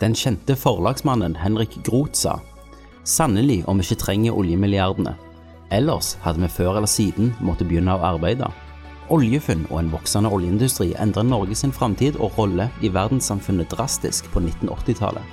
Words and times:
Den 0.00 0.14
kjente 0.16 0.56
forlagsmannen 0.56 1.34
Henrik 1.36 1.74
Groth 1.84 2.16
sa 2.16 2.38
Sannelig 3.04 3.66
om 3.68 3.76
vi 3.76 3.84
ikke 3.84 4.00
trenger 4.00 4.36
oljemilliardene. 4.36 5.12
Ellers 5.76 6.14
hadde 6.24 6.40
vi 6.40 6.48
før 6.48 6.78
eller 6.78 6.88
siden 6.88 7.34
måtte 7.44 7.66
begynne 7.68 7.92
å 7.98 8.04
arbeide. 8.14 8.48
Oljefunn 9.12 9.66
og 9.68 9.76
en 9.80 9.90
voksende 9.92 10.30
oljeindustri 10.32 10.94
endret 11.02 11.28
Norge 11.28 11.56
sin 11.58 11.74
framtid 11.74 12.16
og 12.16 12.38
rolle 12.38 12.70
i 12.80 12.88
verdenssamfunnet 12.88 13.68
drastisk 13.74 14.30
på 14.32 14.40
1980-tallet. 14.40 15.24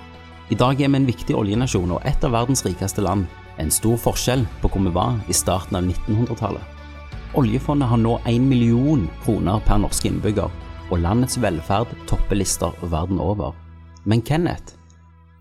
I 0.52 0.58
dag 0.60 0.82
er 0.82 0.92
vi 0.92 1.00
en 1.00 1.08
viktig 1.08 1.36
oljenasjon 1.36 1.94
og 1.96 2.04
et 2.08 2.28
av 2.28 2.36
verdens 2.36 2.66
rikeste 2.68 3.04
land. 3.06 3.24
En 3.64 3.72
stor 3.72 3.96
forskjell 4.00 4.44
på 4.62 4.72
hvor 4.74 4.84
vi 4.84 4.94
var 4.96 5.16
i 5.32 5.36
starten 5.36 5.80
av 5.80 5.88
1900-tallet. 5.88 6.76
Oljefondet 7.40 7.88
har 7.88 8.02
nå 8.04 8.18
1 8.26 8.44
million 8.50 9.08
kroner 9.24 9.64
per 9.64 9.80
norsk 9.84 10.10
innbygger, 10.12 10.52
og 10.92 11.02
landets 11.04 11.40
velferd 11.40 11.96
topper 12.10 12.40
lister 12.40 12.76
verden 12.92 13.24
over. 13.24 13.56
Men 14.08 14.22
Kenneth, 14.24 14.78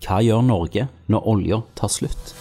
hva 0.03 0.17
gjør 0.19 0.41
Norge 0.43 0.89
når 1.07 1.27
olja 1.31 1.61
tar 1.79 1.87
slutt? 1.87 2.33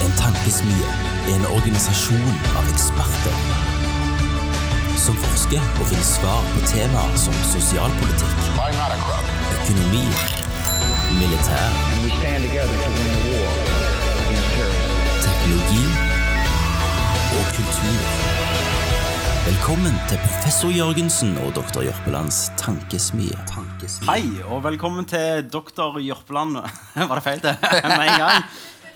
En 0.00 0.14
tankesmie 0.16 0.86
er 1.26 1.34
en 1.34 1.44
organisasjon 1.50 2.30
av 2.56 2.70
eksperter 2.72 3.36
som 5.04 5.18
forsker 5.20 5.60
og 5.60 5.90
finner 5.90 6.08
svar 6.08 6.48
på 6.54 6.64
temaer 6.70 7.20
som 7.20 7.36
sosialpolitikk, 7.50 8.40
økonomi, 9.58 10.06
militær, 11.20 11.76
teknologi 15.28 15.84
og 17.36 17.52
kultur. 17.58 18.23
Velkommen 19.44 19.92
til 20.08 20.16
professor 20.22 20.70
Jørgensen 20.72 21.34
og 21.44 21.50
doktor 21.58 21.82
Jørpelands 21.84 22.46
tankesmie. 22.56 23.36
tankesmie. 23.44 24.06
Hei, 24.08 24.22
og 24.48 24.62
velkommen 24.64 25.04
til 25.04 25.44
doktor 25.52 25.98
Jørpeland 26.00 26.56
Var 27.10 27.12
det 27.18 27.24
feil, 27.26 27.42
det? 27.44 27.52
Med 27.84 28.06
en 28.06 28.22
gang. 28.22 28.46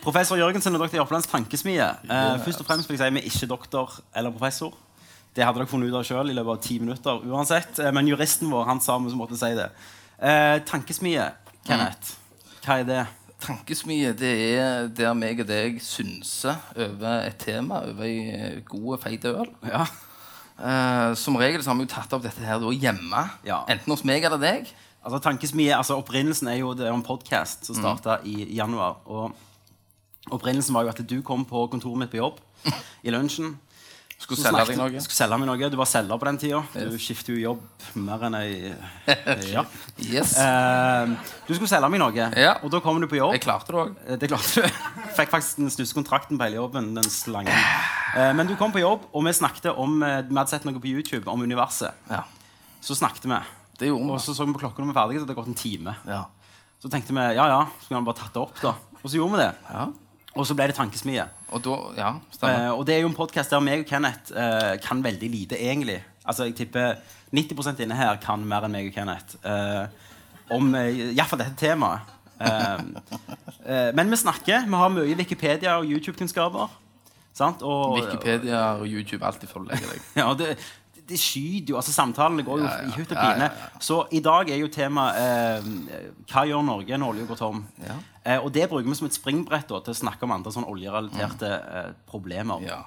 Professor 0.00 0.40
Jørgensen 0.40 0.72
og 0.78 0.80
doktor 0.80 1.02
Jørpelands 1.02 1.28
tankesmie. 1.28 1.84
Eh, 1.84 2.40
først 2.46 2.64
og 2.64 2.70
fremst 2.70 2.88
vil 2.88 2.96
jeg 2.96 3.04
si 3.04 3.18
vi 3.18 3.20
er 3.20 3.28
ikke 3.28 3.50
doktor 3.52 3.98
eller 4.16 4.32
professor. 4.32 4.72
Det 5.36 5.44
hadde 5.44 5.60
dere 5.60 5.68
funnet 5.68 5.92
ut 5.92 6.00
av 6.00 6.08
sjøl 6.08 6.32
i 6.32 6.38
løpet 6.40 6.54
av 6.56 6.64
ti 6.64 6.78
minutter 6.80 7.28
uansett. 7.28 7.84
Eh, 7.84 7.92
men 7.92 8.08
juristen 8.08 8.48
vår 8.48 8.64
han 8.72 8.80
sa 8.80 8.96
vi 9.04 9.12
måtte 9.20 9.36
si 9.36 9.52
det. 9.52 9.68
Eh, 10.16 10.56
tankesmie, 10.64 11.28
Kenneth. 11.68 12.16
Hva 12.64 12.80
er 12.80 12.88
det? 12.88 13.06
Tankesmie 13.44 14.16
det 14.16 14.34
er 14.56 14.88
der 14.96 15.12
meg 15.12 15.44
og 15.44 15.52
deg 15.52 15.76
synser 15.84 16.56
over 16.72 17.26
et 17.28 17.36
tema, 17.44 17.84
over 17.92 18.08
ei 18.08 18.62
god, 18.64 19.02
feit 19.04 19.28
øl. 19.28 19.52
Ja. 19.68 19.84
Eh, 20.58 21.14
som 21.14 21.36
regel 21.38 21.62
så 21.62 21.70
har 21.70 21.78
vi 21.78 21.86
jo 21.86 21.92
tatt 21.92 22.14
opp 22.16 22.24
dette 22.26 22.42
her 22.42 22.58
da 22.62 22.72
hjemme. 22.74 23.24
Ja. 23.46 23.62
Enten 23.70 23.94
hos 23.94 24.04
meg 24.08 24.26
eller 24.26 24.40
deg. 24.42 24.70
Altså, 25.04 25.20
tankesmie, 25.22 25.70
altså 25.76 25.96
Opprinnelsen 26.00 26.50
er 26.50 26.58
jo 26.60 26.72
det 26.76 26.88
er 26.88 26.92
en 26.92 27.04
podkast 27.06 27.68
som 27.68 27.78
starta 27.78 28.18
i 28.26 28.42
januar. 28.56 28.98
Og 29.06 29.32
Opprinnelsen 30.34 30.74
var 30.74 30.84
jo 30.84 30.92
at 30.92 31.00
du 31.06 31.20
kom 31.24 31.46
på 31.48 31.68
kontoret 31.72 32.02
mitt 32.02 32.12
på 32.12 32.20
jobb 32.20 32.42
i 33.06 33.14
lunsjen. 33.14 33.54
Skulle 34.18 34.42
selge 34.42 34.64
deg 34.66 34.78
noe. 34.80 35.00
Skulle 35.00 35.14
selge 35.16 35.36
meg 35.38 35.46
noe. 35.48 35.68
Du 35.70 35.76
var 35.78 35.86
selger 35.88 36.18
på 36.18 36.26
den 36.26 36.38
tida. 36.42 36.58
Du 36.74 36.96
skifter 36.98 37.36
jo 37.36 37.38
jobb 37.38 37.60
mer 38.02 38.24
enn 38.26 38.34
ei 38.34 38.72
ja. 39.54 39.62
Yes. 40.02 40.32
uh, 40.36 41.12
du 41.46 41.52
skulle 41.54 41.70
selge 41.70 41.88
meg 41.94 42.02
noe, 42.02 42.26
Ja. 42.36 42.56
og 42.66 42.72
da 42.74 42.80
kom 42.84 42.98
du 43.00 43.06
på 43.10 43.16
jobb. 43.20 43.36
Jeg 43.36 43.44
klarte 43.46 43.70
det 43.72 43.78
òg. 43.84 43.92
Eh, 44.08 44.16
Det 44.18 44.30
klarte 44.32 44.64
du. 44.64 44.80
Fikk 45.18 45.30
faktisk 45.32 45.60
den 45.62 45.70
største 45.70 45.94
kontrakten 46.00 46.36
på 46.40 46.48
hele 46.48 46.58
jobben. 46.58 46.90
Den 46.98 47.06
slangen. 47.14 47.54
Eh, 48.18 48.32
men 48.34 48.50
du 48.50 48.56
kom 48.58 48.74
på 48.74 48.82
jobb, 48.82 49.06
og 49.14 49.24
vi 49.28 49.32
snakket 49.38 49.70
om 49.78 50.02
eh, 50.02 50.18
Vi 50.26 50.34
hadde 50.34 50.50
sett 50.50 50.66
noe 50.66 50.82
på 50.82 50.90
YouTube 50.90 51.30
om 51.30 51.46
universet. 51.46 51.94
Ja. 52.10 52.24
Så 52.82 52.98
snakket 52.98 53.24
vi. 53.30 53.38
Det 53.78 53.92
gjorde 53.92 54.02
vi. 54.02 54.10
Og 54.18 54.20
så 54.20 54.34
så 54.34 54.44
vi 54.48 54.56
på 54.58 54.64
klokka 54.66 54.82
når 54.82 54.90
vi 54.90 54.96
var 54.98 55.06
ferdige, 55.06 55.22
så 55.22 55.26
det 55.28 55.34
hadde 55.36 55.40
gått 55.44 55.54
en 55.54 55.62
time. 55.62 55.94
Ja. 56.10 56.24
Så 56.82 56.90
tenkte 56.90 57.14
vi 57.14 57.22
ja, 57.38 57.46
ja, 57.54 57.62
så 57.80 57.88
kunne 57.92 58.02
vi 58.02 58.10
bare 58.10 58.18
tatt 58.18 58.34
det 58.34 58.42
opp, 58.42 58.58
da. 58.62 58.74
Og 58.98 59.06
så 59.06 59.14
gjorde 59.18 59.38
vi 59.38 59.42
det. 59.46 59.50
ja. 59.70 59.86
Og 60.38 60.46
så 60.46 60.54
ble 60.54 60.68
det 60.70 60.76
tankesmie. 60.78 61.24
Og 61.50 61.62
da 61.64 61.76
Ja. 61.98 62.10
Eh, 62.46 62.70
og 62.70 62.86
det 62.86 62.94
er 62.94 63.00
jo 63.00 63.08
en 63.08 63.14
podkast 63.14 63.50
der 63.50 63.60
meg 63.60 63.80
og 63.82 63.86
Kenneth 63.86 64.32
eh, 64.36 64.78
kan 64.78 65.02
veldig 65.02 65.30
lite, 65.30 65.58
egentlig. 65.58 66.02
Altså, 66.24 66.44
jeg 66.44 66.54
tipper 66.54 66.94
90% 67.34 67.82
inne 67.82 67.96
her 67.98 68.16
kan 68.22 68.44
mer 68.44 68.64
enn 68.64 68.72
meg 68.72 68.86
og 68.86 68.94
Kenneth. 68.94 69.36
Eh, 69.42 69.86
om 70.50 70.74
uh, 70.74 70.86
iallfall 70.88 71.42
dette 71.42 71.58
temaet. 71.60 72.00
Men 72.38 74.10
vi 74.10 74.16
snakker. 74.16 74.62
Vi 74.64 74.78
har 74.80 74.88
mye 74.88 75.16
Wikipedia 75.18 75.74
og 75.76 75.84
YouTube-kunnskaper. 75.84 76.70
Og, 77.60 77.98
Wikipedia 77.98 78.62
og 78.78 78.86
YouTube 78.86 79.26
alltid 79.26 79.48
legge 79.68 79.90
deg. 79.90 80.06
Ja, 80.16 80.32
det, 80.34 80.56
det 81.08 81.18
skyter 81.20 81.72
jo, 81.72 81.76
altså 81.80 81.92
Samtalene 81.94 82.44
går 82.46 82.60
jo 82.62 82.66
Ja, 82.68 82.74
ja. 82.82 82.88
i 82.88 82.96
hytt 82.98 83.12
og 83.14 83.16
Ja, 83.16 83.22
ja, 83.24 83.32
pine. 83.34 83.48
ja. 83.48 83.80
Så 83.80 83.98
i 84.12 84.20
dag 84.24 84.50
er 84.52 84.60
jo 84.60 84.68
tema 84.68 85.06
eh, 85.16 85.64
Hva 86.28 86.44
gjør 86.50 86.62
Norge 86.68 86.98
når 87.00 87.14
olja 87.14 87.24
går 87.30 87.40
tom? 87.40 87.64
Ja. 87.84 87.96
Eh, 88.24 88.38
og 88.44 88.52
det 88.52 88.68
bruker 88.68 88.88
vi 88.90 88.94
som 88.98 89.08
et 89.08 89.16
springbrett 89.16 89.68
da, 89.70 89.80
til 89.86 89.94
å 89.96 90.00
snakke 90.04 90.28
om 90.28 90.32
andre 90.36 90.52
sånn 90.52 90.66
oljerelaterte 90.68 91.50
eh, 91.56 91.90
problemer. 92.10 92.60
Ja. 92.68 92.82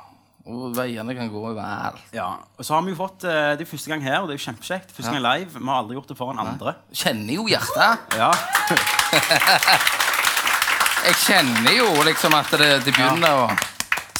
Og 0.46 0.72
veiene 0.74 1.14
kan 1.14 1.28
gå 1.30 1.42
vel. 1.54 1.98
Ja, 2.18 2.30
og 2.58 2.66
så 2.66 2.74
har 2.74 2.82
vi 2.82 2.90
jo 2.96 2.98
fått 2.98 3.24
eh, 3.30 3.52
Det 3.60 3.62
er 3.62 3.70
første 3.70 3.92
gang 3.92 4.02
her, 4.02 4.24
og 4.24 4.30
det 4.30 4.34
er 4.34 4.40
jo 4.40 4.46
kjempekjekt. 4.48 4.90
Første 4.98 5.12
gang 5.14 5.22
live. 5.22 5.52
Vi 5.54 5.68
har 5.70 5.82
aldri 5.84 5.98
gjort 6.00 6.10
det 6.10 6.18
foran 6.18 6.42
andre. 6.42 6.74
Kjenner 6.94 7.36
jo 7.38 7.46
hjertet. 7.52 8.08
Ja, 8.22 8.32
Jeg 11.02 11.16
kjenner 11.26 11.74
jo 11.74 11.88
liksom 12.06 12.34
at 12.38 12.52
det, 12.62 12.68
det 12.86 12.92
begynner 12.94 13.34
å 13.34 13.46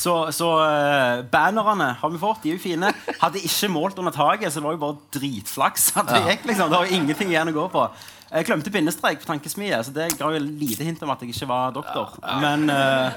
Så, 0.02 0.14
så 0.34 0.48
uh, 0.58 1.22
bannerne 1.30 1.92
har 2.00 2.10
vi 2.14 2.22
fått. 2.22 2.42
De 2.44 2.50
er 2.54 2.58
jo 2.58 2.64
fine. 2.64 2.90
Hadde 3.22 3.44
ikke 3.46 3.70
målt 3.70 4.00
under 4.02 4.16
taket, 4.16 4.50
så 4.50 4.58
det 4.62 4.66
var 4.66 4.78
jo 4.78 4.82
bare 4.82 4.98
dritflaks. 5.14 5.92
at 6.02 6.10
Det 6.10 6.24
gikk 6.26 6.50
liksom, 6.50 6.72
det 6.72 6.80
var 6.80 6.90
jo 6.90 6.98
ingenting 6.98 7.30
igjen 7.36 7.52
å 7.54 7.58
gå 7.60 7.68
på. 7.76 7.86
Jeg 8.32 8.48
glemte 8.48 8.72
bindestrek 8.72 9.20
på 9.22 9.28
tankesmie, 9.28 9.76
så 9.84 9.92
det 9.94 10.14
ga 10.18 10.30
jo 10.32 10.40
lite 10.40 10.86
hint 10.88 11.02
om 11.04 11.10
at 11.14 11.22
jeg 11.22 11.34
ikke 11.36 11.50
var 11.52 11.74
doktor. 11.76 12.14
Men 12.40 12.64
uh, 12.72 13.12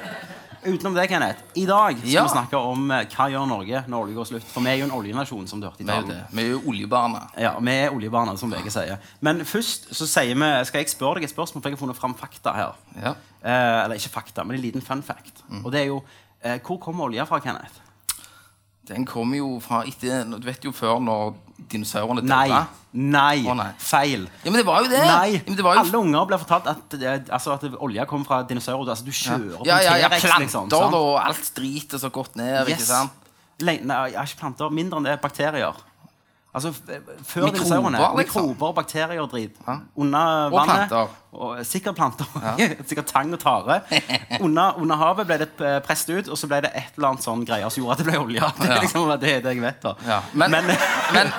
utenom 0.65 0.97
det, 0.97 1.05
Kenneth, 1.12 1.45
i 1.55 1.65
dag 1.71 2.00
skal 2.00 2.11
Ja. 2.11 2.25
vi 2.27 2.33
snakke 2.34 2.59
om 2.59 2.91
eh, 2.91 3.05
hva 3.12 3.27
gjør 3.31 3.47
Norge 3.49 3.83
når 3.87 4.06
olje 4.09 4.16
går 4.19 4.28
slutt. 4.33 4.47
For 4.51 4.65
vi 4.65 4.72
er 4.72 4.81
jo 4.81 4.89
en 4.89 4.95
oljenasjon, 4.97 5.47
som 5.49 5.61
du 5.62 5.69
hørte 5.69 5.84
i 5.84 5.89
talen. 5.89 6.19
Vi 6.34 6.43
er 6.43 6.51
jo 6.56 6.62
oljebarna. 6.72 7.28
Ja, 7.39 7.53
Vi 7.61 7.77
er 7.84 7.95
oljebarna, 7.95 8.34
som 8.41 8.51
VG 8.53 8.72
sier. 8.75 8.99
Men 9.25 9.45
først 9.47 9.93
så 9.95 10.09
sier 10.09 10.34
vi, 10.34 10.51
skal 10.66 10.83
jeg 10.83 10.91
spørre 10.93 11.21
deg 11.21 11.28
et 11.28 11.34
spørsmål, 11.37 11.62
for 11.62 11.71
jeg 11.71 11.78
har 11.78 11.83
funnet 11.87 12.01
fram 12.01 12.16
fakta 12.19 12.56
her. 12.59 12.75
Ja. 12.99 13.15
Uh, 13.45 13.84
eller 13.84 14.01
ikke 14.01 14.15
fakta, 14.19 14.43
men 14.45 14.56
en 14.56 14.65
liten 14.65 14.83
fun 14.83 15.03
fact. 15.05 15.45
Og 15.62 15.71
det 15.72 15.84
er 15.84 15.91
jo 15.93 16.03
Hvor 16.44 16.78
kommer 16.82 17.09
olja 17.09 17.25
fra, 17.28 17.41
Kenneth? 17.41 17.81
Den 18.84 19.06
kommer 19.09 19.38
jo 19.38 19.55
fra 19.65 19.81
etter 19.88 20.27
Du 20.28 20.44
vet 20.44 20.65
jo 20.66 20.72
før 20.77 20.99
når 21.00 21.32
dinosaurene 21.71 22.25
Nei. 22.27 22.49
døde. 22.50 22.65
Nei. 22.94 23.38
Å, 23.49 23.55
nei. 23.56 23.71
Feil. 23.81 24.27
Ja, 24.44 24.50
men 24.50 24.59
det 24.60 24.66
var 24.69 24.84
jo 24.84 24.91
det! 24.93 25.00
Nei. 25.06 25.31
Ja, 25.38 25.41
men 25.47 25.56
det 25.59 25.65
var 25.65 25.78
jo 25.78 25.84
Alle 25.87 26.00
unger 26.03 26.28
blir 26.31 26.43
fortalt 26.43 26.69
at, 26.71 26.97
eh, 26.99 27.22
altså, 27.33 27.54
at 27.56 27.65
olja 27.78 28.04
kommer 28.10 28.28
fra 28.28 28.43
dinosaurer. 28.47 28.93
Altså, 28.93 29.06
du 29.06 29.15
kjører 29.15 29.65
ja, 29.66 29.78
ja, 29.83 29.97
ja, 30.03 30.10
en 30.10 30.19
T-rex, 30.19 30.53
planter 30.53 30.69
liksom. 30.69 30.99
og 30.99 31.16
alt 31.22 31.50
driter 31.56 32.03
så 32.03 32.10
godt 32.15 32.37
ned. 32.38 32.69
Yes. 32.69 32.77
ikke 32.77 32.88
sant? 32.91 33.33
Le 33.65 33.77
nei, 33.87 33.99
ja, 34.12 34.27
ikke 34.27 34.43
planter. 34.43 34.75
Mindre 34.75 35.00
enn 35.00 35.09
det. 35.09 35.16
Bakterier. 35.22 35.81
Altså, 36.54 36.70
f- 36.70 36.87
før 37.26 37.48
Mikrober, 37.48 37.50
dinosaurene. 37.59 37.98
liksom. 37.98 38.16
Mikrober, 38.47 38.72
bakterier 38.76 39.20
og 39.25 39.31
drit. 39.32 39.56
Ja. 39.66 39.75
Under 39.97 40.20
Og 40.47 40.53
vannet. 40.54 40.88
planter. 40.88 41.09
Og, 41.32 41.65
sikkert 41.66 41.97
planter. 41.98 42.28
sikkert 42.88 43.06
tang 43.10 43.32
og 43.34 43.41
tare. 43.42 43.81
under, 44.47 44.76
under 44.78 44.97
havet 45.00 45.26
ble 45.26 45.38
det 45.42 45.48
eh, 45.66 45.81
presset 45.82 46.15
ut, 46.20 46.28
og 46.31 46.38
så 46.38 46.47
ble 46.53 46.60
det 46.62 46.70
et 46.78 46.94
eller 46.97 47.09
annet 47.10 47.26
sånn 47.26 47.42
greier 47.48 47.69
som 47.75 47.82
gjorde 47.82 47.97
at 47.98 48.04
det 48.04 48.06
ble 48.12 48.20
olje. 48.22 48.53
Det 48.62 48.70
er 48.70 48.81
liksom 48.87 49.10
det, 49.19 49.34
det 49.48 49.56
jeg 49.56 49.65
vet. 49.66 49.82
da 49.82 49.94
Ja. 50.06 50.20
Men, 50.32 50.50
Men- 50.54 50.70
men 51.12 51.32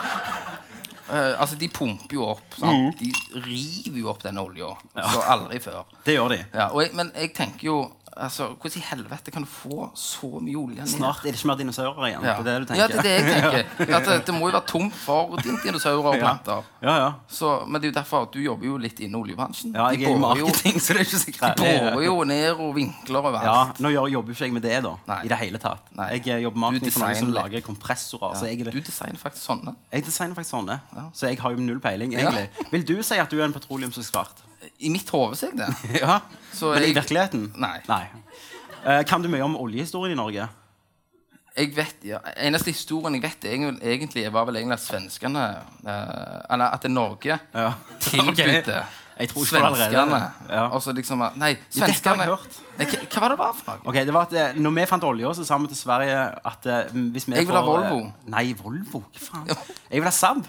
uh, 1.10 1.40
altså, 1.40 1.56
de 1.60 1.68
pumper 1.72 2.16
jo 2.18 2.26
opp. 2.34 2.56
Sant? 2.60 3.00
De 3.00 3.12
river 3.46 4.00
jo 4.02 4.10
opp 4.12 4.24
den 4.26 4.38
olja. 4.42 4.74
Så 5.00 5.22
aldri 5.32 5.60
før. 5.64 5.84
Det 6.06 6.16
gjør 6.18 6.34
de. 6.36 6.40
Ja, 6.54 6.68
jeg, 6.82 6.92
men 6.98 7.12
jeg 7.16 7.34
tenker 7.38 7.68
jo 7.72 7.78
altså, 8.18 8.48
Hvordan 8.62 8.78
i 8.80 8.84
helvete 8.90 9.32
kan 9.32 9.44
du 9.44 9.50
få 9.50 9.90
så 9.96 10.30
mye 10.42 10.56
olje? 10.58 10.86
Snart 10.88 11.20
er 11.26 11.32
det 11.32 11.40
ikke 11.40 11.48
mer 11.52 11.58
dinosaurer 11.60 12.08
igjen. 12.10 12.24
Ja. 12.26 12.36
Det 12.42 12.52
er 12.54 12.60
det 12.60 12.68
du 12.68 12.74
tenker. 12.74 12.82
ja, 12.82 12.88
det 12.88 12.98
er 12.98 13.04
det 13.04 13.36
jeg 13.36 13.66
tenker. 13.80 13.96
At 13.98 14.26
det, 14.28 14.36
må 14.36 14.48
jo 14.50 14.54
være 14.56 14.66
tomt 14.70 14.94
for 14.96 15.36
din 15.44 15.58
dinosaurer 15.64 16.10
og 16.14 16.18
planter. 16.22 16.64
Ja, 16.86 16.96
ja. 17.04 17.10
Så, 17.28 17.52
men 17.68 17.82
det 17.82 17.90
er 17.90 17.94
jo 17.94 17.98
derfor 18.00 18.28
at 18.28 18.34
du 18.36 18.40
jobber 18.44 18.66
jo 18.70 18.78
litt 18.78 19.00
innen 19.04 19.20
oljebransjen. 19.22 19.74
ja 19.76 19.90
De 19.92 20.00
jeg 20.02 20.12
er 20.12 20.16
i 20.16 20.22
marketing, 20.24 20.78
jo- 20.80 20.84
så 20.86 20.94
det 20.96 21.04
er 21.04 21.10
ikke 21.10 21.22
så 21.26 21.36
greit. 21.40 21.58
De 21.62 21.74
borer 21.92 22.06
jo 22.06 22.16
ned 22.32 22.50
og 22.66 22.74
vinkler 22.76 23.20
overalt. 23.22 23.46
Ja, 23.46 23.86
Nå 23.86 23.94
jobber 23.96 24.32
jo 24.32 24.38
ikke 24.38 24.46
jeg 24.50 24.54
med 24.60 24.66
det, 24.68 24.78
da. 24.88 24.96
Nei. 25.12 25.20
I 25.26 25.34
det 25.34 25.38
hele 25.44 25.62
tatt. 25.62 25.92
Nei. 25.96 26.10
Jeg 26.16 26.28
eh, 26.38 26.42
jobber 26.46 26.64
marketing 26.68 26.96
for 26.96 27.06
noen 27.08 27.20
som 27.22 27.34
lager 27.36 27.62
kompressorer. 27.66 28.46
Jeg, 28.48 28.66
Du 28.72 28.80
designer 28.80 29.20
faktisk 29.22 29.46
sånne. 29.50 29.76
jeg 29.92 30.06
designer 30.08 30.36
faktisk 30.36 30.56
sånne. 30.56 30.80
Så 31.14 31.28
jeg 31.32 31.40
har 31.42 31.52
jo 31.56 31.58
null 31.64 31.80
peiling, 31.84 32.14
egentlig. 32.16 32.50
Vil 32.72 32.86
du 32.88 32.96
si 33.04 33.18
at 33.20 33.30
du 33.32 33.40
er 33.42 33.46
en 33.50 33.54
petroleumsekspert? 33.56 34.44
I 34.80 34.92
mitt 34.94 35.10
hode 35.14 35.38
er 35.40 35.54
jeg 35.54 35.60
det. 35.60 35.72
ja. 36.04 36.20
Så 36.56 36.74
Men 36.74 36.88
i 36.88 36.94
virkeligheten? 36.96 37.50
Nei. 37.60 37.80
Eh, 38.86 39.02
kan 39.08 39.24
du 39.24 39.30
mye 39.32 39.44
om 39.46 39.58
oljehistorien 39.60 40.14
i 40.16 40.20
Norge? 40.20 40.48
Jeg 41.56 41.72
vet, 41.72 42.02
ja, 42.04 42.20
Eneste 42.44 42.74
historien 42.76 43.16
jeg 43.16 43.24
vet, 43.24 43.46
egentlig, 43.48 44.26
var 44.34 44.44
vel 44.50 44.60
egentlig 44.60 44.76
at 44.76 44.84
svenskene 44.84 45.44
uh, 45.88 46.52
Eller 46.52 46.66
at 46.68 46.84
det 46.84 46.90
er 46.90 46.96
Norge 46.96 47.38
Ja. 47.56 47.70
Jeg 49.16 49.30
allerede. 49.64 49.88
svenskene 49.88 50.18
Ja. 50.50 50.64
Og 50.76 50.82
så 50.84 50.92
liksom 50.92 51.22
Nei, 51.40 51.54
jeg 51.54 51.60
svenskene 51.78 52.26
ja, 52.28 52.36
Nei, 52.76 52.88
hva, 52.90 53.22
var 53.24 53.32
det 53.32 53.38
var 53.40 53.54
for 53.56 53.70
noe? 53.70 53.88
Ok, 53.88 54.00
det 54.04 54.16
var 54.18 54.28
at 54.28 54.36
eh, 54.36 54.58
når 54.60 54.74
vi 54.76 54.84
fant 54.92 55.08
olje, 55.08 55.32
så 55.38 55.46
sa 55.48 55.60
vi 55.64 55.70
til 55.72 55.80
Sverige 55.80 56.18
at 56.52 56.68
hvis 56.92 57.30
vi 57.30 57.38
Jeg 57.38 57.48
vil 57.48 57.56
får, 57.56 57.62
ha 57.62 57.64
Volvo. 57.70 58.02
Nei, 58.34 58.44
Volvo? 58.60 59.06
Hva 59.16 59.24
faen? 59.30 59.48
Jeg 59.88 60.04
vil 60.04 60.10
ha 60.10 60.12
Saab. 60.12 60.44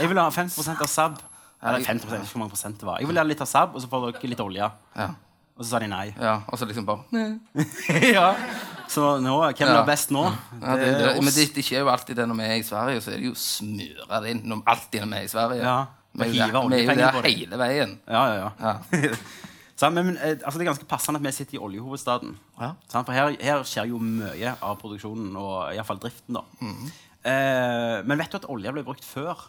Jeg 0.00 0.10
vil 0.10 0.18
ha 0.18 0.26
50% 0.34 0.82
av 0.82 0.90
Saab. 0.90 1.22
Eller 1.64 1.84
50 1.84 2.04
jeg 2.04 2.10
vet 2.12 2.26
ikke 2.26 2.32
hvor 2.36 2.42
mange 2.44 2.52
prosent 2.54 2.80
det 2.80 2.86
var. 2.88 2.98
Jeg 3.00 3.08
vil 3.08 3.18
ha 3.18 3.24
litt 3.24 3.40
av 3.40 3.48
SAB, 3.48 3.74
og 3.74 3.80
så 3.84 3.88
får 3.88 4.06
dere 4.12 4.30
litt 4.34 4.42
olje. 4.44 4.70
Ja. 4.96 5.08
Og 5.54 5.62
så 5.64 5.68
sa 5.70 5.78
de 5.78 5.86
nei. 5.88 6.06
ja. 6.18 6.34
Og 6.50 6.58
så 6.58 6.66
liksom 6.66 6.84
bare 6.86 7.22
ja. 8.16 8.28
Så 8.90 9.14
nå, 9.22 9.36
hvem 9.54 9.70
er 9.70 9.86
best 9.88 10.10
nå? 10.12 10.24
ja, 10.60 10.74
det, 10.76 10.88
det, 10.98 11.12
Men 11.22 11.32
det, 11.32 11.46
det 11.54 11.64
skjer 11.64 11.84
jo 11.86 11.88
alltid 11.92 12.18
det 12.20 12.26
når 12.28 12.40
vi 12.40 12.48
er 12.50 12.58
i 12.58 12.66
Sverige, 12.66 13.00
så 13.04 13.12
er 13.14 13.22
det 13.22 13.30
jo 13.30 13.36
smøra 13.38 14.20
det 14.24 14.34
inn 14.34 14.42
når, 14.50 14.60
alltid 14.74 15.04
når 15.04 15.12
vi 15.14 15.20
er 15.22 15.28
i 15.28 15.32
Sverige. 15.32 15.62
Ja, 15.64 15.78
Vi 16.14 16.26
er 16.38 16.52
jo 16.52 16.68
der- 16.68 17.18
er 17.22 17.28
hele 17.30 17.58
veien. 17.64 17.96
Ja, 18.06 18.22
ja, 18.28 18.36
ja. 18.44 18.50
Ja. 19.00 19.14
Så, 19.74 19.88
men, 19.90 20.06
men, 20.06 20.16
eh, 20.22 20.36
altså, 20.44 20.58
det 20.60 20.62
er 20.66 20.70
ganske 20.70 20.86
passende 20.86 21.18
at 21.18 21.24
vi 21.26 21.32
sitter 21.34 21.56
i 21.56 21.62
oljehovedstaden. 21.66 22.36
Ja. 22.60 22.68
For 22.92 23.10
her, 23.10 23.32
her 23.42 23.64
skjer 23.66 23.88
jo 23.90 23.98
mye 23.98 24.52
av 24.62 24.76
produksjonen, 24.78 25.32
og 25.34 25.72
iallfall 25.74 25.98
driften. 26.04 26.36
da. 26.38 26.44
Mm. 26.62 26.92
eh, 27.26 27.96
men 28.06 28.20
vet 28.20 28.30
du 28.30 28.38
at 28.38 28.46
olje 28.54 28.70
ble 28.76 28.84
brukt 28.86 29.02
før? 29.06 29.48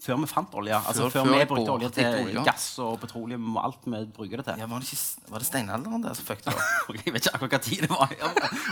Før 0.00 0.16
vi 0.22 0.26
fant 0.30 0.54
olje. 0.56 0.72
Altså 0.80 1.10
Før- 1.10 1.26
Før, 1.26 1.32
vi 1.36 1.44
brukte 1.50 1.72
olje 1.74 1.88
til 1.92 2.06
olje. 2.24 2.42
gass 2.46 2.78
og 2.80 2.94
petroleum 3.02 3.50
og 3.56 3.64
alt 3.66 3.82
vi 3.84 3.98
bruker 4.16 4.40
det 4.40 4.44
til. 4.46 4.60
Ja, 4.62 4.66
var, 4.70 4.80
det 4.80 4.88
ikke, 4.88 5.30
var 5.34 5.42
det 5.42 5.46
steinalderen 5.50 6.02
der 6.06 6.14
som 6.16 6.24
fucket 6.24 6.46
det 6.46 6.54
opp? 6.54 6.62
Jeg 7.04 7.12
vet 7.12 7.26
ikke 7.26 7.34
akkurat 7.36 7.52
hva 7.52 7.60
tid 7.66 7.82
det 7.84 7.90
var. 7.90 8.14
Ja, 8.16 8.30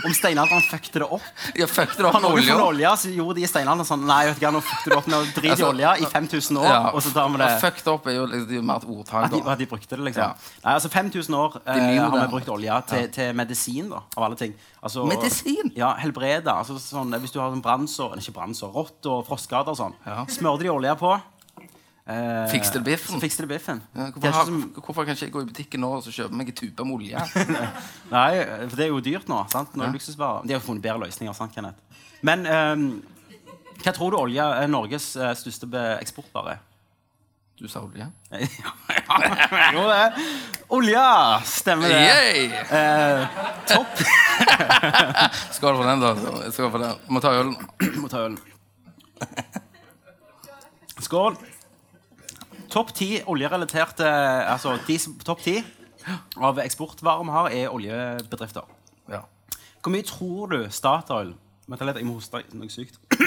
Om 0.09 0.15
steinalderen 0.17 0.63
fucket 0.71 0.93
det 0.97 1.05
opp. 1.05 1.27
Ja, 1.59 1.67
fucket 1.69 1.97
det 2.01 2.07
opp 2.09 2.17
med 2.17 2.29
olje? 2.31 2.55
olje, 2.65 2.93
så 3.03 3.13
gjorde 3.13 3.35
de 3.37 3.45
i 3.45 3.49
steinalderen 3.51 3.85
sånn 3.91 4.07
Nei, 4.09 4.23
vet 4.25 4.39
du 4.41 4.45
hva, 4.47 4.51
nå 4.57 4.63
fucket 4.65 4.89
det 4.89 4.97
opp 4.97 5.07
med 5.11 5.19
å 5.19 5.45
i 5.45 5.51
Altså, 5.53 5.69
olje 5.69 5.93
i 6.01 6.09
5000 6.15 6.57
år, 6.63 6.67
Ja. 6.69 6.81
og 6.93 7.01
så 7.05 7.13
tar 7.13 7.29
vi 7.29 7.37
det 7.43 7.51
fucked 7.61 7.87
up 7.93 8.07
er 8.09 8.17
jo, 8.17 8.25
det 8.33 8.41
er 8.49 8.55
jo 8.57 8.65
mer 8.65 8.81
et 8.81 8.89
ordtak. 8.89 9.25
At 9.29 9.31
de, 9.31 9.43
at 9.53 9.57
de 9.61 9.65
brukte 9.69 9.89
det, 9.95 10.01
liksom. 10.09 10.23
Ja. 10.23 10.33
Nei, 10.65 10.73
altså 10.73 10.89
5000 10.89 11.35
år 11.37 11.61
eh, 11.65 11.99
har 11.99 12.09
vi 12.17 12.25
brukt 12.33 12.49
olje 12.57 12.81
til, 12.89 13.07
til 13.13 13.33
medisin, 13.37 13.89
da, 13.93 14.01
av 14.17 14.23
alle 14.31 14.35
ting. 14.41 14.57
Altså, 14.81 15.05
Medisin? 15.05 15.71
Ja, 15.75 15.93
helbrede. 15.99 16.47
Altså, 16.49 16.79
sånn, 16.81 17.13
hvis 17.19 17.33
du 17.35 17.39
har 17.41 17.51
sånn 17.51 17.61
brannsår 17.61 18.13
Ikke 18.17 18.31
brannsår, 18.37 18.71
rått 18.73 19.05
og 19.11 19.25
frostskader 19.27 19.73
og 19.75 19.77
sånn. 19.77 19.95
Ja. 20.07 20.23
Smørte 20.31 20.63
de 20.63 20.71
olje 20.71 20.95
på. 20.99 21.18
Eh, 22.09 22.45
Fikste 22.49 22.79
det 22.79 22.87
biffen? 22.87 23.13
Så 23.13 23.21
fikste 23.21 23.45
biffen. 23.45 23.81
Ja, 23.93 24.07
hvorfor, 24.15 24.31
har, 24.33 24.45
som, 24.47 24.61
hvorfor 24.79 25.05
kan 25.05 25.13
ikke 25.13 25.27
jeg 25.27 25.33
gå 25.35 25.41
i 25.43 25.49
butikken 25.51 25.83
nå 25.83 25.91
og 25.99 26.03
så 26.07 26.13
kjøpe 26.15 26.33
meg 26.39 26.47
en 26.49 26.55
tube 26.57 26.85
med 26.87 26.95
olje? 26.95 27.21
nei, 28.15 28.31
for 28.63 28.73
det 28.79 28.85
er 28.87 28.89
jo 28.89 29.01
dyrt 29.05 29.27
nå. 29.29 29.43
sant? 29.53 29.75
Nå 29.77 29.85
Ja. 29.85 29.91
luksusvarer. 29.93 30.47
De 30.49 30.55
har 30.57 30.63
funnet 30.65 30.81
bedre 30.81 31.03
løsninger. 31.05 31.35
sant, 31.37 31.53
Kenneth? 31.53 31.77
Men 32.25 32.47
eh, 32.49 32.73
hva 33.83 33.93
tror 33.93 34.15
du 34.15 34.17
olje 34.23 34.41
er 34.63 34.67
Norges 34.73 35.11
eh, 35.21 35.35
største 35.37 35.69
eksportvare? 35.99 36.57
Du 37.59 37.67
sa 37.67 37.81
olje? 37.83 38.07
jo, 39.75 39.81
det. 39.91 40.25
Olje! 40.71 41.05
Stemmer 41.45 41.91
det. 41.91 42.55
Eh, 42.71 43.39
topp. 43.67 44.01
Skål 45.59 45.77
for 45.77 45.85
den, 45.85 45.99
da. 46.01 46.13
Skål 46.55 46.71
for 46.73 46.79
den. 46.87 46.97
Må 47.11 47.21
ta 47.21 47.33
ølen. 47.35 47.53
Må 47.99 48.07
ta 48.09 48.23
øl. 48.29 48.39
Skål. 51.03 51.35
Topp 52.69 52.93
ti 52.93 53.09
oljerelaterte 53.25 54.07
Altså 54.49 54.75
topp 55.25 55.43
ti 55.43 55.57
av 56.39 56.59
eksportvarer 56.63 57.25
vi 57.25 57.33
har, 57.35 57.49
er 57.51 57.73
oljebedrifter. 57.75 58.67
Ja. 59.11 59.23
Hvor 59.83 59.93
mye 59.93 60.05
tror 60.07 60.53
du 60.53 60.59
Statoil 60.71 61.35
jeg 61.69 62.05
må 62.07 62.15
hoste 62.17 62.39
noe 62.57 62.71
sykt. 62.73 62.95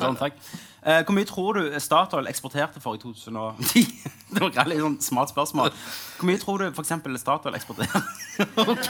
sånn, 0.00 0.16
takk. 0.16 0.38
Eh, 0.86 1.04
hvor 1.04 1.14
mye 1.14 1.24
tror 1.24 1.52
du 1.52 1.74
Statoil 1.78 2.26
eksporterte 2.26 2.80
for 2.82 2.96
i 2.96 2.98
2010? 2.98 3.84
det 4.34 4.40
var 4.42 4.56
et 4.66 4.80
sånn 4.80 4.96
smart 5.04 5.30
spørsmål. 5.30 5.70
Hvor 6.18 6.26
mye 6.26 6.40
tror 6.42 6.58
du 6.58 6.80
eksempel 6.82 7.14
Statoil 7.20 7.54
eksporterte? 7.54 8.00
OK! 8.72 8.88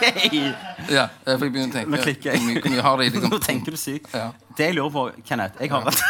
ja. 0.89 1.05
jeg 1.05 1.37
For 1.37 1.45
jeg 1.45 1.53
begynner 1.53 1.69
å 1.69 1.75
tenke 1.75 1.93
Nå 1.93 1.99
klikker 2.01 2.31
jeg. 2.31 2.41
Hvor 2.41 2.49
mye, 2.49 2.63
hvor 2.63 2.73
mye 2.73 2.85
har 2.87 2.97
de 2.97 3.07
liksom 3.11 3.35
Nå 3.35 3.39
tenker 3.45 3.75
du 3.75 3.77
sykt. 3.77 4.09
Ja. 4.15 4.31
Det 4.57 4.71
jeg 4.71 4.77
lurer 4.77 4.93
på, 4.93 5.03
Kenneth 5.27 5.61
Jeg 5.61 5.69
har 5.73 5.87
et 5.89 6.01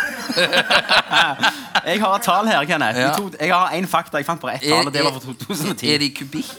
Jeg 1.91 2.00
har 2.00 2.15
et 2.15 2.24
tall 2.24 2.47
her, 2.47 2.63
Kenneth. 2.69 3.00
Ja. 3.03 3.12
Jeg 3.41 3.51
har 3.51 3.75
én 3.75 3.88
fakta. 3.91 4.21
Jeg 4.21 4.30
fant 4.30 4.39
bare 4.39 4.56
ett 4.62 4.69
tall, 4.69 4.88
og 4.88 4.95
det 4.95 5.03
var 5.03 5.18
for 5.18 5.35
2010. 5.35 5.83
Er 5.91 6.00
de 6.00 6.12
kubikk? 6.15 6.53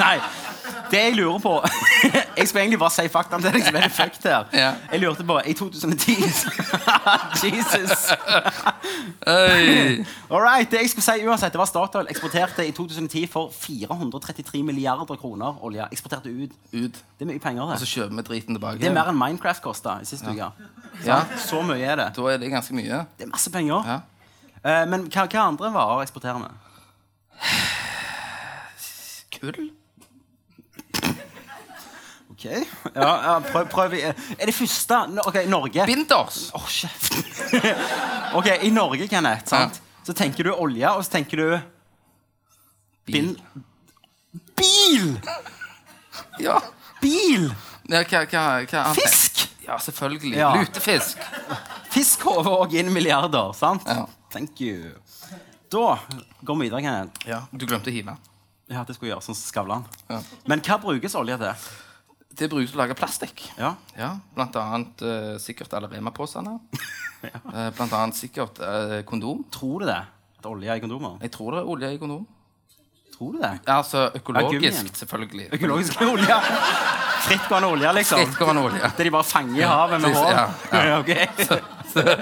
Nei. 0.00 0.16
Det 0.90 1.00
jeg 1.00 1.14
lurer 1.16 1.38
på 1.42 1.52
Jeg 2.38 2.48
skulle 2.48 2.62
egentlig 2.62 2.78
bare 2.78 2.92
si 2.94 3.08
faktaen 3.08 3.42
til 3.42 3.52
deg, 3.54 3.62
så 3.64 3.72
er 3.72 3.80
det 3.86 3.92
fucked 3.96 4.26
her. 4.28 4.44
Ja. 4.52 4.72
Jeg 4.92 5.00
lurte 5.02 5.24
på 5.26 5.38
I 5.46 5.54
2010 5.56 6.16
Jesus. 7.56 8.02
All 9.26 10.42
right, 10.42 10.70
det 10.70 10.82
jeg 10.84 10.90
skulle 10.92 11.06
si 11.06 11.26
uansett, 11.26 11.52
det 11.54 11.60
var 11.60 11.70
Statoil 11.70 12.10
eksporterte 12.12 12.66
i 12.66 12.72
2010 12.76 13.26
for 13.32 13.52
433 13.54 14.62
milliarder 14.66 15.16
kroner 15.20 15.62
olje. 15.64 15.86
Eksporterte 15.92 16.30
ut. 16.30 16.52
Ut. 16.72 17.00
Det 17.18 17.26
er 17.26 17.30
mye 17.32 17.42
penger, 17.42 17.62
det. 17.70 17.78
Og 17.78 17.84
så 17.86 17.90
kjøper 17.94 18.16
vi 18.20 18.26
driten 18.30 18.58
tilbake. 18.58 18.82
Det 18.82 18.90
er 18.90 18.96
mer 18.96 19.10
enn 19.12 19.18
Minecraft 19.18 19.64
kosta 19.64 19.98
sist 20.06 20.26
uke. 20.28 20.50
Ja. 21.06 21.22
Så 21.40 21.62
mye 21.66 21.80
er 21.82 21.96
det. 22.02 22.10
Da 22.18 22.28
er 22.32 22.38
det 22.42 22.52
ganske 22.52 22.76
mye. 22.76 23.04
Det 23.16 23.26
er 23.26 23.32
masse 23.32 23.50
penger. 23.54 23.88
Ja. 23.88 23.98
Eh, 24.66 24.84
men 24.90 25.08
hva, 25.08 25.26
hva 25.30 25.48
andre 25.48 25.72
varer 25.74 26.04
eksporterer 26.06 26.44
vi? 26.44 26.52
Kull? 29.36 29.68
Ja, 32.94 33.10
ja, 33.26 33.34
prøv, 33.44 33.66
prøv 33.72 33.94
Er 33.98 34.14
det 34.46 34.54
første 34.54 34.98
Ok, 35.26 35.40
Norge. 35.50 35.86
Binders! 35.88 36.50
Åh, 36.54 36.68
kjeft. 36.68 37.18
ok, 38.38 38.50
I 38.62 38.70
Norge, 38.70 39.08
Kenneth, 39.10 39.50
sant? 39.50 39.82
så 40.06 40.14
tenker 40.14 40.46
du 40.46 40.52
olje, 40.54 40.86
og 40.86 41.02
så 41.04 41.16
tenker 41.16 41.40
du 41.42 41.48
Bil. 43.06 43.32
Bil! 44.58 45.12
Ja. 46.42 46.60
Bil! 47.02 47.50
ja 47.90 48.02
hva, 48.02 48.22
hva, 48.26 48.44
hva 48.66 48.80
annet? 48.82 48.98
Fisk! 48.98 49.44
Ja, 49.66 49.78
selvfølgelig. 49.82 50.36
Ja. 50.38 50.52
Lutefisk. 50.58 51.22
Fisk 51.94 52.26
håver 52.26 52.52
også 52.64 52.78
inn 52.80 52.90
milliarder, 52.94 53.52
sant? 53.54 53.86
Ja. 53.86 54.06
Thank 54.34 54.60
you. 54.62 54.94
Da 55.70 55.98
går 56.42 56.58
vi 56.58 56.66
videre, 56.68 56.82
Kenneth. 56.82 57.26
Ja. 57.30 57.44
Du 57.50 57.66
glemte 57.66 57.90
å 57.90 57.94
hive. 57.94 58.16
Ja, 58.70 58.82
det 58.82 58.96
skulle 58.96 59.10
jeg 59.10 59.14
gjøre, 59.14 59.26
sånn 59.28 59.38
som 59.38 59.46
Skavlan. 59.46 59.86
Ja. 60.10 60.20
Men 60.50 60.62
hva 60.66 60.78
brukes 60.82 61.14
olje 61.18 61.38
til? 61.42 61.66
Det 62.36 62.48
brukes 62.52 62.72
til 62.72 62.78
å 62.78 62.82
lage 62.84 62.96
plastikk. 62.98 63.46
Ja, 63.56 63.74
Ja, 63.96 64.10
blant 64.36 64.56
annet 64.60 65.02
eh, 65.02 65.34
sikkert 65.42 65.74
alle 65.76 65.92
Rema-posene. 65.92 66.58
Eh, 67.26 67.70
blant 67.74 67.90
annet 67.96 68.14
sikkert 68.14 68.60
eh, 68.62 69.00
kondom. 69.08 69.40
Tror 69.50 69.82
du 69.82 69.86
det? 69.88 69.96
At 70.38 70.46
olje 70.46 70.68
er 70.70 70.78
i 70.78 70.82
kondomer? 70.84 71.16
Jeg 71.24 71.32
tror 71.34 71.56
det 71.56 71.62
er 71.62 71.70
olje 71.72 71.88
i 71.96 71.98
kondom. 71.98 72.26
Tror 73.16 73.32
du 73.32 73.38
det? 73.40 73.50
Ja, 73.66 73.78
altså 73.80 74.02
økologisk, 74.14 74.92
selvfølgelig. 75.00 75.46
Økologisk 75.56 76.02
olje? 76.04 76.36
Frittgående 77.26 77.70
olje, 77.72 77.92
liksom? 77.96 78.20
Frittgående 78.20 78.62
olje. 78.68 78.90
Det 78.98 79.06
de 79.08 79.12
bare 79.16 79.26
fanger 79.26 79.58
i 79.58 79.64
havet 79.66 80.04
med 80.04 80.14
Ja, 80.14 80.44
hånd? 80.44 80.70
Så 81.96 82.04
er 82.04 82.20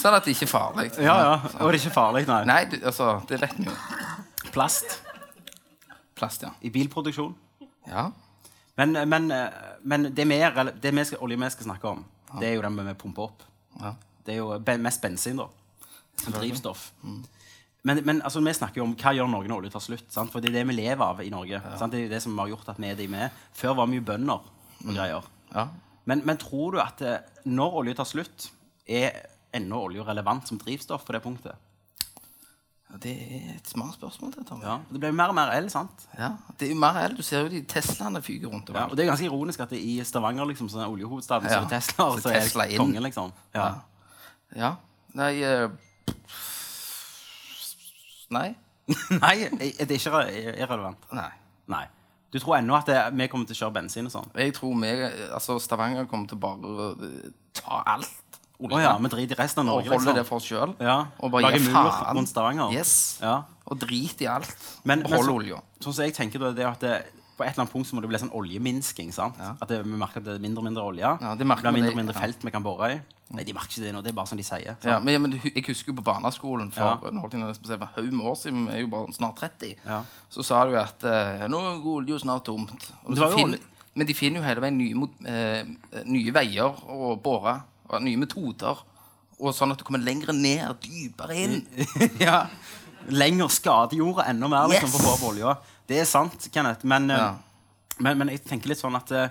Sånn 0.00 0.16
at 0.16 0.24
det 0.24 0.34
ikke 0.34 0.48
er 0.48 0.52
farlig. 0.54 0.88
Ja, 0.96 1.16
ja. 1.20 1.34
Og 1.60 1.68
det 1.68 1.76
er 1.76 1.80
ikke 1.82 1.94
farlig, 1.94 2.24
nei. 2.32 2.40
Nei, 2.48 2.60
du, 2.72 2.78
altså, 2.80 3.12
det 3.28 3.38
er 3.38 3.54
vi 3.58 3.68
jo. 3.68 3.76
Plast 4.56 4.98
Plast, 6.18 6.44
ja. 6.46 6.52
i 6.64 6.70
bilproduksjon. 6.72 7.32
Ja. 7.90 8.08
Men, 8.80 8.92
men, 9.08 9.26
men 9.82 10.06
det, 10.14 10.24
vi, 10.28 10.38
er- 10.40 10.72
det 10.80 10.92
vi 10.96 11.04
skal, 11.04 11.18
olje 11.26 11.36
vi 11.36 11.50
skal 11.52 11.66
snakke 11.68 11.88
om, 11.90 12.04
det 12.40 12.48
er 12.48 12.54
jo 12.56 12.62
den 12.64 12.78
vi 12.86 12.94
pumper 12.94 13.28
opp. 13.30 13.42
ja. 13.80 13.94
Det 14.24 14.36
er 14.36 14.38
jo 14.38 14.54
mest 14.78 15.00
bensin, 15.02 15.36
da. 15.40 15.48
Som 16.22 16.32
drivstoff. 16.36 16.92
Men, 17.82 17.98
men 18.06 18.20
altså, 18.22 18.38
vi 18.40 18.52
snakker 18.54 18.78
jo 18.78 18.84
om 18.86 18.92
hva 18.94 19.10
gjør 19.16 19.26
Norge 19.32 19.50
når 19.50 19.64
olje 19.64 19.72
tar 19.74 19.82
slutt. 19.82 20.04
Sant? 20.14 20.30
For 20.30 20.38
det 20.40 20.52
er 20.52 20.60
det 20.60 20.66
vi 20.68 20.76
lever 20.76 21.02
av 21.02 21.22
i 21.24 21.30
Norge. 21.34 21.58
Sant? 21.80 21.90
Det 21.96 22.04
er 22.04 22.12
det 22.12 22.20
som 22.22 22.38
har 22.38 22.46
gjort 22.52 22.68
at 22.70 22.78
vi 22.78 22.86
er 22.92 22.94
de 23.00 23.08
vi 23.10 23.18
er. 23.18 23.32
Før 23.58 23.74
var 23.80 23.88
vi 23.90 23.98
jo 23.98 24.04
bønder 24.06 24.44
og 24.86 24.92
greier. 24.94 25.26
ja. 25.56 25.64
Men, 26.06 26.22
men 26.26 26.38
tror 26.38 26.72
du 26.76 26.78
at 26.82 27.02
eh, 27.06 27.18
når 27.50 27.74
olje 27.82 27.94
tar 27.98 28.06
slutt, 28.10 28.46
er 28.86 29.18
ennå 29.54 29.82
olje 29.88 30.02
relevant 30.06 30.46
som 30.48 30.58
drivstoff 30.62 31.04
på 31.06 31.12
det 31.14 31.20
punktet? 31.26 31.58
Det 33.00 33.12
er 33.16 33.54
et 33.56 33.68
smart 33.70 33.94
spørsmål. 33.96 34.32
det, 34.36 34.42
Tommy. 34.46 34.64
Ja. 34.66 34.74
Det 34.92 35.00
blir 35.00 35.08
jo 35.08 35.16
mer 35.16 35.30
og 35.32 35.34
mer 35.34 35.52
el, 35.56 35.70
sant? 35.72 36.04
Ja. 36.18 36.28
Det 36.60 36.66
er 36.68 36.74
jo 36.74 36.78
mer 36.78 36.98
el. 37.00 37.14
Du 37.16 37.22
ser 37.24 37.40
jo 37.46 37.48
de 37.48 37.62
Teslaene 37.64 38.20
fyker 38.22 38.48
rundt. 38.52 38.68
Ja, 38.74 38.84
og 38.84 38.96
det 38.96 39.06
er 39.06 39.08
ganske 39.10 39.24
ironisk 39.26 39.60
at 39.64 39.70
det 39.72 39.80
i 39.80 39.94
Stavanger, 40.04 40.44
liksom, 40.50 40.68
som 40.68 40.80
er 40.84 40.90
oljehovedstaden, 40.92 41.48
så 41.48 41.62
er 41.62 41.68
Tesla, 41.72 42.10
Så 42.12 42.20
så 42.26 42.28
er 42.34 42.40
Tesla 42.40 42.66
det 42.68 42.76
kongen, 42.78 43.02
liksom. 43.02 43.32
Ja. 43.54 43.70
Ja. 44.56 44.74
Nei 45.14 45.32
uh... 45.42 45.70
Nei. 48.32 48.54
Nei, 49.22 49.34
er 49.46 49.86
det 49.88 49.96
ikke 49.98 50.12
re- 50.14 50.56
irrelevant? 50.58 51.04
Nei. 51.16 51.30
Nei. 51.72 51.84
Du 52.32 52.38
tror 52.40 52.56
ennå 52.56 52.74
at 52.78 52.86
det, 52.88 52.98
vi 53.18 53.26
kommer 53.28 53.46
til 53.48 53.56
å 53.56 53.60
kjøre 53.66 53.76
bensin 53.76 54.08
og 54.08 54.12
sånn? 54.14 54.30
Jeg 54.40 54.54
tror 54.56 54.72
vi, 54.80 54.92
altså 55.36 55.58
Stavanger 55.60 56.06
kommer 56.08 56.30
til 56.30 56.38
å 56.38 56.44
bare 56.44 57.10
ta 57.58 57.82
alt. 57.96 58.08
Å 58.70 58.80
ja, 58.82 58.92
vi 58.98 59.08
driter 59.08 59.34
i 59.34 59.40
resten 59.42 59.60
av 59.64 59.66
Norge, 59.66 59.88
og 59.88 59.94
holder 59.94 59.98
holde 59.98 60.12
det 60.12 60.22
liksom. 60.22 60.28
for 60.28 60.36
oss 60.36 60.46
sjøl. 60.46 60.74
Ja. 60.80 60.98
Og 61.20 61.30
bare 61.34 61.50
gir 61.56 61.66
faen. 61.72 62.14
Mot 62.16 62.28
Stavanger. 62.30 62.72
Yes. 62.76 63.18
Ja. 63.22 63.42
Og 63.66 63.78
drit 63.82 64.20
i 64.22 64.28
alt. 64.30 64.54
Men, 64.84 65.02
og 65.06 65.16
holder 65.16 65.32
olja. 65.34 65.60
Sånn 65.82 65.92
som 65.96 66.04
jeg 66.04 66.14
tenker 66.14 66.38
da, 66.38 66.52
det 66.52 66.64
er 66.66 66.70
at 66.70 66.80
det, 66.84 66.94
på 67.38 67.42
et 67.46 67.50
eller 67.54 67.64
annet 67.64 67.72
punkt 67.72 67.88
så 67.88 67.96
må 67.96 68.02
det 68.04 68.10
bli 68.12 68.18
sånn 68.22 68.30
oljeminsking. 68.38 69.10
sant? 69.12 69.34
Ja. 69.40 69.54
At 69.60 69.68
det, 69.72 69.80
vi 69.86 69.96
merker 69.98 70.20
at 70.20 70.28
det 70.28 70.34
er 70.36 70.42
mindre 70.44 70.60
og 70.62 70.68
mindre 70.68 70.84
olje. 70.92 71.02
Ja, 71.08 71.34
det 71.34 71.46
blir 71.48 71.72
mindre 71.72 71.90
og 71.94 72.00
mindre 72.02 72.14
felt 72.14 72.44
vi 72.44 72.50
kan 72.54 72.62
bore 72.62 72.92
i. 72.94 73.00
Nei, 73.32 73.44
de 73.48 73.54
merker 73.56 73.72
ikke 73.72 73.86
det 73.86 73.92
nå. 73.96 74.02
Det 74.04 74.10
er 74.12 74.16
bare 74.18 74.28
sånn 74.28 74.36
de 74.42 74.44
sier. 74.44 74.74
Ja, 74.84 74.98
men, 75.00 75.16
men 75.24 75.38
jeg 75.40 75.64
husker 75.64 75.88
jo 75.94 75.96
på 76.02 76.04
barneskolen 76.04 76.68
for 76.74 76.84
Ja. 76.84 77.12
holdt 77.22 77.32
en 77.34 77.46
haug 77.48 78.12
med 78.12 78.26
år 78.28 78.36
siden, 78.36 78.66
vi 78.68 78.74
er 78.76 78.82
jo 78.84 78.90
bare 78.92 79.12
snart 79.16 79.38
30, 79.40 79.76
Ja. 79.88 80.02
så 80.28 80.44
sa 80.44 80.64
du 80.68 80.76
at 80.76 81.02
eh, 81.08 81.46
nå 81.48 81.60
er 81.70 81.86
olje 81.96 82.18
snart 82.20 82.44
tomt. 82.44 82.70
Og 83.06 83.14
det 83.14 83.18
så 83.18 83.24
var 83.24 83.30
jo 83.32 83.36
fin- 83.38 83.54
olje- 83.54 83.68
men 83.94 84.06
de 84.06 84.14
finner 84.16 84.40
jo 84.40 84.44
hele 84.46 84.60
veien 84.60 84.76
nye, 84.76 85.08
eh, 85.28 85.64
nye 86.04 86.32
veier 86.32 86.76
å 86.92 87.14
bore, 87.20 87.56
og 87.98 88.02
nye 88.06 88.16
metoder, 88.20 88.82
og 89.42 89.54
sånn 89.56 89.72
at 89.72 89.78
du 89.78 89.84
kommer 89.84 89.98
lenger 90.04 90.32
ned, 90.32 90.76
dypere 90.84 91.34
inn. 91.36 91.66
ja. 92.20 92.46
lenger 93.10 93.48
skade 93.50 93.96
jorda 93.98 94.28
enda 94.30 94.46
mer 94.48 94.68
liksom, 94.70 94.86
Yes! 94.88 94.94
for 94.94 95.02
å 95.02 95.06
få 95.08 95.14
opp 95.16 95.28
olja. 95.32 95.56
Det 95.90 95.98
er 95.98 96.04
sant, 96.06 96.48
Kenneth, 96.54 96.84
men, 96.86 97.10
eh, 97.10 97.18
Ja. 97.18 97.34
men, 97.98 98.18
men 98.18 98.28
jeg 98.30 98.44
tenker 98.46 98.68
litt 98.70 98.78
sånn 98.78 98.94
at 98.96 99.10
uh, 99.10 99.28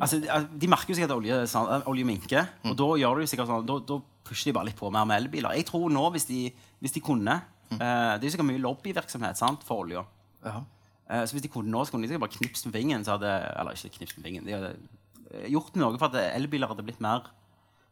altså, 0.00 0.18
de- 0.58 0.68
merker 0.70 0.90
jo 0.92 0.98
sikkert 0.98 1.10
at 1.12 1.16
olje, 1.16 1.38
eh, 1.42 1.86
olje 1.90 2.04
minker, 2.06 2.48
Mm. 2.64 2.70
og 2.72 2.76
da 2.76 2.84
gjør 2.98 3.20
de 3.20 3.26
sikkert 3.30 3.46
sånn, 3.48 3.66
da, 3.66 3.78
da 3.78 4.00
pusher 4.24 4.50
de 4.50 4.52
bare 4.58 4.64
litt 4.66 4.76
på 4.76 4.90
mer 4.92 5.04
med 5.06 5.22
elbiler. 5.22 5.54
Jeg 5.56 5.66
tror 5.66 5.88
nå, 5.90 6.10
hvis 6.12 6.26
de, 6.26 6.52
hvis 6.82 6.92
de 6.92 7.00
kunne 7.00 7.42
Mm. 7.70 7.78
eh, 7.80 8.18
Det 8.18 8.24
er 8.24 8.30
jo 8.30 8.36
sikkert 8.36 8.50
mye 8.50 8.62
lobbyvirksomhet 8.66 9.36
sant, 9.38 9.62
for 9.62 9.84
olja. 9.84 10.04
Ja. 10.44 10.64
Eh, 11.08 11.22
så 11.22 11.32
hvis 11.34 11.42
de 11.42 11.48
kunne 11.48 11.70
nå, 11.70 11.84
så 11.86 11.92
kunne 11.92 12.02
de 12.02 12.08
sikkert 12.08 12.26
bare 12.26 12.38
knipst 12.38 12.66
med 12.66 12.74
fingeren. 12.74 13.04
Så 13.04 13.12
hadde, 13.14 13.30
eller 13.60 13.72
ikke 13.78 13.94
knipst 13.98 14.18
med 14.18 14.24
fingeren, 14.26 14.44
de 14.44 14.52
hadde 14.52 14.76
gjort 15.50 15.76
noe 15.78 15.98
for 15.98 16.10
at 16.10 16.34
elbiler 16.36 16.70
hadde 16.70 16.84
blitt 16.86 17.02
mer 17.04 17.28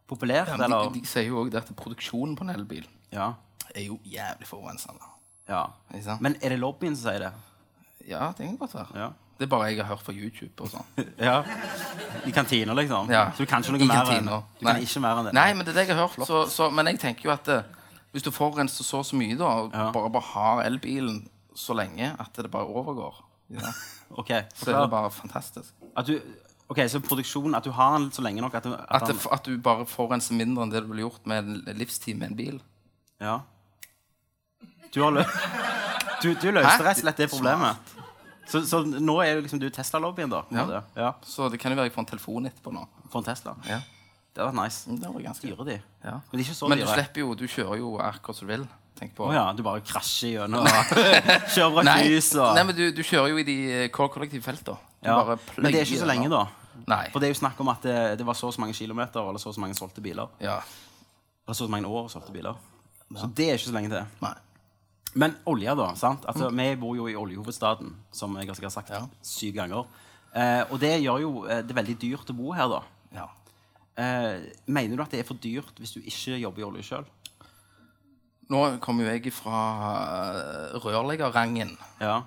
populært. 0.09 0.50
Ja, 0.54 0.59
eller, 0.64 0.88
de, 0.88 1.02
de 1.02 1.09
sier 1.09 1.28
jo 1.28 1.45
òg 1.45 1.54
at 1.59 1.71
produksjonen 1.76 2.35
på 2.38 2.47
en 2.47 2.54
elbil 2.54 2.87
ja, 3.14 3.33
er 3.75 3.87
jo 3.88 4.00
jævlig 4.04 4.49
forurensende. 4.49 5.14
ja. 5.49 5.66
Men 6.21 6.37
er 6.42 6.54
det 6.54 6.61
lobbyen 6.61 6.97
som 6.97 7.11
sier 7.11 7.28
det? 7.28 7.33
Ja, 8.09 8.33
det 8.37 8.47
kan 8.47 8.57
godt 8.61 8.75
være. 8.75 8.92
Ja. 8.97 9.09
Det 9.38 9.47
er 9.47 9.50
bare 9.52 9.68
jeg 9.71 9.78
har 9.78 9.87
hørt 9.92 10.02
fra 10.02 10.12
YouTube 10.16 10.64
og 10.64 10.71
sånn. 10.73 10.87
ja. 11.28 11.42
I 12.26 12.33
kantina, 12.35 12.75
liksom? 12.75 13.11
Ja. 13.12 13.28
Så 13.37 13.45
du 13.45 13.50
kan 13.50 13.62
ikke 13.62 13.76
noe 13.76 13.87
mer 13.87 14.11
enn 14.16 14.26
du 14.26 14.33
Nei. 14.35 14.73
kan 14.73 14.80
ikke 14.83 15.02
mer 15.04 15.21
enn 15.21 15.28
det? 15.28 15.35
Nei, 15.38 15.50
men 15.54 15.66
det 15.66 15.75
er 15.75 15.78
det 15.78 15.85
jeg 15.87 15.95
har 15.95 16.09
hørt. 16.09 16.26
Så, 16.26 16.40
så, 16.50 16.66
men 16.75 16.90
jeg 16.90 16.99
tenker 17.04 17.28
jo 17.28 17.35
at 17.37 17.47
det, 17.47 17.61
hvis 18.16 18.26
du 18.26 18.33
forurenser 18.35 18.87
så 18.87 19.04
så 19.07 19.18
mye, 19.18 19.37
da, 19.38 19.52
og 19.68 19.76
bare, 19.95 20.11
bare 20.11 20.28
har 20.33 20.64
elbilen 20.64 21.21
så 21.54 21.76
lenge 21.76 22.11
at 22.18 22.35
det 22.35 22.50
bare 22.50 22.66
overgår, 22.66 23.23
ja, 23.54 23.71
okay, 24.21 24.49
så 24.57 24.73
er 24.73 24.80
det 24.80 24.90
bare 24.90 25.12
fantastisk. 25.14 25.71
At 25.95 26.11
du, 26.11 26.16
ok, 26.69 26.81
så 26.89 27.01
produksjon, 27.05 27.55
at 27.57 27.65
du 27.65 27.73
har 27.75 27.97
den 27.97 28.11
så 28.15 28.25
lenge 28.25 28.45
nok 28.45 28.57
at 28.59 28.67
du... 28.67 28.73
At, 28.75 29.03
at, 29.03 29.09
det, 29.09 29.17
at 29.33 29.47
du 29.47 29.59
bare 29.63 29.87
forurenser 29.89 30.37
mindre 30.39 30.67
enn 30.67 30.73
det 30.73 30.85
du 30.85 30.91
ville 30.93 31.07
gjort 31.07 31.29
med 31.29 31.45
en 31.45 31.79
livstid 31.79 32.19
med 32.21 32.33
en 32.33 32.39
bil. 32.39 32.59
Ja. 33.23 33.41
Du 34.95 35.03
har 35.05 35.17
lø... 35.17 35.25
Du, 36.19 36.33
du 36.35 36.49
løste 36.51 36.83
rett 36.83 36.99
og 36.99 37.05
slett 37.05 37.21
det 37.21 37.29
problemet. 37.31 37.93
Så, 38.51 38.65
så 38.67 38.81
nå 38.83 39.15
er 39.23 39.37
du 39.37 39.45
liksom 39.45 39.61
du 39.63 39.69
Tesla-lobbyen, 39.71 40.33
da? 40.33 40.41
Ja. 40.51 40.81
ja. 40.97 41.11
Så 41.23 41.47
det 41.53 41.61
kan 41.63 41.71
jo 41.71 41.79
være 41.79 41.93
jeg 41.93 41.95
får 41.95 42.03
en 42.03 42.09
telefon 42.11 42.49
etterpå 42.49 42.73
nå. 42.75 42.83
For 43.13 43.21
en 43.21 43.29
Tesla. 43.29 43.55
Ja. 43.69 43.79
Det 44.33 44.43
hadde 44.43 44.49
vært 44.51 44.59
nice. 44.59 44.97
Det 44.99 45.13
var 45.13 45.25
ganske 45.29 45.47
Dyre 45.47 45.67
de. 45.69 45.77
Ja. 46.05 46.17
Men 46.33 46.41
de 46.41 46.49
er 46.49 46.73
Men 46.73 46.83
du 46.83 46.87
slipper 46.89 47.23
jo, 47.23 47.37
du 47.39 47.47
kjører 47.47 47.81
jo 47.81 47.93
akkurat 48.03 48.41
som 48.41 48.49
du 48.49 48.53
vil. 48.57 48.67
Tenk 48.99 49.15
på 49.15 49.29
Oh, 49.29 49.35
ja, 49.35 49.45
du 49.55 49.63
bare 49.63 49.83
krasjer 49.87 50.41
gjennom 50.41 50.67
kjører 51.55 51.75
bra 51.77 51.97
lys 52.03 52.33
og 52.35 52.57
nei, 52.57 52.65
men 52.67 52.75
du, 52.75 52.85
du 52.91 53.05
kjører 53.07 53.31
jo 53.31 53.39
i 53.39 53.45
de 53.47 53.57
eh, 53.71 53.85
kollektivfeltene. 53.95 54.75
Du 54.75 55.07
ja. 55.07 55.19
Men 55.55 55.71
det 55.71 55.85
er 55.85 55.87
ikke 55.87 56.01
så 56.01 56.09
lenge, 56.11 56.27
da. 56.33 56.41
Nei. 56.87 57.04
For 57.12 57.20
det 57.20 57.28
er 57.28 57.35
jo 57.35 57.40
snakk 57.40 57.61
om 57.64 57.70
at 57.73 57.82
det, 57.85 57.97
det 58.20 58.26
var 58.26 58.37
så 58.38 58.50
og 58.50 58.54
så 58.54 58.62
mange 58.62 58.76
kilometer 58.76 59.20
eller 59.20 59.42
så 59.42 59.50
og 59.50 59.56
så 59.56 59.62
mange 59.64 59.76
solgte 59.78 60.04
biler. 60.04 60.28
Ja. 60.40 60.61
Eller 61.44 61.56
så 61.56 61.64
og 61.64 61.70
så 61.70 61.73
mange 61.75 61.90
år 61.90 62.11
solgte 62.12 62.35
biler. 62.35 62.61
Så 63.16 63.30
det 63.35 63.49
er 63.49 63.56
ikke 63.56 63.70
så 63.70 63.75
lenge 63.76 63.90
til. 63.94 64.04
Nei. 64.23 64.35
Men 65.18 65.35
olje, 65.49 65.73
da. 65.75 65.88
sant? 65.97 66.26
Altså, 66.28 66.50
Vi 66.52 66.68
bor 66.76 66.97
jo 66.97 67.08
i 67.08 67.16
oljehovedstaden, 67.16 67.94
som 68.12 68.37
jeg 68.37 68.49
har 68.49 68.70
sagt 68.70 68.90
Ja. 68.90 69.06
syv 69.23 69.54
ganger. 69.54 69.87
Eh, 70.35 70.62
og 70.70 70.78
det 70.80 71.00
gjør 71.02 71.20
jo 71.20 71.47
eh, 71.49 71.62
det 71.64 71.75
veldig 71.75 71.97
dyrt 71.99 72.30
å 72.30 72.37
bo 72.37 72.52
her, 72.52 72.68
da. 72.68 72.82
Ja. 73.12 73.28
Eh, 73.97 74.52
mener 74.66 74.97
du 74.97 75.02
at 75.02 75.11
det 75.11 75.20
er 75.20 75.26
for 75.26 75.35
dyrt 75.35 75.78
hvis 75.80 75.97
du 75.97 76.00
ikke 76.00 76.38
jobber 76.38 76.61
i 76.61 76.64
olje 76.68 76.82
sjøl? 76.82 77.06
Nå 78.49 78.78
kommer 78.80 79.04
jo 79.04 79.12
jeg 79.12 79.32
fra 79.32 79.58
uh, 80.73 80.78
rørleggerrangen. 80.80 81.75
Ja. 82.00 82.23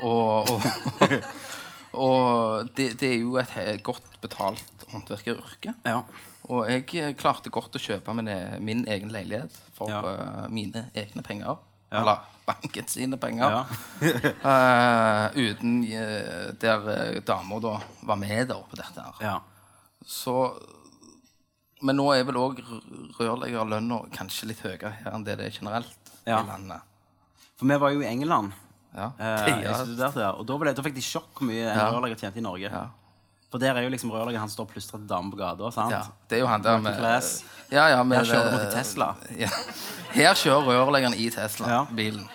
Og, 0.00 0.48
og, 0.48 0.62
og 1.94 2.68
det, 2.76 2.90
det 3.00 3.08
er 3.14 3.18
jo 3.22 3.36
et 3.40 3.82
godt 3.86 4.20
betalt 4.22 4.86
håndverkeryrke. 4.92 5.74
ja. 5.86 6.02
Og 6.44 6.66
jeg 6.68 7.14
klarte 7.16 7.48
godt 7.48 7.72
å 7.78 7.80
kjøpe 7.80 8.12
min, 8.12 8.28
min 8.60 8.82
egen 8.92 9.08
leilighet 9.08 9.54
for 9.72 9.88
Ja. 9.88 10.02
uh, 10.04 10.48
mine 10.52 10.90
egne 10.94 11.22
penger. 11.24 11.56
Ja. 11.88 12.02
Eller 12.02 12.18
banken 12.44 12.86
sine 12.92 13.16
penger. 13.16 13.48
Ja. 13.48 13.64
Eh, 14.52 15.38
uten 15.40 15.78
uh, 15.88 16.52
der 16.60 16.84
uh, 16.84 17.20
dama 17.24 17.60
da 17.64 17.78
var 18.04 18.16
med 18.20 18.48
da 18.52 18.58
på 18.60 18.76
dette 18.76 19.00
her. 19.06 19.14
ja. 19.24 19.38
Så 20.04 20.34
Men 21.80 21.96
nå 21.96 22.10
er 22.12 22.24
vel 22.28 22.36
òg 22.36 22.60
rørleggerlønna 23.18 24.02
kanskje 24.12 24.50
litt 24.50 24.60
høyere 24.64 24.92
her 25.00 25.14
enn 25.16 25.24
det 25.24 25.38
det 25.40 25.46
er 25.48 25.56
generelt 25.62 26.12
i 26.26 26.30
landet. 26.32 26.80
For 27.56 27.64
vi 27.68 27.76
var 27.80 27.90
jo 27.92 28.00
i 28.04 28.06
England. 28.08 28.52
Ja. 28.94 29.08
Eh, 29.18 29.48
jeg 29.48 29.62
Ja. 29.68 29.78
studerte 29.84 30.20
der, 30.20 30.38
og 30.38 30.46
da, 30.46 30.58
ble, 30.58 30.72
da 30.74 30.82
fikk 30.86 30.94
de 30.94 31.02
sjokk 31.02 31.40
hvor 31.40 31.48
mye 31.50 31.64
en 31.72 31.80
rørlegger 31.96 32.20
tjente 32.24 32.38
i 32.38 32.44
Norge. 32.44 32.70
Ja. 32.70 32.84
For 33.50 33.62
der 33.62 33.76
er 33.78 33.82
jo 33.86 33.90
liksom 33.94 34.10
rørlegger 34.10 34.40
han 34.42 34.50
står 34.50 34.66
og 34.66 34.72
plystrer 34.74 35.02
damer 35.06 35.30
på 35.30 35.38
gata. 35.38 35.70
sant? 35.74 35.92
Ja, 35.94 36.00
det 36.30 36.38
er 36.38 36.42
jo 36.42 36.48
han 36.50 36.62
der 36.62 36.78
med. 36.82 36.98
Ja, 37.70 37.84
ja, 37.90 38.00
med 38.02 38.18
Her 38.18 38.24
kjører 38.30 38.50
du 38.50 38.56
mot 38.58 38.72
Tesla. 38.74 39.12
Ja. 39.44 39.50
Her 40.14 40.34
kjører 40.38 40.66
rørleggeren 40.84 41.14
i. 41.18 41.28
Tesla-bilen. 41.34 42.26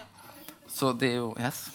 Så 0.72 0.94
det 1.00 1.10
er 1.13 1.20
jo 1.24 1.34
Yes. 1.39 1.66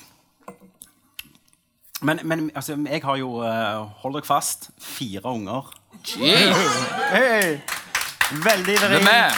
Men, 2.05 2.21
men 2.25 2.51
altså, 2.55 2.75
jeg 2.77 3.01
har 3.05 3.17
jo, 3.17 3.39
uh, 3.41 3.87
hold 4.03 4.15
dere 4.19 4.27
fast, 4.29 4.67
fire 4.81 5.23
unger. 5.31 5.71
Jeez, 6.05 6.65
Hey! 7.15 7.55
Veldig 8.45 8.75
vrient. 8.83 9.05
man! 9.09 9.33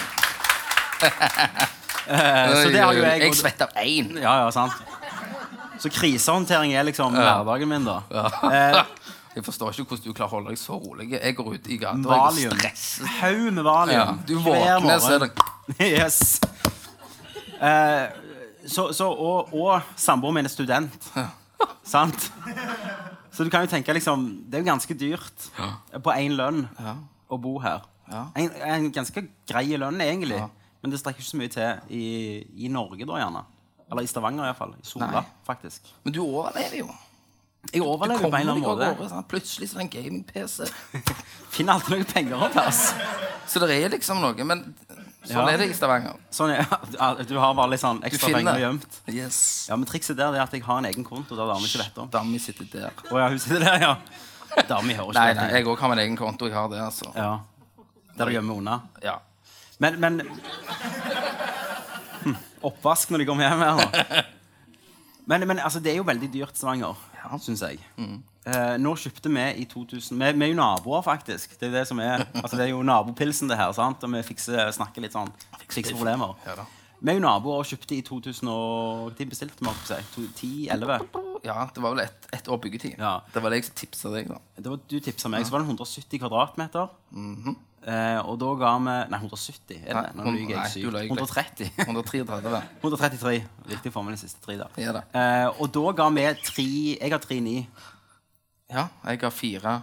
Eh, 2.09 2.63
Så 2.63 2.69
det 2.71 2.81
har 2.81 2.93
jo 2.95 3.03
jeg 3.03 3.21
Jeg 3.21 3.35
svetter 3.35 3.67
av 3.67 3.79
én. 3.83 4.13
Ja, 4.23 4.33
ja, 4.45 4.51
sant. 4.55 4.73
Så 5.87 5.93
krisehåndtering 5.95 6.73
er 6.75 6.83
liksom 6.89 7.15
hverdagen 7.15 7.71
min, 7.71 7.87
da. 7.87 8.01
Eh, 8.51 8.83
Jeg 9.37 9.45
forstår 9.45 9.75
ikke 9.75 9.85
hvordan 9.91 10.05
du 10.07 10.15
klarer 10.17 10.33
å 10.33 10.39
holde 10.39 10.53
deg 10.55 10.59
så 10.59 10.79
rolig. 10.81 11.11
Jeg 11.13 11.35
går 11.37 11.49
ut 11.59 11.67
i 11.69 11.77
gata 11.77 12.09
og 12.09 12.39
jeg 12.41 12.55
stresser. 12.55 13.09
Haug 13.19 13.51
med 13.53 13.67
valium. 13.67 13.99
Ja, 13.99 14.07
du 14.25 14.39
våkner, 14.41 15.03
så 15.05 15.11
er 15.19 15.27
det 15.27 15.29
Yes. 16.01 16.41
Eh, 17.61 18.07
så, 18.67 18.87
så, 18.97 19.11
og 19.13 19.53
og 19.53 19.91
samboeren 20.01 20.39
min 20.39 20.49
er 20.49 20.53
student. 20.55 21.11
Sant? 21.85 22.31
Så 23.31 23.45
du 23.45 23.53
kan 23.53 23.67
jo 23.67 23.71
tenke 23.71 23.93
liksom 23.95 24.25
Det 24.49 24.57
er 24.57 24.65
jo 24.65 24.71
ganske 24.71 24.97
dyrt 24.97 25.51
på 26.03 26.17
én 26.17 26.33
lønn 26.39 26.65
å 27.29 27.37
bo 27.37 27.59
her. 27.61 27.85
Ja. 28.09 28.25
En, 28.41 28.49
en 28.65 28.89
ganske 28.95 29.27
grei 29.51 29.69
lønn, 29.77 30.01
egentlig. 30.01 30.41
Ja. 30.41 30.49
Men 30.81 30.95
det 30.95 31.03
strekker 31.03 31.21
ikke 31.21 31.29
så 31.35 31.43
mye 31.43 31.53
til 31.53 31.93
i, 31.93 32.07
i 32.65 32.73
Norge, 32.73 33.05
da, 33.05 33.21
gjerne. 33.21 33.45
Eller 33.91 34.03
i 34.03 34.07
Stavanger, 34.11 34.45
iallfall. 34.49 34.73
I 34.83 34.87
Sola, 34.87 35.11
Nei. 35.15 35.25
faktisk. 35.47 35.93
Men 36.03 36.13
du 36.17 36.21
overlever 36.25 36.81
jo. 36.81 36.89
Jeg 37.73 37.83
overlever 37.83 38.23
på 38.23 38.29
en 38.31 38.41
eller 38.41 38.53
annen 38.53 38.63
måte. 38.65 38.89
Over, 38.95 39.09
sånn. 39.11 39.25
Plutselig 39.31 39.69
så 39.71 39.77
er 39.79 39.83
det 39.83 39.87
en 39.87 39.93
gaming-PC. 39.95 40.67
Finner 41.55 41.77
alltid 41.77 41.95
noen 41.97 42.05
penger 42.11 42.45
en 42.47 42.53
plass. 42.55 42.81
Så 43.51 43.63
det 43.63 43.75
er 43.79 43.91
liksom 43.95 44.21
noe. 44.23 44.47
Men 44.47 44.63
sånn 45.27 45.41
Ja. 45.43 45.47
er 45.51 45.59
det 45.63 45.69
i 45.71 45.75
Stavanger. 45.75 46.15
Sånn, 46.35 46.53
ja, 46.55 47.09
du 47.27 47.35
har 47.43 47.55
bare 47.59 47.73
litt 47.75 47.83
sånn 47.83 48.03
ekstra 48.07 48.31
penger 48.37 48.61
gjemt. 48.63 49.01
Yes. 49.11 49.41
Ja, 49.71 49.79
men 49.79 49.87
trikset 49.91 50.19
der 50.19 50.35
er 50.35 50.45
at 50.45 50.55
jeg 50.55 50.63
har 50.67 50.79
en 50.83 50.87
egen 50.91 51.07
konto 51.07 51.35
der 51.39 51.51
damer 51.51 51.67
ikke 51.67 51.83
vet 51.83 51.99
om. 52.05 52.11
Dami 52.15 52.39
sitter 52.43 52.71
der. 52.71 52.95
Å 53.11 53.19
ja, 53.23 53.29
hun 53.35 53.39
sitter 53.43 53.65
der, 53.67 53.79
ja. 53.83 53.95
Dami 54.69 54.95
hører 54.95 55.11
ikke 55.11 55.19
Nei, 55.21 55.33
nei, 55.35 55.49
jeg 55.59 55.67
òg 55.67 55.79
har 55.83 55.91
min 55.95 56.03
egen 56.07 56.17
konto. 56.19 56.47
Jeg 56.51 56.55
har 56.59 56.71
det, 56.71 56.79
altså. 56.81 57.11
Ja. 57.19 57.33
Der 58.17 58.31
du 58.31 58.33
gjemmer 58.39 58.63
unna. 58.63 58.81
Ja. 59.03 59.19
Men, 59.83 59.99
men 60.01 60.23
Oppvask 62.65 63.11
når 63.11 63.19
de 63.19 63.27
kommer 63.29 63.49
hjem 63.49 63.61
her 63.61 63.77
nå. 63.77 64.23
Men, 65.27 65.43
men 65.49 65.59
altså, 65.59 65.81
det 65.83 65.91
er 65.93 65.97
jo 66.01 66.07
veldig 66.07 66.29
dyrt 66.33 66.57
Stavanger, 66.57 66.95
Ja. 67.19 67.33
Mm. 67.35 67.41
syns 67.43 67.63
jeg. 67.67 67.81
Eh, 68.47 68.77
nå 68.79 68.93
kjøpte 68.95 69.27
vi 69.35 69.45
i 69.59 69.65
2000 69.67 70.15
Vi, 70.21 70.29
vi 70.39 70.45
er 70.47 70.53
jo 70.53 70.59
naboer, 70.61 71.03
faktisk. 71.03 71.57
Det 71.59 71.67
er, 71.67 71.73
det 71.81 71.87
som 71.89 71.99
er, 71.99 72.23
altså, 72.39 72.55
det 72.57 72.69
er 72.69 72.71
jo 72.71 72.83
nabopilsen, 72.87 73.49
det 73.51 73.57
her. 73.59 73.73
sant? 73.75 74.05
Og 74.07 74.13
vi 74.15 74.23
fikser, 74.23 74.71
snakker 74.77 75.03
litt 75.03 75.13
sånn 75.17 75.33
Fikser 75.67 75.97
problemer. 75.99 76.37
Ja. 76.47 76.65
Vi 77.03 77.11
er 77.11 77.19
jo 77.19 77.25
naboer 77.27 77.59
og 77.61 77.67
kjøpte 77.69 77.97
i 77.99 78.03
2000 78.07 78.49
og 78.49 79.11
De 79.19 79.27
bestilte 79.29 79.61
vi? 79.61 79.67
holdt 79.69 81.11
på 81.13 81.25
å 81.25 81.41
10-11? 81.43 81.43
Ja, 81.45 81.67
det 81.75 81.83
var 81.83 81.93
vel 81.97 82.05
ett 82.07 82.31
et 82.33 82.49
år 82.49 82.59
byggetid. 82.63 82.95
Ja. 82.99 83.17
Det 83.35 83.43
var 83.43 83.51
det 83.53 83.59
jeg 83.65 83.75
tipsa 83.83 84.11
deg, 84.15 84.31
da. 84.31 84.39
Det 84.57 84.71
var 84.71 84.79
Du 84.89 84.97
tipsa 85.01 85.29
meg. 85.29 85.45
Så 85.47 85.53
var 85.53 85.63
det 85.67 85.69
170 85.75 86.23
kvadratmeter. 86.23 86.89
Eh, 87.87 88.19
og 88.27 88.39
da 88.43 88.51
ga 88.61 88.71
vi 88.79 88.95
Nei, 89.13 89.21
170. 89.23 89.81
Er 89.87 89.95
det? 90.01 90.15
Nei, 90.17 90.25
Nå 90.25 90.33
lyver 90.37 90.55
jeg 90.57 90.73
sykt. 90.75 90.93
løy. 90.93 91.07
130. 91.09 91.71
133. 91.87 92.63
133. 92.83 93.35
Viktig 93.73 93.93
for 93.95 94.03
meg 94.07 94.17
de 94.17 94.23
siste 94.27 94.43
tre 94.45 94.57
da. 94.61 94.67
Ja 94.81 94.93
da. 94.97 95.05
Eh, 95.15 95.61
og 95.63 95.71
da 95.75 95.93
ga 96.03 96.09
vi 96.17 96.27
tre 96.45 96.67
Jeg 97.01 97.13
har 97.15 97.23
3,9. 97.23 97.67
Ja, 98.73 98.89
jeg 99.07 99.21
har 99.23 99.31
4 99.31 99.77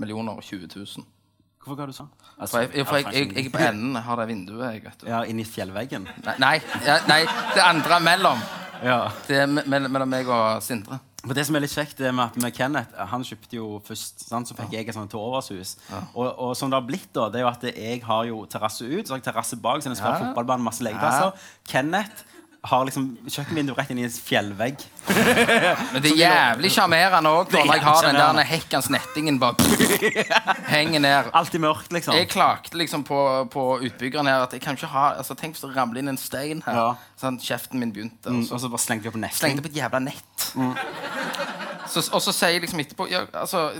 millioner 0.00 0.36
og 0.36 0.42
20 0.44 0.68
000. 0.76 1.06
Hvorfor 1.60 1.76
ga 1.76 1.86
du 1.88 1.92
sånn? 1.92 2.08
For 2.48 2.62
jeg, 2.64 2.86
for 2.88 2.96
jeg, 2.96 3.12
jeg, 3.12 3.32
jeg 3.36 3.50
på 3.52 3.60
enden 3.60 3.96
har 4.00 4.16
det 4.16 4.26
vinduet, 4.30 4.74
jeg, 4.74 4.82
vet 4.86 5.02
du. 5.02 5.08
Ja, 5.10 5.18
inni 5.28 5.44
fjellveggen. 5.44 6.06
Nei, 6.24 6.34
nei, 6.40 6.54
ja, 6.86 6.94
nei, 7.08 7.18
det 7.52 7.60
andre 7.66 7.98
mellom. 8.00 8.40
Ja. 8.80 8.96
Det 9.26 9.42
er 9.42 9.46
me- 9.50 9.64
me- 9.68 9.88
mellom 9.92 10.08
meg 10.08 10.28
og 10.32 10.62
Sindre. 10.64 10.96
For 11.20 11.36
det 11.36 11.42
som 11.46 11.56
er 11.58 11.60
litt 11.66 11.74
kjekt 11.74 11.98
det 12.00 12.10
med 12.16 12.30
at 12.30 12.36
med 12.40 12.54
Kenneth 12.56 12.94
Han 13.12 13.24
kjøpte 13.26 13.56
jo 13.58 13.66
først, 13.84 14.22
sant? 14.30 14.48
så 14.48 14.54
fikk 14.56 14.72
jeg 14.72 14.88
et 14.88 14.96
sånt 14.96 15.10
tovershus. 15.12 15.74
Og, 16.14 16.26
og 16.32 16.54
som 16.56 16.70
det 16.72 16.78
har 16.80 16.86
blitt, 16.88 17.10
da, 17.12 17.26
det 17.28 17.42
er 17.42 17.44
jo 17.44 17.50
at 17.52 17.66
jeg 17.68 18.02
har 18.06 18.24
jo 18.30 18.38
terrasse 18.48 18.86
ut, 18.88 19.04
så 19.04 19.12
har 19.14 19.20
jeg 19.20 19.26
terrasse 19.28 19.58
bak, 19.60 19.82
så 19.84 19.90
er 19.90 19.94
skal 19.94 19.96
en 19.96 20.00
svær 20.00 20.14
Ja. 20.16 20.30
fotballbane, 20.30 20.64
masse 20.64 20.80
legeplasser. 20.86 21.36
Kenneth 21.68 22.24
har 22.64 22.84
liksom 22.84 23.10
kjøkkenvindu 23.24 23.72
rett 23.76 23.90
inn 23.92 23.98
i 24.02 24.04
en 24.04 24.12
fjellvegg. 24.12 24.82
Men 25.08 26.02
det 26.04 26.10
er 26.12 26.18
jævlig 26.20 26.70
sjarmerende 26.74 27.30
òg, 27.32 27.50
når 27.54 27.70
jeg 27.74 27.82
har 27.84 28.02
den 28.06 28.18
der 28.20 28.48
hekkans 28.50 28.90
nettingen 28.92 29.38
bak. 29.42 29.62
Henger 30.74 31.00
ned. 31.02 31.30
Alltid 31.34 31.62
mørkt, 31.64 31.92
liksom. 31.92 32.14
Jeg 32.18 32.28
klagde 32.32 32.78
liksom 32.78 33.04
på, 33.08 33.20
på 33.52 33.64
utbyggeren 33.88 34.28
her 34.30 34.44
at 34.46 34.52
jeg 34.56 34.62
kan 34.64 34.78
ikke 34.78 34.90
ha 34.92 35.06
altså, 35.16 35.34
Tenk 35.40 35.56
hvis 35.56 35.64
det 35.64 35.72
ramler 35.76 36.02
inn 36.04 36.12
en 36.12 36.20
stein 36.20 36.62
her. 36.66 36.80
Ja. 36.80 36.88
Sånn, 37.20 37.40
kjeften 37.42 37.80
min 37.80 37.92
begynte. 37.96 38.30
Mm, 38.30 38.42
Og 38.44 38.48
så 38.48 38.54
og 38.58 38.64
så 38.66 38.72
bare 38.76 38.84
slengte 38.86 39.08
vi 39.08 39.12
opp 39.14 39.20
netting. 39.20 39.40
slengte 39.40 39.64
på 39.66 39.72
et 39.72 39.80
jævla 39.80 40.02
nett. 40.04 40.48
Så, 41.90 42.04
og 42.14 42.20
så 42.22 42.32
sier 42.34 42.54
jeg 42.54 42.62
liksom 42.62 42.80
etterpå 42.84 43.08
ja, 43.10 43.24
altså, 43.34 43.70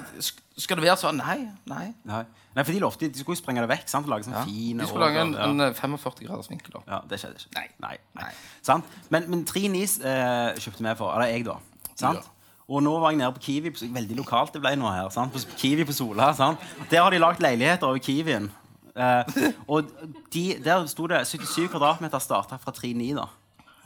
Skal 0.59 0.81
det 0.81 0.87
være 0.89 0.99
sånn? 0.99 1.21
Nei. 1.21 1.37
Nei. 1.71 1.91
Nei. 2.09 2.25
Nei, 2.57 2.65
for 2.67 2.75
de 2.75 2.81
lovte 2.83 3.07
De 3.07 3.21
skulle 3.21 3.37
jo 3.37 3.41
sprenge 3.45 3.62
det 3.62 3.69
vekk. 3.71 3.85
sant? 3.93 4.09
Lage 4.11 4.27
sånn 4.27 4.35
Ja. 4.35 4.43
fine 4.49 4.83
De 4.83 4.89
skulle 4.91 5.07
lage 5.07 5.21
en, 5.23 5.35
ja. 5.37 5.45
en 5.47 5.61
eh, 5.69 5.77
45 5.77 6.25
graders 6.27 6.49
vinkel. 6.50 6.81
Ja, 6.89 6.99
det 7.07 7.21
skjedde 7.23 7.39
ikke. 7.39 7.53
Nei. 7.55 7.67
Nei, 7.85 7.93
nei. 8.19 8.31
Sant? 8.67 8.89
Men, 9.15 9.29
men 9.31 9.45
3-9 9.47 9.85
eh, 10.03 10.59
kjøpte 10.59 10.83
vi 10.89 10.95
for. 10.99 11.10
Eller 11.14 11.26
jeg, 11.35 11.45
da. 11.47 11.57
Sant? 11.97 12.29
Og 12.71 12.83
nå 12.87 12.93
var 13.02 13.11
jeg 13.11 13.19
nede 13.19 13.33
på 13.35 13.40
Kiwi. 13.43 13.71
på- 13.75 13.88
Veldig 13.95 14.17
lokalt 14.17 14.52
det 14.55 14.61
ble 14.62 14.76
nå 14.79 14.90
her. 14.95 15.09
Sant? 15.11 15.33
På 15.33 15.38
Kiwi 15.59 15.85
på 15.85 15.93
Sola. 15.93 16.33
Sant? 16.35 16.59
Der 16.90 17.02
har 17.02 17.11
de 17.11 17.19
lagd 17.19 17.40
leiligheter 17.43 17.87
over 17.87 17.99
Kiwien. 17.99 18.50
Eh, 18.97 19.25
og 19.69 19.85
de, 20.33 20.57
der 20.64 20.87
sto 20.87 21.07
det 21.07 21.25
77 21.26 21.69
kvadratmeter 21.71 22.19
starta 22.19 22.57
fra 22.62 22.73
3-9, 22.73 23.14
da. 23.17 23.25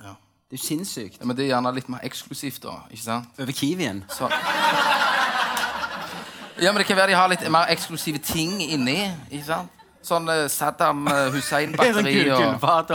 Ja. 0.02 0.14
Det 0.50 0.56
er 0.56 0.60
jo 0.60 0.66
sinnssykt. 0.66 1.18
Ja, 1.20 1.24
men 1.26 1.36
det 1.36 1.44
er 1.46 1.54
gjerne 1.56 1.74
litt 1.74 1.88
mer 1.88 2.00
eksklusivt, 2.04 2.62
da. 2.62 2.76
ikke 2.90 3.02
sant? 3.02 3.28
Over 3.40 3.52
Kiwien. 3.52 4.04
Så. 4.08 4.28
Ja, 6.62 6.70
men 6.72 6.78
det 6.80 6.86
kan 6.86 6.96
være 6.96 7.10
de 7.10 7.16
har 7.18 7.28
litt 7.32 7.42
mer 7.50 7.66
eksklusive 7.72 8.18
ting 8.22 8.60
inni. 8.62 8.98
ikke 9.30 9.44
sant? 9.48 9.70
Sånn 10.04 10.28
eh, 10.28 10.44
Saddam 10.52 11.06
eh, 11.08 11.14
Sånn 11.24 11.32
Hussein-batteri 11.38 12.12
gull- 12.28 12.34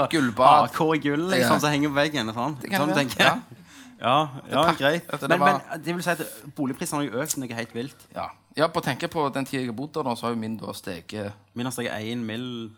og 0.03 0.09
Gullbad. 0.13 0.69
AK 0.69 0.79
i 0.95 0.99
gull 1.07 1.25
liksom, 1.33 1.55
Ja. 1.57 1.59
som 1.59 1.69
henger 1.73 1.89
på 1.89 1.95
veggen. 1.97 2.31
Sånn. 2.35 2.55
Det 2.61 2.69
kan 2.71 2.85
sånn 2.85 2.93
være, 2.95 3.17
jeg. 3.17 3.58
Ja, 4.01 4.29
ja, 4.49 4.61
greit. 4.79 5.07
det 5.11 5.27
Men, 5.29 5.39
var- 5.39 5.61
men 5.71 5.81
det 5.83 5.95
vil 5.95 6.03
si 6.03 6.09
at 6.09 6.21
boligprisene 6.55 7.01
har 7.01 7.03
jo 7.09 7.19
økt 7.23 7.37
noe 7.37 7.53
helt 7.57 7.73
vilt. 7.75 8.05
Ja. 8.15 8.29
ja, 8.55 8.67
på 8.71 8.79
å 8.79 8.83
tenke 8.85 9.09
på 9.11 9.25
den 9.33 9.45
tida 9.45 9.61
jeg 9.63 9.67
har 9.71 9.75
bodd 9.75 9.91
der, 9.93 10.15
så 10.15 10.27
har 10.27 10.31
jo 10.35 10.39
min 10.39 10.55
da 10.57 10.71
steget 10.73 11.33
Min 11.55 11.65
har 11.65 11.71
steget 11.75 11.91
1 11.99 12.17
mill. 12.23 12.71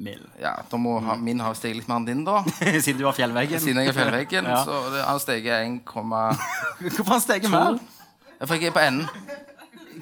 mill. 0.00 0.22
Ja, 0.40 0.54
da 0.70 0.76
må 0.80 0.98
ha, 1.04 1.16
min 1.20 1.38
ha 1.44 1.52
steget 1.52 1.76
litt 1.82 1.88
mer 1.88 1.96
enn 2.00 2.06
din, 2.06 2.24
da. 2.24 2.38
Siden 2.84 2.98
du 2.98 3.04
har 3.04 3.12
fjellveggen. 3.12 3.60
Siden 3.60 3.82
jeg 3.84 3.88
er 3.92 3.98
fjellveggen. 3.98 4.44
Ja. 4.54 4.62
Så 4.64 4.78
det 4.94 5.04
har 5.04 5.18
steget 5.20 5.66
1,2 5.68 5.82
Hvorfor 6.80 7.04
har 7.04 7.12
han 7.12 7.20
steget 7.20 7.50
mer? 7.52 7.76
Jeg 8.40 8.48
For 8.48 8.54
jeg 8.56 8.70
er 8.72 8.76
på 8.78 8.80
enden. 8.80 9.08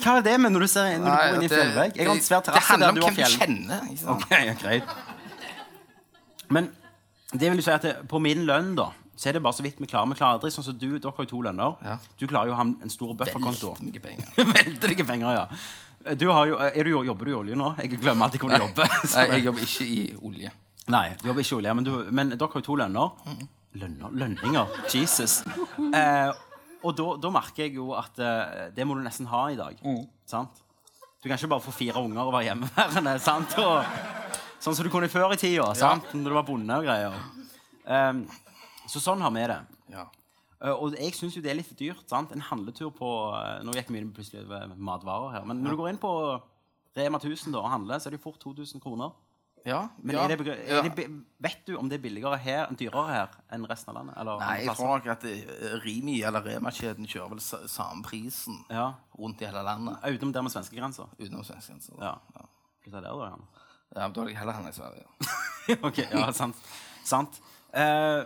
Hva 0.00 0.14
er 0.16 0.22
det 0.22 0.36
med 0.40 0.52
når 0.54 0.60
du 0.60 0.66
ser 0.70 0.92
når 0.96 1.02
du 1.02 1.10
Nei, 1.10 1.32
bor 1.34 1.42
i 1.42 1.48
fjellvegg? 1.50 1.96
Jeg 1.98 2.06
har 2.06 2.12
en 2.14 2.20
det- 2.22 2.24
svær 2.30 2.40
terrasse 2.46 2.70
handler 2.70 2.86
der 2.86 2.92
om 2.92 2.94
du 2.94 3.02
har 3.02 3.10
hvem 3.10 3.16
du 3.18 3.22
fjell. 3.24 3.40
kjenner. 3.40 3.80
Ikke 3.90 4.04
sant? 4.04 4.22
Ok, 4.22 4.30
ja, 4.30 4.54
greit. 4.62 4.84
Men 6.50 6.70
det 7.34 7.50
vil 7.50 7.58
jo 7.60 7.64
si 7.66 7.70
at 7.74 7.82
det, 7.82 7.96
på 8.08 8.18
min 8.22 8.46
lønn, 8.46 8.72
da, 8.78 8.86
så 9.20 9.28
er 9.28 9.36
det 9.36 9.42
bare 9.44 9.52
så 9.52 9.64
vidt 9.64 9.76
vi 9.76 9.84
klarer. 9.84 10.08
Vi 10.08 10.16
klarer 10.16 10.38
aldri 10.38 10.48
sånn 10.54 10.64
som 10.64 10.76
du. 10.80 10.86
Dere 10.96 11.12
har 11.12 11.26
jo 11.26 11.28
to 11.28 11.42
lønner. 11.44 11.74
Ja. 11.84 11.98
Du 12.16 12.24
klarer 12.24 12.48
jo 12.48 12.54
å 12.54 12.56
ha 12.56 12.64
en 12.64 12.92
stor 12.92 13.12
bufferkonto. 13.12 13.74
Veldig 13.76 13.90
mye 13.92 14.04
penger. 14.06 14.30
Veldig 14.56 14.94
mye 14.96 15.08
penger, 15.10 15.34
ja. 15.36 16.14
Du 16.16 16.24
har 16.32 16.48
jo, 16.48 16.56
du, 16.56 16.90
jobber 17.04 17.28
du 17.28 17.32
i 17.34 17.36
olje 17.36 17.58
nå? 17.60 17.74
Jeg 17.82 17.98
glemmer 18.00 18.30
alltid 18.30 18.40
hvor 18.40 18.54
du 18.54 18.64
jobber. 18.64 18.94
Nei, 19.12 19.26
jeg 19.34 19.44
jobber 19.44 19.66
ikke 19.66 19.88
i 19.92 19.98
olje. 20.30 20.52
Nei, 20.96 21.02
du 21.20 21.26
jobber 21.28 21.44
ikke 21.44 21.52
i 21.52 21.58
olje, 21.58 21.74
men, 21.76 21.88
du, 21.90 21.92
men 22.08 22.32
dere 22.32 22.48
har 22.48 22.64
jo 22.64 22.66
to 22.70 22.78
lønner. 22.80 23.36
Lønner? 23.82 24.16
Lønninger? 24.22 24.80
Jesus. 24.94 25.42
Eh, 25.92 26.32
og 26.80 26.96
da, 26.96 27.12
da 27.20 27.36
merker 27.36 27.66
jeg 27.66 27.76
jo 27.76 27.92
at 28.00 28.16
eh, 28.24 28.66
det 28.72 28.88
må 28.88 28.96
du 28.96 29.04
nesten 29.04 29.28
ha 29.28 29.44
i 29.52 29.60
dag. 29.60 29.84
Sant? 30.32 30.64
Du 31.20 31.28
kan 31.28 31.36
ikke 31.36 31.52
bare 31.52 31.66
få 31.68 31.76
fire 31.76 32.00
unger 32.00 32.24
og 32.24 32.32
være 32.38 32.48
hjemmeværende. 32.48 33.18
sant? 33.28 33.58
Og, 33.60 34.40
sånn 34.64 34.80
som 34.80 34.88
du 34.88 34.92
kunne 34.92 35.12
før 35.12 35.36
i 35.36 35.40
tida, 35.44 35.68
sant? 35.76 36.08
når 36.16 36.32
du 36.32 36.40
var 36.40 36.48
bonde 36.48 36.80
og 36.80 36.88
greier. 36.88 37.20
Ehm, 37.84 38.24
så 38.90 39.02
sånn 39.02 39.22
har 39.24 39.32
vi 39.34 39.46
det. 39.50 39.60
Ja. 39.94 40.06
Eh, 40.60 40.74
og 40.74 40.96
jeg 40.98 41.16
syns 41.16 41.36
jo 41.38 41.42
det 41.44 41.54
er 41.54 41.60
litt 41.60 41.72
dyrt. 41.78 42.04
sant? 42.10 42.34
En 42.34 42.44
handletur 42.50 42.92
på 42.96 43.08
eh, 43.38 43.62
Nå 43.64 43.74
gikk 43.76 43.92
vi 43.94 44.04
plutselig 44.12 44.44
over 44.44 44.74
matvarer 44.76 45.38
her. 45.38 45.48
Men 45.48 45.62
når 45.64 45.74
du 45.76 45.80
går 45.80 45.92
inn 45.94 46.02
på 46.02 46.12
Rema 46.98 47.20
1000 47.22 47.54
da, 47.54 47.62
og 47.62 47.70
handler, 47.70 48.00
så 48.00 48.08
er 48.08 48.16
det 48.16 48.20
jo 48.20 48.28
fort 48.28 48.40
2000 48.42 48.82
kroner. 48.82 49.14
Ja, 49.64 49.88
Men 50.00 50.16
ja, 50.16 50.22
det, 50.28 50.38
det, 50.96 51.04
vet 51.36 51.66
du 51.66 51.74
om 51.76 51.88
det 51.90 51.98
er 51.98 52.02
billigere 52.02 52.38
her, 52.40 52.70
dyrere 52.72 53.10
her 53.12 53.34
enn 53.52 53.66
resten 53.68 53.92
av 53.92 53.98
landet? 53.98 54.16
Eller 54.22 54.40
Nei, 54.40 54.54
jeg 54.64 54.76
tror 54.78 54.94
nok 54.94 55.08
at 55.12 55.26
eh, 55.28 55.74
Rimi 55.84 56.14
eller 56.24 56.46
Rema-kjeden 56.46 57.08
kjører 57.08 57.34
vel 57.34 57.42
samme 57.44 58.00
prisen 58.06 58.62
Ja, 58.72 58.94
rundt 59.18 59.44
i 59.44 59.48
hele 59.48 59.64
landet. 59.66 60.00
Utenom 60.00 60.32
der 60.32 60.46
med 60.46 60.54
svenskegrensa. 60.54 61.10
Utenom 61.18 61.44
svenskegrensa. 61.44 61.92
Ja. 62.00 62.14
Ja. 62.38 62.46
Hva 62.86 62.88
er 62.88 62.96
det 62.96 63.04
der, 63.04 63.20
da? 63.20 63.28
Jan? 63.34 63.46
ja, 63.90 64.00
men 64.00 64.14
da 64.14 64.22
hadde 64.22 64.32
jeg 64.32 64.40
heller 64.40 64.56
handla 64.56 64.72
i 64.72 64.78
Sverige. 64.80 65.06
ok, 65.90 65.98
ja, 66.06 66.26
sant. 66.32 66.64
sant. 67.04 67.40
Eh, 67.76 68.22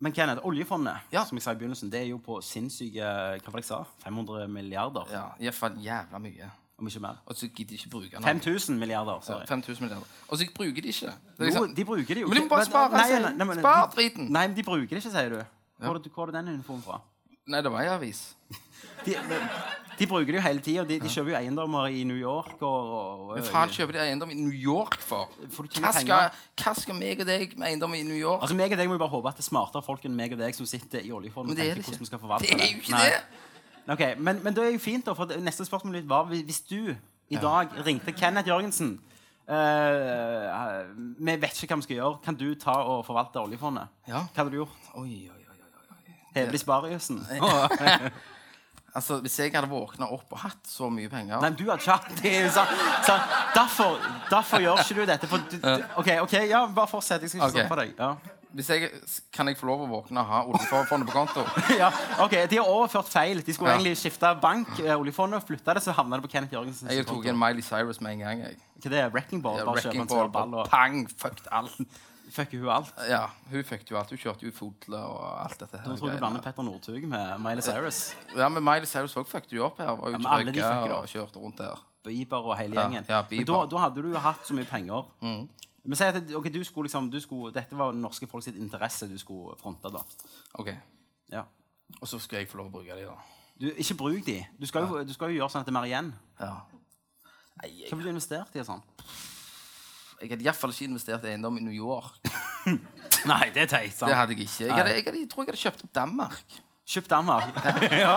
men 0.00 0.12
Kenneth, 0.12 0.40
oljefondet, 0.44 0.96
Ja. 1.12 1.24
som 1.24 1.36
jeg 1.36 1.42
sa 1.42 1.52
i 1.52 1.54
begynnelsen, 1.60 1.90
det 1.92 2.00
er 2.00 2.08
jo 2.08 2.18
på 2.18 2.40
sinnssyke 2.42 3.00
Hva 3.00 3.52
var 3.52 3.60
det 3.60 3.64
jeg 3.64 3.64
sa? 3.64 3.84
500 4.04 4.48
milliarder? 4.48 5.04
Ja, 5.12 5.24
Iallfall 5.40 5.76
jævla 5.78 6.18
mye. 6.18 6.50
Om 6.80 6.86
ikke 6.88 7.00
mer. 7.00 7.16
Og 7.26 7.36
så 7.36 7.48
gidder 7.48 7.68
de 7.68 7.74
ikke 7.76 7.90
bruke 7.90 8.12
noe. 8.12 8.22
5000 8.24 8.78
milliarder, 8.78 9.12
Ja, 9.12 9.20
sorry. 9.20 9.46
5000 9.46 9.82
milliarder. 9.84 10.06
Og 10.28 10.38
så 10.38 10.46
bruker 10.54 10.80
de 10.82 10.88
ikke. 10.88 11.06
Det 11.06 11.14
Jo, 11.38 11.44
liksom, 11.44 11.74
de 11.76 11.84
bruker 11.84 12.14
det 12.14 12.20
jo 12.22 12.26
Men 12.28 12.36
de 12.36 12.42
må 12.42 12.48
bare 12.48 12.64
spare 12.64 12.90
Nei, 12.90 13.08
nei, 13.10 13.20
nei, 13.20 13.30
de. 13.38 13.44
nei, 13.44 13.58
Spar 13.60 13.86
de- 13.86 13.96
driten. 13.96 14.28
Nei, 14.32 14.46
men 14.48 14.56
de 14.56 14.62
bruker 14.62 14.88
det 14.88 15.04
ikke, 15.04 15.10
sier 15.12 15.28
du. 15.28 15.44
Hvor 15.80 15.94
er 15.96 16.08
hvor 16.08 16.26
du 16.26 16.32
den 16.32 16.48
uniformen 16.48 16.82
fra? 16.82 17.00
Nei, 17.48 17.62
det 17.64 17.72
var 17.72 17.86
en 17.86 17.96
avis. 17.98 18.24
De, 19.04 19.14
de 19.96 20.06
bruker 20.08 20.28
det 20.28 20.36
jo 20.36 20.42
hele 20.44 20.60
tida. 20.64 20.82
De, 20.84 20.98
de 21.00 21.08
kjøper 21.08 21.32
jo 21.32 21.36
eiendommer 21.38 21.92
i 21.92 22.02
New 22.04 22.16
York 22.16 22.60
og, 22.60 22.90
og 22.96 23.30
Hva 23.32 23.44
faen 23.46 23.72
kjøper 23.72 23.96
de 23.96 24.00
eiendom 24.02 24.32
i 24.32 24.36
New 24.36 24.52
York 24.52 24.98
for? 25.04 25.32
Hva 25.56 25.92
skal, 25.96 26.36
hva 26.60 26.74
skal 26.76 26.96
meg 26.96 27.20
og 27.20 27.28
deg 27.28 27.54
med 27.56 27.70
eiendom 27.70 27.96
i 27.96 28.02
New 28.04 28.16
York? 28.16 28.44
Altså, 28.44 28.56
meg 28.56 28.72
og 28.72 28.80
deg 28.80 28.90
må 28.90 28.96
jo 28.96 29.02
bare 29.02 29.14
håpe 29.14 29.32
at 29.32 29.40
det 29.40 29.44
er 29.44 29.48
smartere 29.48 29.84
folk 29.84 30.04
enn 30.08 30.16
meg 30.16 30.36
og 30.36 30.40
deg 30.40 30.56
som 30.56 30.68
sitter 30.68 31.04
i 31.04 31.12
oljefondet 31.16 31.52
Men 31.52 31.60
det 31.60 31.68
er 31.68 31.80
det 31.80 31.86
ikke. 31.86 31.96
Det 31.96 32.52
er 32.56 32.66
jo 32.66 32.82
ikke 32.82 32.96
Nei. 32.96 33.06
det. 33.08 33.46
Okay, 33.90 34.16
men, 34.20 34.40
men 34.44 34.56
det 34.56 34.64
er 34.64 34.74
jo 34.76 34.82
fint, 34.82 35.06
da. 35.08 35.16
For 35.16 35.40
neste 35.40 35.64
spørsmål 35.68 36.00
var 36.08 36.28
hvis 36.32 36.60
du 36.68 36.92
i 37.30 37.40
dag 37.40 37.72
ringte 37.86 38.12
Kenneth 38.16 38.48
Jørgensen 38.48 38.96
uh, 39.48 40.88
Vi 41.18 41.36
vet 41.44 41.60
ikke 41.62 41.74
hva 41.74 41.80
vi 41.80 41.88
skal 41.88 42.00
gjøre. 42.00 42.22
Kan 42.24 42.38
du 42.40 42.48
ta 42.58 42.80
og 42.84 43.04
forvalte 43.08 43.42
oljefondet? 43.42 43.92
Ja. 44.08 44.24
Hva 44.28 44.42
hadde 44.42 44.54
du 44.54 44.60
gjort? 44.62 44.90
Oi, 44.94 45.28
oi, 45.30 45.39
oi. 46.34 46.40
Heve 46.40 48.10
de? 48.10 48.12
Altså, 48.94 49.20
Hvis 49.20 49.38
jeg 49.38 49.52
hadde 49.54 49.70
våkna 49.70 50.08
opp 50.10 50.32
og 50.34 50.42
hatt 50.42 50.66
så 50.66 50.88
mye 50.90 51.10
penger 51.10 51.38
Nei, 51.38 51.50
men 51.50 51.58
du 51.58 51.64
hadde 51.68 51.84
ikke 51.84 51.94
hatt 51.94 52.22
det. 52.22 52.32
er. 52.40 52.50
Så, 52.50 53.16
derfor, 53.54 54.00
derfor 54.30 54.62
gjør 54.64 54.82
ikke 54.82 54.98
du 54.98 55.06
dette. 55.12 55.30
For 55.30 55.44
du, 55.50 55.56
du, 55.62 55.84
OK, 56.00 56.10
ok, 56.24 56.36
ja, 56.50 56.64
bare 56.74 56.90
fortsett. 56.90 57.22
Jeg 57.22 57.30
skal 57.30 57.44
ikke 57.44 57.50
okay. 57.52 57.68
stoppe 57.68 57.84
deg. 57.84 57.94
Ja. 58.00 58.74
jeg, 58.74 58.90
Kan 59.36 59.48
jeg 59.52 59.60
få 59.60 59.70
lov 59.70 59.84
å 59.86 59.88
våkne 59.92 60.24
og 60.24 60.32
ha 60.32 60.42
oljefondet 60.42 61.06
på 61.06 61.14
konto? 61.14 61.46
ja, 61.82 61.92
ok, 62.24 62.34
De 62.50 62.58
har 62.58 62.66
overført 62.66 63.12
feil. 63.12 63.44
De 63.46 63.54
skulle 63.54 63.70
Ja. 63.70 63.78
egentlig 63.78 63.94
skifte 64.02 64.34
bank, 64.42 64.74
eh, 64.82 64.96
oljefondet, 64.98 65.46
flytte 65.46 65.78
det, 65.78 65.84
så 65.86 65.94
havna 65.94 66.18
det 66.18 66.26
på 66.26 66.34
Kenneth 66.34 66.58
Jørgensen. 66.58 66.90
Jeg 66.90 67.06
tok 67.06 67.30
en 67.30 67.38
Miley 67.38 67.62
Cyrus 67.62 68.02
med 68.02 68.18
en 68.18 68.26
gang. 68.26 68.46
jeg. 68.48 68.58
Hva 68.82 68.90
det 68.90 69.04
er 69.04 69.10
Wrecking 69.14 69.42
ball? 69.44 69.60
Ja, 69.60 69.68
Bare 69.68 69.84
Wrecking 69.84 70.08
ball, 70.08 70.30
ball 70.34 70.54
og 70.64 70.70
pang, 70.72 71.04
fucked 71.06 71.46
alt. 71.52 71.78
Fucker 72.34 72.58
hun 72.62 72.68
alt. 72.72 72.94
Ja, 73.08 73.26
Hun 73.50 73.64
fikk 73.64 73.90
jo 73.90 73.98
alt. 74.00 74.10
Hun 74.10 74.18
kjørte 74.18 74.46
jo 74.46 74.50
i 74.50 74.94
og 74.96 75.44
alt 75.44 75.58
dette. 75.60 75.80
Nå 75.86 75.96
tror 75.96 76.10
jeg 76.10 76.18
du 76.18 76.22
blander 76.24 76.42
Petter 76.44 76.62
Northug 76.66 77.06
med 77.08 77.38
Miley 77.40 77.62
Cyrus. 77.62 78.14
Ja, 78.36 78.48
men 78.48 78.64
Miley 78.64 78.86
Cyrus 78.86 79.16
òg 79.16 79.26
fucket 79.26 79.52
jo 79.52 79.64
opp 79.66 79.78
her. 79.78 79.94
Var 79.96 80.10
jo 80.14 80.18
men 80.18 80.26
alle 80.26 80.52
de 80.52 80.60
fikk 80.60 80.94
og 80.96 81.08
kjørte 81.08 81.42
rundt 81.42 81.60
her. 81.64 81.80
Bieber 82.04 82.46
og 82.48 82.56
hele 82.58 82.74
gjengen. 82.80 83.04
ja, 83.08 83.20
Men 83.22 83.28
Bieber. 83.28 83.52
men 83.52 83.68
da, 83.68 83.76
da 83.76 83.82
hadde 83.84 84.02
du 84.02 84.08
jo 84.12 84.18
hatt 84.18 84.46
så 84.46 84.54
mye 84.56 84.64
penger. 84.68 85.10
Men 85.20 85.96
si 85.96 86.04
at 86.04 86.16
okay, 86.36 86.52
du 86.52 86.62
skulle 86.64 86.88
liksom, 86.88 87.10
du 87.10 87.20
skulle, 87.20 87.52
Dette 87.54 87.76
var 87.76 87.92
norske 87.96 88.26
folk 88.28 88.44
sitt 88.44 88.56
interesse 88.56 89.08
du 89.08 89.18
skulle 89.18 89.56
fronte. 89.60 89.90
da. 89.92 90.02
Ok, 90.54 90.74
Ja. 91.32 91.44
Og 92.00 92.06
så 92.06 92.20
skulle 92.22 92.44
jeg 92.44 92.48
få 92.48 92.60
lov 92.60 92.68
å 92.68 92.70
bruke 92.70 92.94
de, 92.94 93.02
da. 93.08 93.16
Du, 93.60 93.66
ikke 93.74 93.94
bruk 93.98 94.24
de. 94.26 94.46
Du 94.60 94.66
skal, 94.66 94.86
jo, 94.86 95.00
du 95.04 95.12
skal 95.12 95.32
jo 95.32 95.40
gjøre 95.40 95.50
sånn 95.50 95.64
at 95.64 95.66
det 95.66 95.72
er 95.74 95.78
mer 95.80 95.88
igjen. 95.88 96.12
Ja. 96.38 96.52
Nei, 97.60 97.70
Hva 97.90 97.96
ville 97.98 98.06
du 98.08 98.12
investert 98.14 98.54
i? 98.56 98.62
sånn? 98.64 98.80
Jeg 100.20 100.30
hadde 100.34 100.44
iallfall 100.44 100.72
ikke 100.74 100.88
investert 100.90 101.24
i 101.24 101.32
eiendom 101.32 101.56
i 101.56 101.62
New 101.64 101.74
York. 101.74 102.18
Nei, 103.30 103.46
det 103.54 103.64
er 103.64 103.70
teit. 103.72 103.94
sant? 103.96 104.10
Det 104.10 104.16
hadde 104.18 104.36
jeg 104.36 104.46
ikke. 104.46 104.64
Jeg, 104.66 104.74
hadde, 104.74 104.92
jeg, 104.94 105.04
hadde, 105.06 105.20
jeg 105.22 105.30
tror 105.32 105.44
jeg 105.44 105.52
hadde 105.52 105.62
kjøpt 105.62 105.84
opp 105.86 105.94
Danmark. 105.96 106.36
Kjøpt 106.90 107.10
Danmark. 107.10 107.60
ja. 108.04 108.16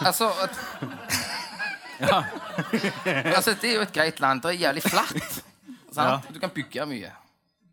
Altså 0.00 0.30
at, 0.40 0.60
altså, 3.36 3.54
det 3.60 3.70
er 3.70 3.74
jo 3.74 3.84
et 3.84 3.92
greit 3.92 4.20
land. 4.20 4.40
Det 4.42 4.54
er 4.54 4.60
jævlig 4.64 4.84
flatt. 4.86 5.42
Sant? 5.92 6.30
Du 6.32 6.40
kan 6.40 6.52
bygge 6.54 6.86
mye. 6.88 7.12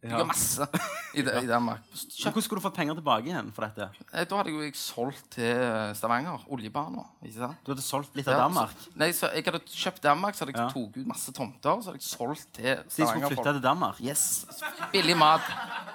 Bygge 0.08 0.20
Ja. 0.20 0.26
masse 0.26 0.68
i, 1.14 1.20
i 1.20 1.48
Danmark. 1.48 1.80
Men 1.92 2.32
Hvordan 2.34 2.44
skulle 2.46 2.62
du 2.62 2.66
fått 2.68 2.76
penger 2.76 2.96
tilbake 2.96 3.26
igjen 3.30 3.52
for 3.54 3.66
dette? 3.68 3.90
Eh, 4.14 4.24
Da 4.26 4.38
hadde 4.40 4.50
jeg 4.52 4.56
jo 4.58 4.62
jeg 4.64 4.76
solgt 4.76 5.30
til 5.36 5.94
Stavanger. 6.00 6.40
Oljebana. 6.50 7.04
Ikke 7.24 7.38
sant? 7.44 7.58
Du 7.66 7.72
hadde 7.74 7.84
solgt 7.86 8.16
litt 8.16 8.28
av 8.28 8.34
Ja, 8.38 8.40
Danmark. 8.48 8.70
Så, 8.80 8.90
nei, 8.96 9.12
så 9.12 9.30
jeg 9.34 9.44
hadde 9.46 9.62
kjøpt 9.68 10.02
Danmark, 10.04 10.36
så 10.36 10.46
hadde 10.46 10.56
jeg 10.56 10.64
Ja. 10.64 10.70
tatt 10.74 10.98
ut 10.98 11.08
masse 11.08 11.32
tomter. 11.34 11.82
Så 11.82 11.92
hadde 11.92 12.00
jeg 12.02 12.08
solgt 12.10 12.48
til 12.54 12.64
De 12.64 12.84
skulle 12.90 13.08
Stavanger. 13.08 13.28
flytte 13.36 13.54
til 13.54 13.62
Danmark. 13.62 14.02
Yes. 14.02 14.46
Billig 14.92 15.18
mat. 15.18 15.42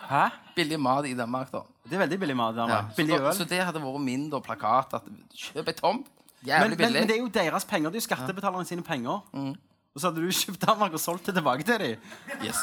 Hæ? 0.09 0.25
Billig 0.57 0.81
mat 0.81 1.07
i 1.07 1.15
Danmark, 1.15 1.51
da. 1.53 1.63
Det 1.89 1.95
er 1.95 2.07
veldig 2.07 2.19
billig 2.21 2.37
mat. 2.37 2.55
Ja. 2.55 2.61
Danmark. 2.63 2.91
Så, 2.93 2.97
Billig 2.97 3.19
da, 3.19 3.25
øl. 3.29 3.35
så 3.35 3.45
det 3.49 3.65
hadde 3.65 3.81
vært 3.83 4.01
min 4.01 4.29
da, 4.31 4.39
plakat. 4.41 4.95
At 4.95 5.03
kjøp 5.35 5.69
ei 5.69 5.73
tomt. 5.75 6.07
Men, 6.43 6.49
Jævlig 6.51 6.69
men, 6.71 6.79
billig. 6.79 6.93
men 7.01 7.09
det 7.09 7.17
er 7.17 7.21
jo 7.23 7.29
deres 7.29 7.65
penger. 7.65 7.91
Det 7.91 7.97
er 7.97 8.01
jo 8.03 8.07
skattebetalerne 8.15 8.67
sine 8.67 8.83
penger. 8.83 9.21
Mm. 9.33 9.55
Og 9.95 10.01
så 10.01 10.09
hadde 10.09 10.23
du 10.25 10.29
kjøpt 10.33 10.61
Danmark 10.67 10.93
og 10.93 11.01
solgt 11.01 11.27
det 11.27 11.35
tilbake 11.37 11.63
til 11.63 11.79
dem. 11.79 11.97
Yes. 12.45 12.57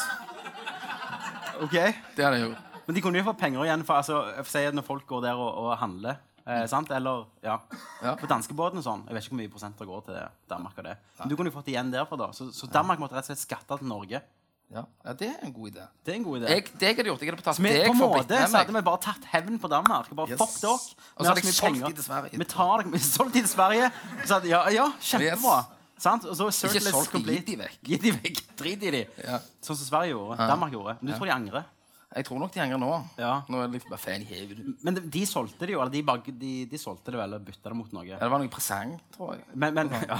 Ok? 1.65 1.77
Det 2.15 2.25
er 2.25 2.37
jeg 2.37 2.47
gjort. 2.47 2.65
Men 2.87 2.97
de 2.97 3.01
kunne 3.05 3.21
jo 3.21 3.27
få 3.27 3.35
penger 3.37 3.67
igjen 3.67 3.85
for 3.85 4.01
altså, 4.01 4.23
for 4.41 4.49
si 4.49 4.65
at 4.65 4.73
når 4.77 4.85
folk 4.87 5.05
går 5.09 5.21
der 5.27 5.37
og, 5.37 5.51
og 5.65 5.77
handler 5.77 6.17
Eh, 6.49 6.65
sant? 6.65 6.89
Eller 6.91 7.27
ja. 7.45 7.59
Ja. 8.01 8.15
På 8.17 8.25
danskebåten 8.29 8.81
og 8.81 8.85
sånn. 8.85 9.03
Jeg 9.05 9.13
vet 9.13 9.25
ikke 9.25 9.35
hvor 9.35 9.41
mye 9.43 9.51
prosenter 9.53 9.85
går 9.85 10.01
til 10.07 10.19
Danmark 10.49 10.79
og 10.81 10.87
det. 10.87 10.95
Men 11.19 11.29
du 11.29 11.35
kunne 11.37 11.51
jo 11.51 11.57
fått 11.59 11.69
igjen 11.69 11.91
derfra, 11.93 12.17
da. 12.17 12.31
Så, 12.33 12.49
så 12.55 12.69
Danmark 12.73 13.01
måtte 13.01 13.17
rett 13.17 13.27
og 13.27 13.29
slett 13.35 13.43
skatte 13.43 13.77
til 13.77 13.89
Norge. 13.91 14.21
Ja. 14.69 14.83
ja, 15.05 15.13
det 15.17 15.27
er 15.31 15.45
en 15.47 15.53
god 15.53 15.71
idé. 15.71 15.85
Det 16.05 16.13
er 16.13 16.17
en 16.19 16.25
god 16.25 16.39
idé. 16.39 16.49
Jeg, 16.53 16.65
det 16.77 16.89
jeg 16.89 16.97
hadde 16.99 17.09
gjort, 17.09 17.21
jeg 17.23 17.31
hadde 17.31 17.41
betalt 17.41 17.57
Så 17.57 17.63
vi, 17.65 17.69
deg 17.73 17.87
på 17.87 17.93
en 17.95 18.01
for 18.01 18.11
måte 18.19 18.37
så 18.37 18.59
hadde 18.59 18.75
vi 18.75 18.81
bare 18.85 19.01
tatt 19.01 19.23
hevn 19.31 19.55
på 19.61 19.71
Danmark. 19.71 20.11
Bare 20.19 20.29
Yes. 20.29 20.41
fuck 20.41 20.59
dere. 20.61 20.75
Og 21.15 21.25
så 21.25 21.31
hadde 21.31 21.41
jeg 21.45 21.55
solgt 21.57 21.85
de 21.87 21.93
til 21.97 22.05
Sverige. 22.05 22.41
Vi 22.41 22.47
tar 22.53 22.73
dere, 22.83 22.91
vi 22.93 23.01
solgte 23.01 23.33
de 23.33 23.41
til 23.45 23.49
Sverige. 23.49 23.89
Så 24.25 24.37
hadde, 24.37 24.51
ja, 24.51 24.61
ja, 24.73 24.85
kjempebra. 25.01 25.55
Sant? 25.99 26.25
Og 26.29 26.37
så 26.37 26.47
is 26.51 26.87
solgt 26.87 27.17
de, 27.17 27.35
gitt 27.35 27.49
de 27.49 27.57
vekk. 27.59 27.81
Gitt 27.89 28.05
de 28.05 28.13
vekk. 28.15 28.39
Drit 28.59 28.85
i 28.87 28.93
de. 28.95 29.03
Ja. 29.25 29.41
Sånn 29.59 29.75
som 29.75 29.85
Sverige 29.89 30.15
gjorde. 30.15 30.39
Danmark 30.39 30.73
gjorde. 30.75 30.95
Men 31.01 31.11
du 31.11 31.17
tror 31.17 31.29
de 31.29 31.35
angrer? 31.35 31.67
Jeg 32.09 32.25
tror 32.25 32.39
nok 32.41 32.53
de 32.55 32.61
angrer 32.63 32.79
nå. 32.81 32.89
Ja. 33.21 33.33
Nå 33.45 33.59
er 33.61 33.67
det 33.67 33.75
liksom 33.77 33.91
bare 33.93 34.01
fan 34.01 34.23
i. 34.25 34.37
Men 34.81 34.95
de, 34.97 35.03
de 35.13 35.21
solgte 35.29 35.67
det 35.69 35.75
jo, 35.75 35.81
eller 35.83 35.93
de, 35.93 35.99
bag- 36.07 36.31
de, 36.41 36.53
de 36.71 36.79
solgte 36.81 37.13
det 37.13 37.19
vel 37.19 37.35
og 37.37 37.43
bytta 37.45 37.69
det 37.69 37.77
mot 37.77 37.91
noe. 37.93 38.05
Ja, 38.07 38.17
det 38.23 38.29
var 38.33 38.41
noe 38.41 38.49
presang, 38.49 38.95
tror 39.13 39.35
jeg. 39.35 39.43
Men, 39.53 39.75
men, 39.77 39.91
ja. 40.09 40.17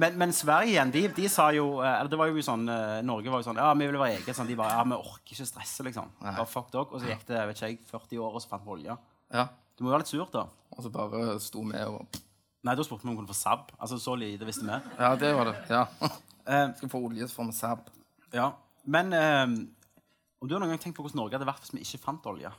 men, 0.00 0.16
men 0.22 0.32
Sverige 0.32 0.72
igjen, 0.72 0.94
de, 0.94 1.02
de 1.18 1.28
sa 1.28 1.50
jo 1.52 1.66
eh, 1.84 1.90
Eller 1.90 2.08
det 2.14 2.20
var 2.22 2.32
jo 2.32 2.46
sånn 2.46 2.64
eh, 2.72 3.02
Norge 3.04 3.34
var 3.34 3.42
jo 3.42 3.48
sånn 3.50 3.60
Ja, 3.60 3.68
vi 3.76 3.90
vil 3.90 4.00
være 4.00 4.16
eget. 4.16 4.32
Sånn, 4.38 4.48
de 4.48 4.56
bare 4.62 4.78
Ja, 4.78 4.86
vi 4.88 4.96
orker 4.96 5.36
ikke 5.36 5.50
stresse, 5.50 5.84
liksom. 5.90 6.08
Bare 6.24 6.48
fuck 6.48 6.72
dere. 6.72 6.88
Og 6.88 7.02
så 7.02 7.10
gikk 7.12 7.28
det 7.28 7.42
vet 7.50 7.60
ikke 7.60 7.72
jeg, 7.74 7.82
40 7.92 8.24
år, 8.24 8.38
og 8.38 8.46
så 8.46 8.54
fant 8.54 8.64
vi 8.64 8.76
olje. 8.78 8.96
Ja. 9.34 9.48
Det 9.74 9.84
må 9.84 9.90
jo 9.90 9.96
være 9.98 10.06
litt 10.06 10.14
surt, 10.14 10.32
da. 10.32 10.46
Og 10.72 10.86
så 10.86 10.94
bare 10.94 11.36
sto 11.42 11.66
med 11.68 11.84
og 11.90 12.22
Nei, 12.64 12.74
da 12.78 12.84
spurte 12.86 13.04
vi 13.04 13.10
om 13.10 13.14
vi 13.14 13.20
kunne 13.22 13.28
få 13.32 13.36
SAB. 13.36 13.72
Altså, 13.78 13.98
så 14.00 14.14
lite 14.16 14.46
visste 14.48 14.64
vi. 14.64 14.78
Ja, 14.98 15.14
det 15.20 15.34
var 15.36 15.50
det. 15.52 15.56
Ja. 15.70 15.86
Eh, 16.44 16.74
Skal 16.76 16.90
få 16.92 16.98
olje, 17.06 17.24
så 17.24 17.38
får 17.38 17.46
vi 17.48 17.52
SAB. 17.56 17.86
ja. 18.36 18.50
Men 18.84 19.12
eh, 19.16 19.44
om 20.42 20.48
du 20.48 20.52
har 20.52 20.60
noen 20.60 20.74
gang 20.74 20.80
tenkt 20.82 20.98
på 20.98 21.04
hvordan 21.06 21.16
Norge 21.22 21.38
hadde 21.38 21.46
vært 21.48 21.62
hvis 21.64 21.72
vi 21.72 21.80
ikke 21.86 22.02
fant 22.04 22.26
olje? 22.28 22.50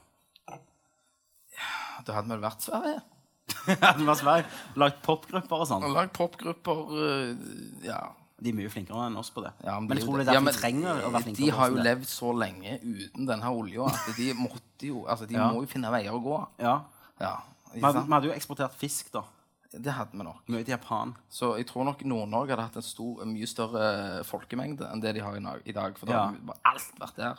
Da 2.06 2.16
hadde 2.18 2.26
vi 2.28 2.34
vel 2.34 2.42
vært 2.44 2.66
Sverige. 2.66 3.02
Hadde 3.70 4.00
vi 4.02 4.08
vært 4.10 4.22
Sverige, 4.24 4.48
lagd 4.82 4.98
popgrupper 5.06 5.62
og 5.64 5.68
sånn? 5.70 5.86
Lagd 5.94 6.14
popgrupper 6.18 6.82
uh, 6.92 7.46
Ja. 7.86 8.00
De 8.42 8.50
er 8.52 8.58
mye 8.58 8.70
flinkere 8.74 9.06
enn 9.08 9.16
oss 9.22 9.30
på 9.32 9.40
det. 9.46 9.54
Ja, 9.64 9.78
men 9.80 9.96
jeg 9.96 10.04
tror 10.04 10.18
det 10.20 10.26
er 10.26 10.32
derfor 10.34 10.42
ja, 10.42 10.42
men 10.44 10.58
vi 10.58 10.60
trenger 10.60 10.98
å 11.08 11.12
være 11.14 11.24
flinkere 11.30 11.46
De 11.46 11.54
har 11.56 11.70
jo 11.72 11.78
det. 11.78 11.86
levd 11.88 12.10
så 12.10 12.32
lenge 12.36 12.74
uten 12.84 13.30
denne 13.30 13.52
olja 13.62 13.86
at 13.94 14.10
de 14.18 14.26
måtte 14.42 14.90
jo 14.90 15.06
Altså, 15.06 15.30
de 15.30 15.38
Ja. 15.38 15.46
må 15.54 15.62
jo 15.64 15.70
finne 15.72 15.94
veier 15.94 16.12
å 16.18 16.20
gå. 16.26 16.42
Ja. 16.60 16.74
Ja. 17.22 17.36
Vi 17.72 17.86
hadde 17.86 18.28
jo 18.28 18.34
eksportert 18.36 18.76
fisk, 18.82 19.14
da. 19.14 19.22
Det 19.82 19.92
hadde 19.94 20.12
vi 20.16 20.24
nok. 20.24 20.44
Mye 20.48 20.64
Japan. 20.68 21.16
Så 21.30 21.56
jeg 21.60 21.68
tror 21.68 21.84
nok 21.88 22.04
Nord-Norge 22.08 22.54
hadde 22.56 22.64
hatt 22.70 22.78
en 22.80 22.86
stor, 22.86 23.26
mye 23.28 23.48
større 23.50 24.24
folkemengde 24.24 24.88
enn 24.92 25.02
det 25.04 25.16
de 25.18 25.24
har 25.26 25.36
i 25.66 25.72
dag. 25.76 25.98
For 26.00 26.06
da 26.08 26.14
Ja. 26.14 26.26
hadde 26.32 26.58
alt 26.66 27.00
vært 27.02 27.16
der. 27.20 27.36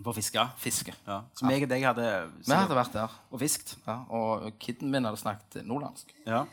For 0.00 0.12
å 0.12 0.16
fiske. 0.16 0.44
Fiske. 0.56 0.94
Ja. 1.06 1.22
Så 1.34 1.44
meg 1.44 1.62
og 1.62 1.68
deg 1.68 1.82
hadde 1.84 2.30
Vi 2.46 2.54
hadde 2.54 2.74
vært 2.78 2.92
der. 2.92 3.10
og 3.32 3.40
fiskt. 3.40 3.76
Ja, 3.86 3.98
og 4.08 4.52
kiden 4.58 4.90
min 4.90 5.04
hadde 5.04 5.18
snakket 5.20 5.66
nordlandsk. 5.66 6.14
Ja. 6.26 6.44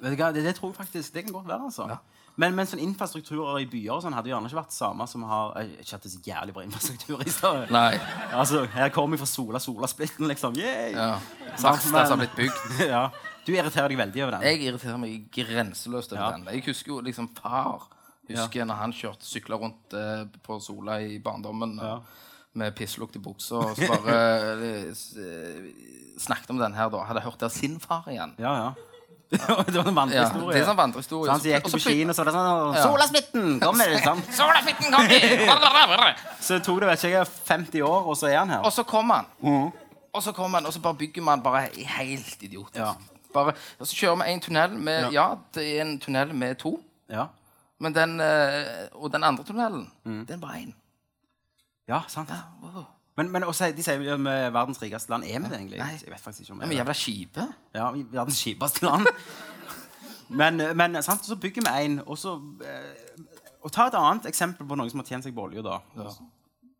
Vet 0.00 0.16
du 0.16 0.16
hva, 0.16 0.30
det, 0.32 0.44
det 0.44 0.54
tror 0.56 0.70
jeg 0.70 0.76
faktisk 0.76 1.12
Det 1.12 1.24
kan 1.24 1.32
godt 1.34 1.48
være, 1.48 1.64
altså. 1.68 1.88
Ja. 1.88 1.96
Men, 2.40 2.54
men 2.56 2.64
sånn 2.70 2.80
infrastrukturer 2.80 3.58
i 3.60 3.66
byer 3.68 3.96
og 3.98 4.04
sånn 4.04 4.14
hadde 4.16 4.30
gjerne 4.30 4.48
ikke 4.48 4.60
vært 4.62 4.72
samme 4.72 5.04
som 5.10 5.24
har 5.28 5.50
eh, 5.60 5.72
Ikke 5.82 5.98
hatt 5.98 6.06
så 6.08 6.20
jævlig 6.24 6.54
bra 6.56 6.62
infrastruktur 6.64 7.20
i 7.20 7.28
stedet. 7.28 7.66
Nei. 7.74 7.98
Altså, 8.32 8.62
her 8.72 8.88
kommer 8.94 9.18
vi 9.18 9.20
fra 9.24 9.28
Sola 9.28 9.60
Sola-splitten, 9.60 10.28
liksom. 10.30 10.54
Yay! 10.56 10.94
Ja. 10.94 11.18
Sant, 11.60 11.82
som 11.82 11.98
har 11.98 12.16
blitt 12.16 12.36
bygd. 12.38 12.78
ja. 12.94 13.08
Du 13.46 13.52
irriterer 13.54 13.88
deg 13.88 13.98
veldig 13.98 14.22
over 14.24 14.36
den. 14.36 14.42
Jeg 14.48 14.60
irriterer 14.68 14.98
meg 15.00 15.30
grenseløst 15.34 16.12
over 16.12 16.22
Ja. 16.22 16.30
den. 16.36 16.44
Jeg 16.54 16.64
husker 16.66 16.92
jo 16.92 17.00
liksom 17.00 17.30
far 17.36 17.88
Husker 18.30 18.64
når 18.64 18.76
han 18.78 18.92
kjørte 18.94 19.26
sykla 19.26 19.56
rundt 19.58 19.94
eh, 19.98 20.20
på 20.46 20.60
Sola 20.62 21.00
i 21.02 21.18
barndommen 21.18 21.72
Ja. 21.82 21.96
med 22.54 22.76
pisslukt 22.76 23.16
i 23.16 23.18
buksa 23.18 23.56
og 23.58 23.76
så 23.76 23.88
bare 23.90 24.14
eh, 24.68 24.92
eh, 24.92 25.64
snakket 26.18 26.50
om 26.50 26.58
den 26.58 26.72
her 26.74 26.88
da. 26.90 27.00
Hadde 27.08 27.20
hørt 27.24 27.38
det 27.40 27.48
av 27.48 27.50
sin 27.50 27.80
far 27.80 28.04
igjen. 28.06 28.34
Ja, 28.38 28.52
ja. 28.54 28.70
det 29.30 29.40
var 29.48 29.64
en 29.66 29.74
Ja, 29.74 29.92
vandrehistorie. 29.94 30.52
det 30.54 30.60
er 30.62 30.66
sånn 30.66 30.78
vandrehistorie. 30.78 31.26
Så 31.26 31.32
han 31.36 31.40
gikk 31.46 31.68
på 31.70 31.78
kino, 31.82 32.12
så 32.14 32.24
det 32.26 32.32
sånn 32.34 32.74
Ja. 32.74 32.82
Solasmitten! 32.86 33.60
Kom 33.62 33.76
med 33.78 33.98
Solasmitten 34.38 34.90
kommer! 34.94 36.14
Så 36.42 36.58
tok 36.66 36.80
det 36.82 36.88
vet 36.90 37.04
ikke 37.04 37.12
jeg, 37.14 37.26
50 37.50 37.82
år, 37.86 38.08
og 38.10 38.16
så 38.18 38.26
er 38.30 38.38
han 38.44 38.50
her. 38.50 38.64
Og 38.66 38.72
så 38.74 38.82
kom 38.86 39.10
han. 39.14 39.26
Og 40.10 40.22
så 40.22 40.32
kom 40.34 40.54
han, 40.54 40.66
og 40.66 40.74
så 40.74 40.82
bare 40.82 40.98
bygger 41.02 41.22
man 41.22 41.42
bare 41.42 41.68
helt 41.74 42.42
idiotisk. 42.42 42.78
Ja. 42.82 42.94
Bare, 43.34 43.52
og 43.78 43.86
så 43.86 43.96
kjører 43.96 44.16
vi 44.24 44.30
en 44.32 44.40
tunnel 44.40 44.72
med 44.78 45.12
Ja, 45.14 45.28
det 45.54 45.64
er 45.76 45.82
en 45.84 45.98
tunnel 46.02 46.32
med 46.34 46.56
to. 46.58 46.76
Ja, 47.10 47.26
Men 47.80 47.94
den, 47.94 48.20
eh, 48.20 48.88
og 48.92 49.12
den 49.12 49.24
andre 49.24 49.44
tunnelen, 49.44 49.86
den 50.04 50.26
er 50.28 50.38
bare 50.42 50.58
én. 50.64 50.72
ja 51.88 52.00
sant. 52.08 52.28
Wow. 52.62 52.84
Men, 53.16 53.30
men 53.32 53.44
også, 53.44 53.70
de 53.76 53.82
sier 53.82 54.00
jo 54.00 54.16
vi 54.16 54.28
er 54.30 54.50
verdens 54.54 54.78
rikeste 54.82 55.10
land. 55.10 55.24
Er 55.24 55.38
vi 55.40 55.48
det 55.48 55.56
egentlig? 55.58 55.78
Nei. 55.78 55.92
Jeg 56.04 56.10
vet 56.12 56.20
faktisk 56.20 56.40
ikke 56.44 56.52
om 56.52 56.60
Ja, 56.60 56.66
vi 56.66 56.68
men 56.68 56.80
er 56.80 56.84
det. 56.84 56.84
jævla 56.84 56.94
kjipe. 56.94 57.46
Ja, 57.74 57.90
vi 57.90 58.00
er 58.00 58.12
verdens 58.12 58.38
kjipeste 58.44 58.84
land. 58.86 59.06
men, 60.40 60.62
men 60.76 61.02
sant, 61.02 61.24
så 61.26 61.36
bygger 61.36 61.62
vi 61.66 61.84
en, 61.84 61.98
og 62.06 62.18
så 62.18 62.36
eh, 62.64 63.24
Og 63.62 63.72
ta 63.72 63.86
et 63.90 63.94
annet 63.98 64.26
eksempel 64.30 64.64
på 64.68 64.76
noen 64.78 64.88
som 64.90 65.00
har 65.02 65.08
tjent 65.10 65.24
seg 65.26 65.34
på 65.36 65.42
olje, 65.48 65.60
da. 65.66 65.80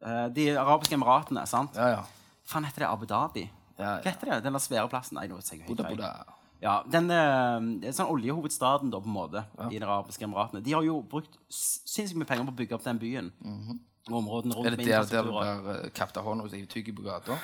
Eh, 0.01 0.27
de 0.33 0.47
arabiske 0.57 0.95
emiratene, 0.97 1.43
sant? 1.47 1.77
Ja, 1.77 1.89
ja. 1.99 2.05
Faen, 2.49 2.65
heter 2.65 2.87
det 2.87 2.89
Abu 2.89 3.05
Dhabi? 3.07 3.43
Ja, 3.79 3.99
Hva 4.01 4.11
heter 4.15 4.31
det? 4.31 4.39
Den 4.45 4.57
der 4.57 4.63
svære 4.65 4.89
plassen? 4.89 5.17
Nei, 5.21 5.27
nå 5.29 5.41
sier 5.45 5.59
jeg 5.59 5.67
helt 5.67 5.77
Buddha, 5.77 5.89
feil. 5.91 5.97
Buddha. 6.01 6.39
Ja, 6.61 6.83
den 6.93 7.09
eh, 7.09 7.93
sånn 7.97 8.11
oljehovedstaden 8.13 8.91
da, 8.93 8.99
på 9.01 9.09
en 9.09 9.15
måte, 9.17 9.45
i 9.71 9.79
de 9.81 9.87
arabiske 9.87 10.27
emiratene. 10.27 10.61
De 10.65 10.75
har 10.77 10.85
jo 10.85 10.99
brukt 11.09 11.39
sinnssykt 11.49 12.19
mye 12.21 12.29
penger 12.29 12.45
på 12.51 12.53
å 12.53 12.59
bygge 12.59 12.77
opp 12.77 12.85
den 12.85 13.01
byen. 13.01 13.31
Og 14.11 14.17
områdene 14.21 14.57
rundt 14.57 14.69
Er 14.69 14.77
det 14.77 14.85
der, 14.87 15.05
der 15.09 15.25
du 15.25 15.33
blir 15.33 15.69
uh, 15.87 15.91
kapta 15.97 16.21
hånda 16.25 16.45
hvis 16.47 16.59
jeg 16.59 16.69
tygger 16.73 16.97
på 16.99 17.05
gata? 17.07 17.37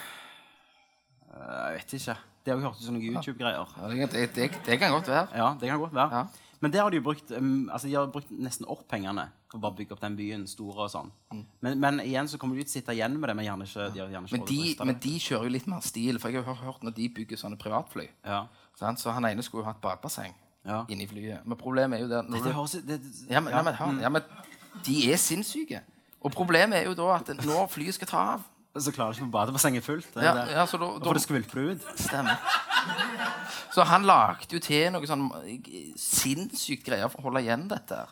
Eh, 1.33 1.62
Jeg 1.72 1.79
vet 1.79 1.94
ikke. 2.00 2.16
Det 2.46 2.52
har 2.52 2.61
jeg 2.61 2.68
hørt 2.68 2.83
sånne 2.85 3.00
YouTube-greier. 3.02 3.72
Ja, 3.76 3.88
det, 3.90 4.11
det, 4.12 4.26
det, 4.37 4.50
det 4.66 4.76
kan 4.79 4.92
godt 4.94 5.09
være. 5.11 5.26
Ja, 5.35 5.48
det 5.61 5.70
kan 5.72 5.81
godt 5.83 5.96
være. 5.96 6.20
Ja. 6.20 6.46
Men 6.61 6.71
der 6.73 6.83
har 6.83 6.90
de 6.90 6.97
jo 6.97 7.03
brukt 7.03 7.31
um, 7.37 7.69
altså 7.73 7.87
de 7.88 7.95
har 7.95 8.07
brukt 8.12 8.31
nesten 8.31 8.66
opp 8.73 8.87
pengene 8.88 9.27
for 9.51 9.59
å 9.59 9.61
bare 9.61 9.77
bygge 9.77 9.92
opp 9.92 10.01
den 10.01 10.16
byen 10.16 10.47
store 10.49 10.87
og 10.87 10.90
sånn. 10.90 11.11
Men, 11.61 11.79
men 11.81 12.01
igjen 12.01 12.29
så 12.29 12.38
kommer 12.38 12.57
de 12.57 12.64
til 12.64 12.71
å 12.71 12.77
sitte 12.81 12.95
igjen 12.97 13.19
med 13.21 13.29
det, 13.29 13.37
men 13.37 13.45
gjerne 13.47 13.66
ikke, 13.69 13.88
de 13.92 14.01
gjerne 14.01 14.27
ikke 14.27 14.38
Men 14.38 14.47
de, 14.49 14.87
men 14.90 14.99
de 15.05 15.12
kjører 15.19 15.45
jo 15.45 15.53
litt 15.57 15.66
mer 15.69 15.81
stil. 15.85 16.19
For 16.19 16.29
jeg 16.31 16.45
har 16.45 16.55
hørt- 16.62 16.83
når 16.83 16.95
de 16.97 17.09
bygger 17.09 17.37
sånne 17.37 17.59
privatfly 17.61 18.09
Ja. 18.25 18.47
sant? 18.75 18.99
Så 18.99 19.12
han 19.12 19.25
ene 19.25 19.42
skulle 19.42 19.62
jo 19.62 19.71
ha 19.71 19.77
et 19.77 19.81
badebasseng 19.83 20.35
Ja. 20.66 20.85
inni 20.88 21.07
flyet. 21.07 21.45
Men 21.47 21.57
problemet 21.59 21.99
er 22.01 22.03
jo 22.03 22.09
det 22.09 22.23
Det 22.31 22.42
du- 22.42 22.53
høres 22.53 22.73
det, 22.87 23.01
ja, 23.31 23.40
men, 23.40 23.53
ja. 23.53 23.62
men, 23.62 23.75
hør, 23.75 24.01
ja, 24.03 24.09
men 24.09 24.23
De 24.85 25.12
er 25.12 25.16
sinnssyke. 25.16 25.81
Og 26.23 26.33
problemet 26.33 26.75
er 26.83 26.85
jo 26.85 26.95
da 26.95 27.14
at 27.16 27.27
når 27.29 27.69
flyet 27.71 27.95
skal 27.95 28.07
ta 28.09 28.19
av 28.35 28.42
Så 28.81 28.93
klarer 28.93 29.12
du 29.15 29.19
ikke 29.19 29.25
å 29.25 29.29
få 29.29 29.35
badebassenget 29.39 29.85
fullt. 29.87 30.09
Det 30.15 30.25
ja, 30.25 30.35
det. 30.37 30.47
ja, 30.53 30.67
så 30.69 30.79
da, 30.81 30.91
Da 30.99 31.05
da, 31.05 31.12
får 31.15 31.23
skvulper 31.25 31.51
skvulpe 31.51 31.77
ut. 31.77 32.01
Stemmer. 32.01 32.37
Så 33.75 33.85
han 33.89 34.07
lagde 34.09 34.53
jo 34.57 34.61
til 34.62 34.93
noe 34.95 35.09
sånn 35.09 35.27
eh, 35.45 35.91
sinnssykt 36.01 36.87
greier 36.87 37.11
for 37.12 37.21
å 37.23 37.29
holde 37.31 37.43
igjen 37.47 37.67
dette. 37.71 38.05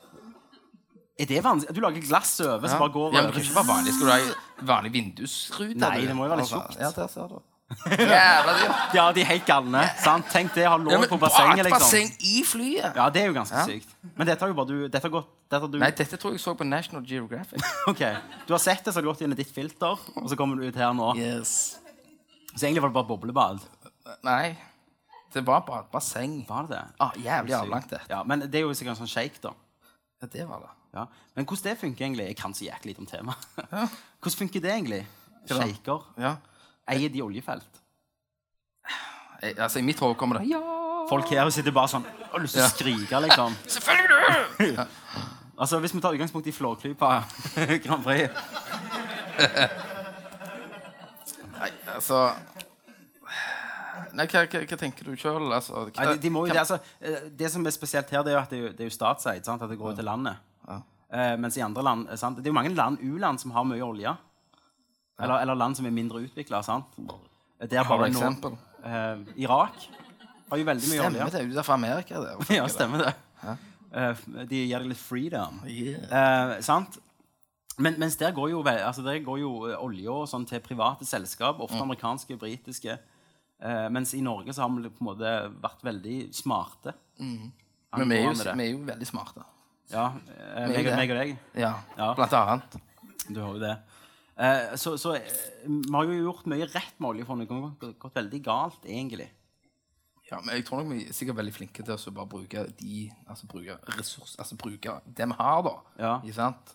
Er 1.14 1.29
det 1.31 1.42
vanskelig? 1.44 1.77
Du 1.77 1.81
lager 1.85 2.03
glass 2.03 2.40
over, 2.42 2.66
så 2.68 2.74
Ja. 2.74 2.79
bare 2.83 2.90
går 2.96 3.12
ja, 3.14 3.22
men 3.22 3.31
det 3.31 3.35
kan 3.35 3.44
ikke 3.46 3.59
være 3.61 3.70
vanlig. 3.70 3.92
Skal 3.94 4.07
du 4.07 4.12
ha 4.12 4.66
vanlig 4.74 4.92
vindusrute? 4.96 5.79
Nei, 5.79 6.07
det 6.09 6.16
må 6.16 6.27
jo 6.27 6.31
være 6.35 6.40
litt 6.42 6.53
Altså, 6.53 6.62
tjukt. 6.66 6.81
Ja, 6.81 6.90
der 6.90 7.09
ser 7.12 7.29
du. 7.29 7.42
Jævla 7.88 8.53
dyrt. 8.59 8.94
Ja, 8.94 9.05
de 9.16 9.22
er 9.22 9.29
helt 9.31 9.46
galne. 9.48 9.83
Sant? 10.03 10.27
Tenk 10.33 10.53
det, 10.55 10.66
ha 10.68 10.77
Ja, 10.77 10.98
men 11.00 11.09
på 11.09 11.16
bassenget, 11.18 11.64
liksom. 11.64 11.81
Badebasseng 11.81 12.11
i 12.20 12.42
flyet? 12.46 12.92
Ja, 12.96 13.07
det 13.11 13.22
er 13.22 13.27
jo 13.31 13.37
ganske 13.38 13.57
Ja. 13.57 13.64
sykt. 13.66 13.94
Men 14.16 14.27
dette 14.27 14.40
har 14.44 14.48
jo 14.53 14.55
bare 14.55 14.66
du 14.68 14.88
Dette 14.88 15.03
har 15.03 15.11
gått 15.11 15.31
dette 15.50 15.61
har 15.61 15.68
du, 15.68 15.79
Nei, 15.79 15.90
dette 15.90 16.16
tror 16.16 16.33
jeg 16.33 16.38
jeg 16.40 16.44
så 16.44 16.55
på 16.57 16.64
National 16.64 17.03
Geographic. 17.05 17.62
Ok, 17.88 18.03
Du 18.46 18.53
har 18.55 18.59
sett 18.59 18.85
det, 18.85 18.92
så 18.92 18.98
har 19.00 19.03
det 19.03 19.11
gått 19.12 19.22
i 19.22 19.35
ditt 19.35 19.50
filter, 19.55 19.98
og 20.16 20.29
så 20.31 20.37
kommer 20.37 20.57
du 20.57 20.68
ut 20.68 20.74
her 20.77 20.92
nå. 20.92 21.14
Yes. 21.16 21.79
Så 22.55 22.66
egentlig 22.66 22.83
var 22.83 22.88
det 22.88 22.94
bare 22.94 23.09
boblebad. 23.09 23.61
Nei, 24.24 24.57
det 25.33 25.44
var 25.46 25.61
bare 25.66 25.81
et 25.85 25.90
basseng. 25.92 26.44
Var 26.48 26.62
det 26.68 26.77
det? 26.77 26.85
Ah, 27.00 27.12
jævlig 27.16 27.55
avlangt, 27.59 27.90
det. 27.90 28.00
Ja, 28.11 28.22
men 28.22 28.40
det 28.40 28.55
er 28.55 28.66
jo 28.68 28.74
sikkert 28.74 28.96
en 28.98 29.07
sånn 29.07 29.11
shake, 29.11 29.40
da. 29.42 29.55
Ja, 30.22 30.27
det 30.33 30.48
var 30.48 30.61
det. 30.61 30.70
Ja. 30.94 31.07
Men 31.35 31.44
hvordan 31.44 31.64
det 31.64 31.79
funker 31.81 32.05
egentlig 32.05 32.27
Jeg 32.29 32.37
kan 32.37 32.53
så 32.55 32.64
jæklig 32.68 32.92
lite 32.94 33.00
om 33.03 33.07
temaet. 33.07 33.46
Hvordan 34.22 34.38
funker 34.38 34.61
det 34.62 34.70
egentlig? 34.70 35.00
Shaker. 35.50 36.05
Ja. 36.18 36.37
Eier 36.90 37.12
de 37.12 37.23
oljefelt? 37.25 37.81
Jeg, 39.42 39.59
altså, 39.59 39.79
I 39.81 39.85
mitt 39.87 40.01
hode 40.01 40.16
kommer 40.20 40.38
det 40.40 40.49
Ja! 40.51 40.61
Folk 41.09 41.29
her 41.33 41.49
sitter 41.53 41.75
bare 41.75 41.90
sånn 41.92 42.05
Har 42.33 42.40
lyst 42.42 42.57
til 42.57 42.64
å 42.64 42.70
skrike, 42.73 43.20
liksom. 43.27 43.57
Selvfølgelig! 43.77 44.12
Ja. 44.79 44.87
Altså, 45.59 45.79
Hvis 45.83 45.94
vi 45.94 46.01
tar 46.03 46.14
utgangspunkt 46.16 46.49
i 46.51 46.55
Flåklypa 46.55 47.11
Grand 47.85 48.05
Prix 48.05 48.31
Nei, 51.55 51.70
altså 51.94 52.25
Nei, 54.14 54.27
hva, 54.31 54.44
hva, 54.47 54.61
hva 54.62 54.79
tenker 54.79 55.07
du 55.09 55.14
sjøl? 55.18 55.49
Altså, 55.55 55.88
de, 55.90 56.16
de 56.23 56.31
må 56.31 56.44
det, 56.47 56.55
altså, 56.61 56.79
eh, 57.03 57.25
det 57.35 57.49
som 57.51 57.64
er 57.66 57.75
spesielt 57.75 58.11
her, 58.14 58.23
det 58.23 58.31
er 58.31 58.37
jo 58.37 58.42
at 58.44 58.53
det 58.53 58.59
er 58.61 58.62
jo, 58.62 58.87
er 58.87 58.92
statseid. 58.94 59.49
At 59.51 59.64
det 59.70 59.79
går 59.81 59.94
ut 59.94 59.99
til 59.99 60.07
landet. 60.07 60.38
Eh, 61.14 61.35
mens 61.38 61.59
i 61.59 61.64
andre 61.66 61.83
land 61.83 62.07
eh, 62.11 62.18
sant? 62.18 62.38
Det 62.38 62.47
er 62.47 62.53
jo 62.53 62.57
mange 62.59 62.70
land, 62.75 63.03
u-land 63.03 63.42
som 63.42 63.55
har 63.55 63.66
mye 63.66 63.83
olje. 63.83 64.14
Eller, 65.20 65.42
eller 65.44 65.55
land 65.55 65.77
som 65.79 65.87
er 65.87 65.94
mindre 65.94 66.22
utvikla. 66.24 66.61
Der 67.61 67.85
bare 67.88 68.09
eksempel? 68.11 68.57
Eh, 68.85 69.20
Irak 69.46 69.87
har 70.50 70.59
jo 70.61 70.64
veldig 70.66 70.88
mye 70.90 71.00
Stemmer 71.00 71.20
olje. 71.22 71.31
det? 71.31 71.40
Er 71.40 71.48
du 71.55 71.59
er 71.59 71.66
fra 71.66 71.74
Amerika? 71.79 72.20
Det? 72.20 72.35
Ja, 72.59 72.66
stemmer 72.68 73.05
det. 73.05 73.14
Eh, 73.94 74.24
de 74.50 74.64
gir 74.66 74.79
deg 74.83 74.90
litt 74.90 74.98
freedom. 75.00 75.61
Yeah. 75.70 76.05
Eh, 76.11 76.61
sant? 76.66 76.98
Men, 77.79 77.96
mens 77.98 78.14
der 78.20 78.35
går 78.35 78.50
jo, 78.53 78.61
altså 78.66 79.03
der 79.03 79.18
går 79.24 79.38
jo 79.40 79.53
olja 79.64 80.11
olje 80.12 80.29
sånn 80.31 80.44
til 80.46 80.61
private 80.62 81.07
selskap, 81.07 81.59
ofte 81.62 81.81
amerikanske, 81.83 82.37
britiske. 82.38 82.98
Eh, 83.64 83.87
mens 83.94 84.12
i 84.14 84.20
Norge 84.22 84.53
så 84.55 84.62
har 84.66 84.70
vi 84.74 84.90
på 84.90 85.03
en 85.03 85.09
måte 85.09 85.33
vært 85.62 85.83
veldig 85.87 86.18
smarte. 86.35 86.94
Men 87.18 88.11
vi 88.11 88.18
er, 88.18 88.27
jo, 88.27 88.35
vi 88.35 88.66
er 88.66 88.70
jo 88.74 88.85
veldig 88.90 89.09
smarte. 89.09 89.42
Ja, 89.92 90.09
eh, 90.35 90.68
meg, 90.70 90.87
meg 90.90 91.11
og 91.14 91.18
deg. 91.22 91.35
Ja, 91.59 91.72
Ja. 91.98 92.12
blant 92.18 92.33
annet. 92.38 92.79
Du 93.31 93.40
har 93.40 93.55
jo 93.55 93.61
det. 93.62 93.74
Eh, 94.37 94.75
så 94.81 94.97
så 94.99 95.14
eh, 95.14 95.31
vi 95.66 95.92
har 95.94 96.05
jo 96.11 96.16
gjort 96.33 96.47
mye 96.51 96.66
rett 96.66 96.97
med 97.01 97.11
oljefondet. 97.12 97.49
Det 97.49 97.87
har 97.87 97.92
gått- 98.03 98.14
veldig 98.14 98.42
galt, 98.42 98.85
egentlig. 98.85 99.29
Ja, 100.31 100.40
men 100.40 100.55
jeg 100.57 100.64
tror 100.66 100.81
nok 100.83 100.92
vi 100.94 101.05
er 101.05 101.12
sikkert 101.12 101.37
veldig 101.37 101.53
flinke 101.55 101.85
til 101.85 101.94
å 101.94 102.14
bare 102.16 102.27
bruke 102.27 102.62
de 102.81 103.11
Altså 103.29 103.47
bruke 103.47 103.77
ressurs, 103.99 104.37
altså 104.40 104.57
bruke 104.57 105.01
det 105.07 105.27
vi 105.29 105.37
har, 105.38 105.62
da. 105.62 105.75
Ja. 105.99 106.14
Ikke 106.25 106.35
sant? 106.35 106.75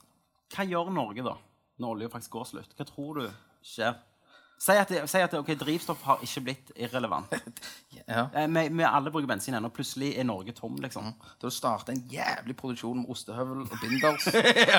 Hva 0.54 0.66
gjør 0.70 0.92
Norge 0.94 1.24
da, 1.26 1.34
når 1.80 1.96
olja 1.96 2.10
faktisk 2.14 2.32
går 2.38 2.46
slutt? 2.46 2.76
Hva 2.78 2.86
tror 2.86 3.20
du 3.20 3.30
skjer? 3.66 3.98
Si 4.60 4.74
at, 4.76 4.90
det, 4.92 5.06
si 5.08 5.18
at 5.24 5.32
det, 5.32 5.40
okay, 5.40 5.56
drivstoff 5.56 6.02
har 6.04 6.20
ikke 6.26 6.42
blitt 6.50 6.72
irrelevant. 6.76 7.32
Ja. 8.10 8.24
Eh, 8.34 8.48
Vi, 8.50 8.62
vi 8.74 8.84
alle 8.88 9.12
bruker 9.14 9.28
bensin 9.30 9.54
ennå, 9.54 9.70
plutselig 9.70 10.16
er 10.18 10.26
Norge 10.26 10.50
tom, 10.58 10.80
liksom. 10.82 11.12
Da 11.38 11.46
du 11.46 11.54
starter 11.54 11.94
en 11.94 12.00
jævlig 12.10 12.56
produksjon 12.58 13.04
med 13.04 13.12
ostehøvel 13.14 13.60
og 13.68 13.76
binders, 13.84 14.26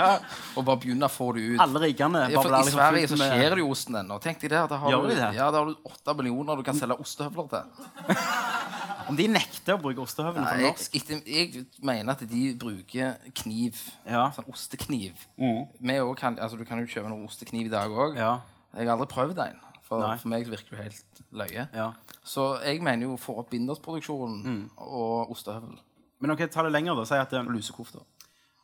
og 0.58 0.64
bare 0.66 0.80
begynner 0.82 1.06
å 1.06 1.12
få 1.14 1.28
det 1.36 1.44
ut. 1.52 1.60
Alle 1.62 1.82
riggene 1.84 2.24
Ja, 2.32 2.40
for 2.42 2.50
I 2.50 2.56
liksom 2.64 2.74
Sverige 2.80 3.10
så 3.12 3.18
med- 3.20 3.30
skjer 3.36 3.54
det 3.54 3.62
jo 3.62 3.68
osten 3.70 4.00
ennå. 4.00 4.18
Tenk 4.24 4.42
deg 4.42 4.50
det. 4.50 4.64
Da 4.72 4.80
har 4.82 4.90
Gjør 4.90 5.06
du, 5.06 5.12
de 5.12 5.20
det? 5.20 5.30
Ja, 5.38 5.46
da 5.54 5.62
har 5.62 5.70
du 5.70 5.86
åtte 5.92 6.16
millioner 6.18 6.58
du 6.58 6.64
kan 6.66 6.74
selge 6.80 6.98
ostehøvler 7.06 7.48
til. 7.54 7.86
Om 9.10 9.16
de 9.22 9.28
nekter 9.30 9.78
å 9.78 9.80
bruke 9.86 10.02
ostehøvelen 10.02 10.50
på 10.50 10.66
norsk 10.66 10.98
Jeg, 10.98 11.22
jeg 11.30 11.64
mener 11.86 12.18
at 12.18 12.26
de 12.34 12.44
bruker 12.58 13.14
kniv. 13.44 13.78
Ja. 14.10 14.26
Sånn 14.34 14.50
ostekniv. 14.50 15.22
Vi 15.38 16.00
kan, 16.18 16.34
altså, 16.42 16.58
du 16.58 16.66
kan 16.66 16.82
jo 16.82 16.90
kjøpe 16.90 17.06
noen 17.14 17.26
ostekniv 17.30 17.70
i 17.70 17.74
dag 17.78 17.90
òg. 17.94 18.18
Ja. 18.18 18.40
Jeg 18.74 18.86
har 18.90 18.96
aldri 18.98 19.06
prøvd 19.14 19.38
en. 19.46 19.66
For, 19.90 19.98
Nei. 19.98 20.16
for 20.22 20.30
meg 20.30 20.46
virker 20.46 20.76
det 20.76 20.84
helt 20.86 21.20
løye. 21.34 21.64
Ja. 21.74 21.88
Så 22.22 22.44
jeg 22.62 22.78
mener 22.86 23.08
jo 23.08 23.16
få 23.18 23.34
opp 23.42 23.48
bindersproduksjonen 23.50 24.68
og 24.78 25.32
ostehøvel. 25.34 25.80
Men 26.22 26.34
ok, 26.36 26.44
ta 26.52 26.62
det 26.62 26.70
lenger, 26.70 26.94
da. 26.94 27.06
Si 27.08 27.18
at 27.18 27.32
Og 27.34 27.48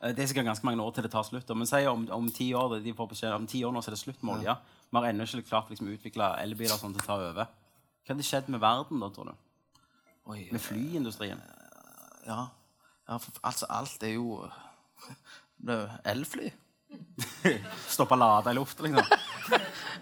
eh, 0.07 0.13
det 0.15 0.23
er 0.23 0.29
sikkert 0.31 0.47
ganske 0.47 0.69
mange 0.69 0.85
år 0.85 0.93
til 0.95 1.03
det 1.03 1.11
tar 1.11 1.27
slutt. 1.27 1.49
da. 1.49 1.57
Men 1.59 1.67
si 1.67 1.81
om, 1.91 2.05
om 2.15 2.29
ti 2.31 2.53
år 2.55 2.77
de 2.85 2.95
får 2.95 3.09
beskjed, 3.11 3.35
om 3.35 3.47
ti 3.51 3.65
år 3.67 3.75
nå 3.75 3.83
så 3.83 3.91
er 3.91 3.97
det 3.97 4.03
slutt 4.05 4.23
med 4.23 4.37
olje. 4.37 4.55
Vi 4.87 5.01
har 5.01 5.09
ennå 5.09 5.27
ikke 5.27 5.49
klart 5.49 5.73
liksom, 5.73 5.89
å 5.91 5.97
utvikle 5.97 6.29
elbiler 6.45 6.79
sånn 6.79 6.95
til 6.95 7.03
å 7.03 7.07
ta 7.09 7.17
over. 7.19 7.51
Hva 8.07 8.15
hadde 8.15 8.29
skjedd 8.29 8.53
med 8.55 8.63
verden 8.63 9.03
da, 9.03 9.09
tror 9.11 9.33
du? 9.33 9.81
Oi, 10.31 10.45
Med 10.53 10.63
flyindustrien? 10.63 11.43
ja. 12.27 12.49
ja, 13.09 13.19
for 13.19 13.43
altså 13.43 13.67
alt 13.71 14.03
er 14.03 14.15
jo 14.15 14.45
det 15.67 15.75
er 15.75 15.83
jo 15.83 15.99
elfly. 16.13 16.53
Stoppe 17.89 18.17
lade 18.17 18.51
i 18.51 18.55
lufta, 18.55 18.83
liksom? 18.83 19.05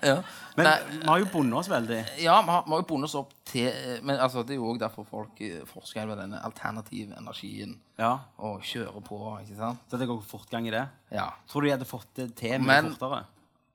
Ja. 0.02 0.22
Men 0.56 0.66
Nei, 0.66 0.74
vi 0.90 1.06
har 1.08 1.18
jo 1.22 1.26
bundet 1.32 1.58
oss 1.58 1.68
veldig. 1.70 1.98
ja, 2.22 2.34
vi 2.42 2.50
har, 2.52 2.62
vi 2.66 2.70
har 2.74 2.80
jo 2.82 2.86
bundet 2.88 3.08
oss 3.08 3.14
opp 3.18 3.32
til 3.48 4.00
Men 4.06 4.18
altså, 4.22 4.42
det 4.46 4.54
er 4.54 4.58
jo 4.60 4.68
òg 4.72 4.78
derfor 4.82 5.06
folk 5.08 5.40
eh, 5.42 5.62
forsker 5.68 6.06
med 6.10 6.18
denne 6.20 6.40
alternative 6.46 7.16
energien. 7.18 7.76
Ja, 7.98 8.12
Og 8.38 8.62
kjører 8.66 9.02
på, 9.06 9.18
ikke 9.42 9.56
sant? 9.58 9.82
Så 9.90 9.98
det 10.00 10.08
går 10.10 10.20
fortgang 10.28 10.68
i 10.68 10.74
det. 10.74 10.84
Ja. 11.14 11.28
Tror 11.50 11.62
du 11.64 11.68
de 11.68 11.74
hadde 11.76 11.88
fått 11.88 12.10
det 12.18 12.28
til 12.38 12.56
mye 12.60 12.66
Men- 12.70 12.92
fortere? 12.94 13.24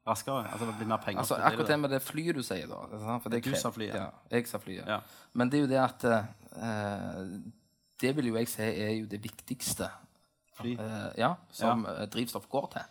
Raskere? 0.09 0.45
Altså 0.49 0.65
det 0.65 0.75
blir 0.79 0.87
mer 0.89 1.01
penger 1.03 1.19
Altså, 1.21 1.35
til 1.37 1.43
akkurat 1.45 1.67
det 1.69 1.79
med 1.79 1.91
det 1.93 1.99
flyet 2.01 2.35
du 2.39 2.41
sier, 2.43 2.69
da. 2.71 3.17
For 3.21 3.29
det 3.29 3.43
Du 3.45 3.51
sa 3.59 3.69
flyet. 3.75 3.93
Ja, 3.99 4.07
jeg 4.31 4.47
sa 4.49 4.57
flyet. 4.63 4.87
Ja. 4.89 5.01
Men 5.37 5.49
det 5.51 5.59
er 5.59 5.65
jo 5.67 5.69
det 5.69 5.81
at 5.83 6.05
eh, 6.09 7.19
Det 8.01 8.15
vil 8.17 8.31
jo 8.31 8.37
jeg 8.39 8.47
si 8.49 8.63
er 8.63 8.93
jo 9.01 9.05
det 9.11 9.19
viktigste 9.21 9.89
Fly. 10.57 10.73
eh, 10.79 11.11
ja, 11.19 11.33
som 11.51 11.85
eh, 11.85 12.05
drivstoff 12.11 12.47
går 12.49 12.71
til. 12.73 12.87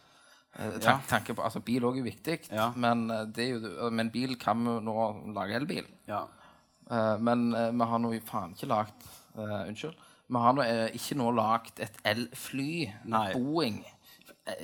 Eh, 0.56 0.78
tank, 0.80 1.06
tanke 1.08 1.34
på, 1.36 1.42
altså 1.44 1.60
Bil 1.60 1.84
òg 1.84 1.98
er 2.00 2.06
viktig, 2.06 2.38
Ja. 2.50 2.70
men, 2.76 3.10
eh, 3.10 3.26
det 3.26 3.44
er 3.44 3.58
jo, 3.58 3.90
men 3.90 4.10
bil 4.10 4.36
kan 4.36 4.56
vi 4.64 4.80
nå 4.80 5.32
lage 5.34 5.54
elbil. 5.54 5.86
Ja. 6.08 6.24
Eh, 6.90 7.16
men 7.20 7.50
vi 7.52 7.84
har 7.84 7.98
nå 7.98 8.12
faen 8.24 8.54
ikke 8.56 8.66
lagd 8.66 9.08
uh, 9.36 9.68
Unnskyld. 9.68 9.94
Vi 10.28 10.36
har 10.42 10.52
nå 10.52 10.64
ikke 10.96 11.16
nå 11.16 11.30
lagd 11.36 11.80
et 11.80 12.00
elfly. 12.04 12.88
Nei. 13.04 13.32
Boeing. 13.32 13.84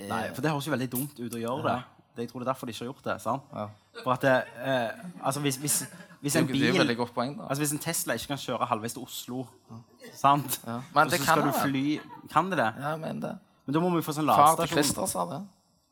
Nei, 0.09 0.23
for 0.33 0.41
det 0.41 0.51
høres 0.51 0.65
jo 0.67 0.73
veldig 0.73 0.89
dumt 0.91 1.19
ut 1.19 1.33
å 1.37 1.41
gjøre 1.41 1.63
det. 1.63 1.75
det. 2.15 2.25
Jeg 2.25 2.31
tror 2.31 2.41
det 2.41 2.47
er 2.47 2.51
derfor 2.53 2.65
de 2.65 2.73
ikke 2.73 2.83
har 2.85 2.91
gjort 2.91 3.03
det. 3.05 3.15
sant? 3.21 3.41
Ja. 3.53 3.67
For 4.03 4.13
at 4.13 4.21
det, 4.21 4.35
eh, 4.65 5.05
altså 5.23 5.39
hvis, 5.45 5.57
hvis, 5.61 5.77
hvis 6.21 6.35
en 6.35 6.47
bil 6.47 6.95
poeng. 7.13 7.39
Altså 7.47 7.61
Hvis 7.61 7.71
en 7.71 7.79
Tesla 7.79 8.13
ikke 8.13 8.33
kan 8.33 8.37
kjøre 8.37 8.65
halvveis 8.65 8.93
til 8.93 9.03
Oslo, 9.03 9.45
sant? 10.13 10.61
Ja. 10.65 10.79
Men 10.93 11.09
det 11.09 11.19
så 11.19 11.25
kan 11.25 11.33
skal 11.33 11.41
du 11.41 11.51
han. 11.51 11.69
fly 11.69 11.99
Kan 12.31 12.49
det 12.51 12.57
det? 12.57 12.71
Ja, 12.79 12.95
men 12.97 13.21
det. 13.21 13.37
Men 13.65 13.73
da 13.73 13.79
må 13.81 13.89
vi 13.95 14.01
få 14.05 14.13
sånn 14.13 14.29
Far 14.29 14.55
til. 14.59 14.67
Christer 14.75 15.05
sa 15.09 15.25
det. 15.29 15.41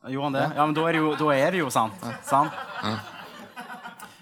Gjorde 0.04 0.24
han 0.28 0.36
det? 0.36 0.46
Ja, 0.56 0.66
men 0.66 0.76
da 0.76 0.86
er 0.88 0.96
det 0.96 1.02
jo, 1.02 1.30
er 1.32 1.54
det 1.54 1.60
jo 1.62 1.70
sant. 1.72 2.02
sant? 2.28 2.52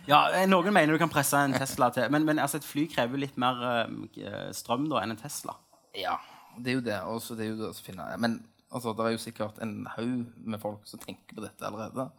Ja, 0.07 0.21
eh, 0.35 0.47
Noen 0.51 0.75
mener 0.75 0.95
du 0.95 1.01
kan 1.03 1.11
presse 1.11 1.39
en 1.39 1.55
Tesla 1.55 1.91
til, 1.95 2.09
men, 2.11 2.25
men 2.27 2.41
altså, 2.43 2.59
et 2.59 2.67
fly 2.67 2.89
krever 2.91 3.21
litt 3.23 3.37
mer 3.41 3.61
eh, 3.67 4.49
strøm 4.55 4.89
da 4.91 5.03
enn 5.03 5.15
en 5.15 5.21
Tesla. 5.21 5.55
Ja, 5.99 6.17
det 6.59 6.73
er 6.73 6.79
jo 6.79 6.85
det. 6.87 6.99
Også, 7.07 7.37
det 7.39 7.47
er 7.47 7.53
jo 7.53 7.71
det 7.71 8.19
Men 8.19 8.41
altså, 8.71 8.95
det 8.99 9.07
er 9.07 9.15
jo 9.15 9.23
sikkert 9.23 9.63
en 9.63 9.87
haug 9.97 10.27
med 10.37 10.61
folk 10.63 10.83
som 10.89 11.03
tenker 11.03 11.37
på 11.37 11.45
dette 11.45 11.67
allerede. 11.67 12.11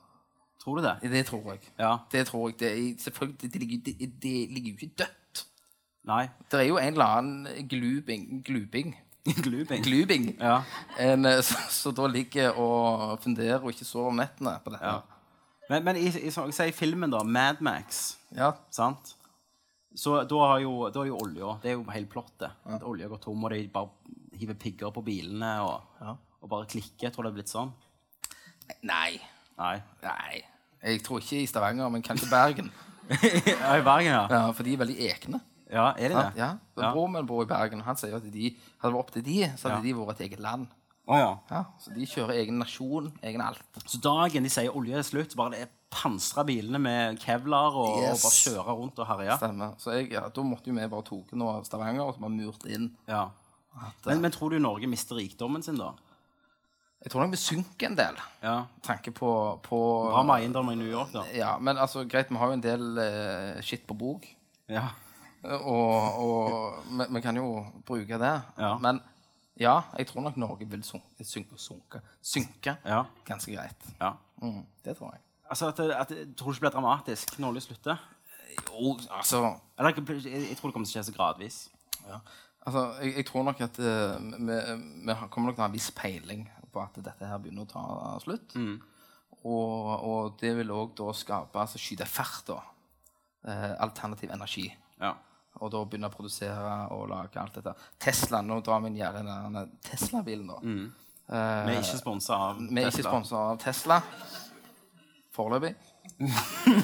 Tror 0.64 0.80
du 0.80 0.86
det? 0.86 0.96
Det 1.12 1.26
tror 1.28 1.50
jeg. 1.52 1.60
Ja. 1.80 1.98
Det 2.12 2.28
tror 2.28 2.50
jeg. 2.50 2.60
Det 2.60 3.02
selvfølgelig, 3.02 3.42
det, 3.42 3.54
det, 3.54 3.62
ligger, 3.62 3.80
det, 3.86 4.12
det 4.24 4.38
ligger 4.54 4.72
jo 4.72 4.78
ikke 4.80 5.04
dødt. 5.04 5.46
Nei. 6.08 6.28
Det 6.52 6.60
er 6.60 6.68
jo 6.68 6.78
en 6.80 6.94
eller 6.94 7.18
annen 7.20 7.68
glubing 7.68 8.44
Glubing. 8.46 8.96
Glubing. 9.24 9.84
glubing 9.84 10.26
Ja. 10.40 10.64
en, 11.00 11.26
eh, 11.26 11.40
så, 11.42 11.56
så 11.72 11.92
da 11.96 12.08
ligger 12.12 12.58
og 12.60 13.20
funderer 13.24 13.62
og 13.64 13.72
ikke 13.72 13.86
sover 13.88 14.10
om 14.12 14.18
nettene 14.20 14.58
på 14.66 14.74
dette. 14.74 14.84
Ja. 14.84 15.02
Men, 15.70 15.84
men 15.88 15.96
i, 16.02 16.10
i, 16.10 16.28
i, 16.28 16.68
i 16.68 16.72
filmen, 16.76 17.10
da, 17.14 17.24
Mad 17.24 17.62
Max, 17.64 18.18
Ja. 18.36 18.52
sant? 18.70 19.16
Så 19.96 20.24
da 20.28 20.40
har 20.50 20.60
jo, 20.60 20.90
da 20.90 21.04
er 21.04 21.12
jo 21.12 21.18
olja 21.22 21.52
Det 21.62 21.70
er 21.70 21.76
jo 21.78 21.84
hele 21.94 22.08
plottet. 22.10 22.50
At 22.66 22.82
olja 22.84 23.08
går 23.08 23.20
tom, 23.22 23.44
og 23.46 23.52
de 23.54 23.68
bare 23.72 23.90
hiver 24.40 24.58
pigger 24.60 24.92
på 24.92 25.04
bilene 25.06 25.52
og, 25.62 25.82
Ja. 26.02 26.16
og 26.42 26.50
bare 26.50 26.66
klikker. 26.66 27.06
Jeg 27.08 27.14
tror 27.14 27.24
det 27.24 27.32
er 27.32 27.38
blitt 27.38 27.54
sånn. 27.54 27.72
Nei. 28.84 29.20
Nei. 29.58 29.78
Nei. 30.04 30.42
Jeg 30.84 31.04
tror 31.06 31.22
ikke 31.22 31.40
i 31.44 31.46
Stavanger, 31.48 31.90
men 31.94 32.02
kanskje 32.04 32.28
Bergen. 32.32 32.72
ja, 33.14 33.76
I 33.78 33.84
Bergen, 33.86 34.12
ja. 34.12 34.28
Ja, 34.32 34.52
For 34.52 34.64
de 34.64 34.74
er 34.74 34.82
veldig 34.82 34.98
ekne. 35.14 35.40
Ja, 35.74 35.90
er 35.98 36.14
de 36.14 36.16
det? 36.20 36.30
Ja. 36.38 36.52
Ja. 36.78 36.92
Broren 36.94 37.16
min 37.18 37.28
bor 37.30 37.44
i 37.44 37.50
Bergen, 37.50 37.82
og 37.82 37.90
han 37.90 37.98
sier 38.00 38.16
at 38.20 38.26
de, 38.30 38.54
hadde 38.54 38.90
det 38.90 38.94
vært 38.94 39.02
opp 39.02 39.12
til 39.16 39.26
de, 39.26 39.38
så 39.58 39.70
hadde 39.72 39.84
de 39.88 39.94
vært 39.98 40.20
et 40.20 40.28
eget 40.30 40.44
land. 40.44 40.68
Oh, 41.04 41.18
ja. 41.20 41.32
Ja, 41.52 41.64
så 41.84 41.92
de 41.92 42.06
kjører 42.08 42.38
egen 42.40 42.62
nasjon, 42.62 43.10
egen 43.28 43.42
alt. 43.44 43.64
Så 43.84 44.00
dagen 44.00 44.46
de 44.48 44.52
sier 44.54 44.72
olje 44.72 44.96
er 45.02 45.04
slutt, 45.04 45.34
bare 45.36 45.52
det 45.58 45.66
er 45.66 45.72
pansra 45.94 46.46
bilene 46.48 46.80
med 46.82 47.20
kevlar 47.22 47.76
og, 47.76 48.00
Yes. 48.02 48.24
og 48.24 48.30
bare 48.30 48.38
kjøre 48.40 48.76
rundt 48.80 49.02
og 49.04 49.10
herje. 49.10 49.36
Stemmer. 49.42 49.76
Så 49.84 49.98
jeg, 49.98 50.08
ja, 50.16 50.24
da 50.34 50.46
måtte 50.48 50.72
jo 50.72 50.78
vi 50.78 50.88
bare 50.94 51.06
tatt 51.10 51.36
noe 51.38 51.58
av 51.60 51.68
Stavanger 51.68 52.06
og 52.08 52.16
så 52.16 52.24
bare 52.24 52.34
murt 52.38 52.66
inn. 52.72 52.88
Ja. 53.10 53.28
At, 53.74 54.00
Men, 54.06 54.16
eh, 54.16 54.22
men 54.24 54.32
tror 54.34 54.54
du 54.54 54.60
Norge 54.64 54.88
mister 54.90 55.20
rikdommen 55.20 55.66
sin, 55.66 55.78
da? 55.82 55.92
jeg 57.04 57.12
tror 57.12 57.26
nok 57.26 57.34
vi 57.36 57.42
synker 57.42 57.90
en 57.90 57.98
del. 58.00 58.20
Ja. 58.40 58.56
Tanke 58.86 59.12
på, 59.12 59.30
på 59.66 59.80
Bra 60.08 60.22
med 60.24 60.40
eiendommer 60.40 60.72
i 60.72 60.80
New 60.80 60.88
York, 60.88 61.12
da. 61.12 61.26
Ja, 61.36 61.58
men 61.60 61.76
altså, 61.76 62.06
greit, 62.08 62.30
vi 62.32 62.40
har 62.40 62.48
jo 62.48 62.56
en 62.56 62.64
del 62.64 62.86
uh, 62.96 63.60
skitt 63.66 63.84
på 63.90 63.98
bok. 64.00 64.28
Ja. 64.72 64.86
Og, 65.44 66.84
vi, 67.12 67.22
kan 67.22 67.38
jo 67.38 67.66
bruke 67.86 68.20
det. 68.20 68.36
Ja. 68.58 68.78
Men 68.80 69.02
ja, 69.60 69.82
jeg 69.98 70.08
tror 70.08 70.24
nok 70.26 70.38
Norge 70.38 70.68
vil 70.70 70.84
sunke, 70.84 71.26
synke, 71.28 71.58
sunke, 71.60 72.00
synke 72.22 72.78
ja. 72.86 73.04
ganske 73.28 73.52
greit. 73.54 73.90
ja. 74.02 74.16
Mm, 74.42 74.64
det 74.86 74.98
tror 74.98 75.14
jeg. 75.14 75.22
Altså, 75.50 75.68
at, 75.68 75.80
at, 75.80 76.08
Tror 76.38 76.52
du 76.52 76.52
ikke 76.52 76.54
det 76.54 76.60
blir 76.60 76.70
dramatisk 76.70 77.38
når 77.40 77.54
oljen 77.54 77.62
slutter? 77.62 78.00
Jo, 78.70 78.98
altså 79.12 79.56
Eller 79.80 79.94
jeg, 79.96 80.26
jeg 80.50 80.58
tror 80.58 80.70
det 80.70 80.74
kommer 80.74 80.88
til 80.88 80.92
å 80.92 80.96
skje 80.98 81.04
så 81.08 81.14
gradvis. 81.16 81.60
Ja. 82.08 82.20
Altså, 82.66 82.84
jeg, 83.02 83.14
jeg 83.16 83.26
tror 83.28 83.44
nok 83.44 83.62
at 83.62 83.80
eh, 83.80 84.18
vi, 84.40 84.58
vi 85.06 85.16
kommer 85.30 85.52
nok 85.52 85.56
til 85.56 85.62
å 85.62 85.66
ha 85.66 85.70
en 85.70 85.76
viss 85.76 85.92
peiling 85.96 86.44
på 86.74 86.82
at 86.82 86.98
dette 87.06 87.30
her 87.30 87.42
begynner 87.42 87.68
å 87.68 87.72
ta 87.72 87.86
slutt. 88.24 88.56
Og, 89.44 89.90
og 90.08 90.38
det 90.40 90.54
vil 90.58 90.72
òg 90.72 90.96
da 90.98 91.12
skape 91.16 91.60
altså 91.60 91.82
skyte 91.82 92.08
fart, 92.08 92.48
da. 92.48 92.62
Uh, 93.44 93.74
alternativ 93.84 94.32
energi. 94.32 94.70
Ja. 95.02 95.18
Og 95.62 95.70
da 95.72 95.84
begynne 95.86 96.10
å 96.10 96.14
produsere 96.14 96.74
og 96.96 97.08
lage 97.12 97.38
alt 97.40 97.54
dette. 97.60 97.74
Tesla, 98.02 98.42
nå 98.42 98.58
drar 98.66 98.82
vi 98.82 98.88
inn 98.90 98.98
gjerne 98.98 99.24
denne 99.28 99.66
Tesla-bilen, 99.86 100.48
da. 100.50 100.58
Eh, 100.64 101.66
Vi 101.68 101.76
er 101.76 101.82
ikke 101.84 102.00
sponsa 102.02 102.34
av 102.50 102.58
vi 102.60 102.82
er 102.82 102.88
ikke 102.90 102.98
Tesla. 102.98 103.12
sponsa 103.12 103.36
av 103.52 103.60
Tesla. 103.62 104.00
Foreløpig. 105.34 105.76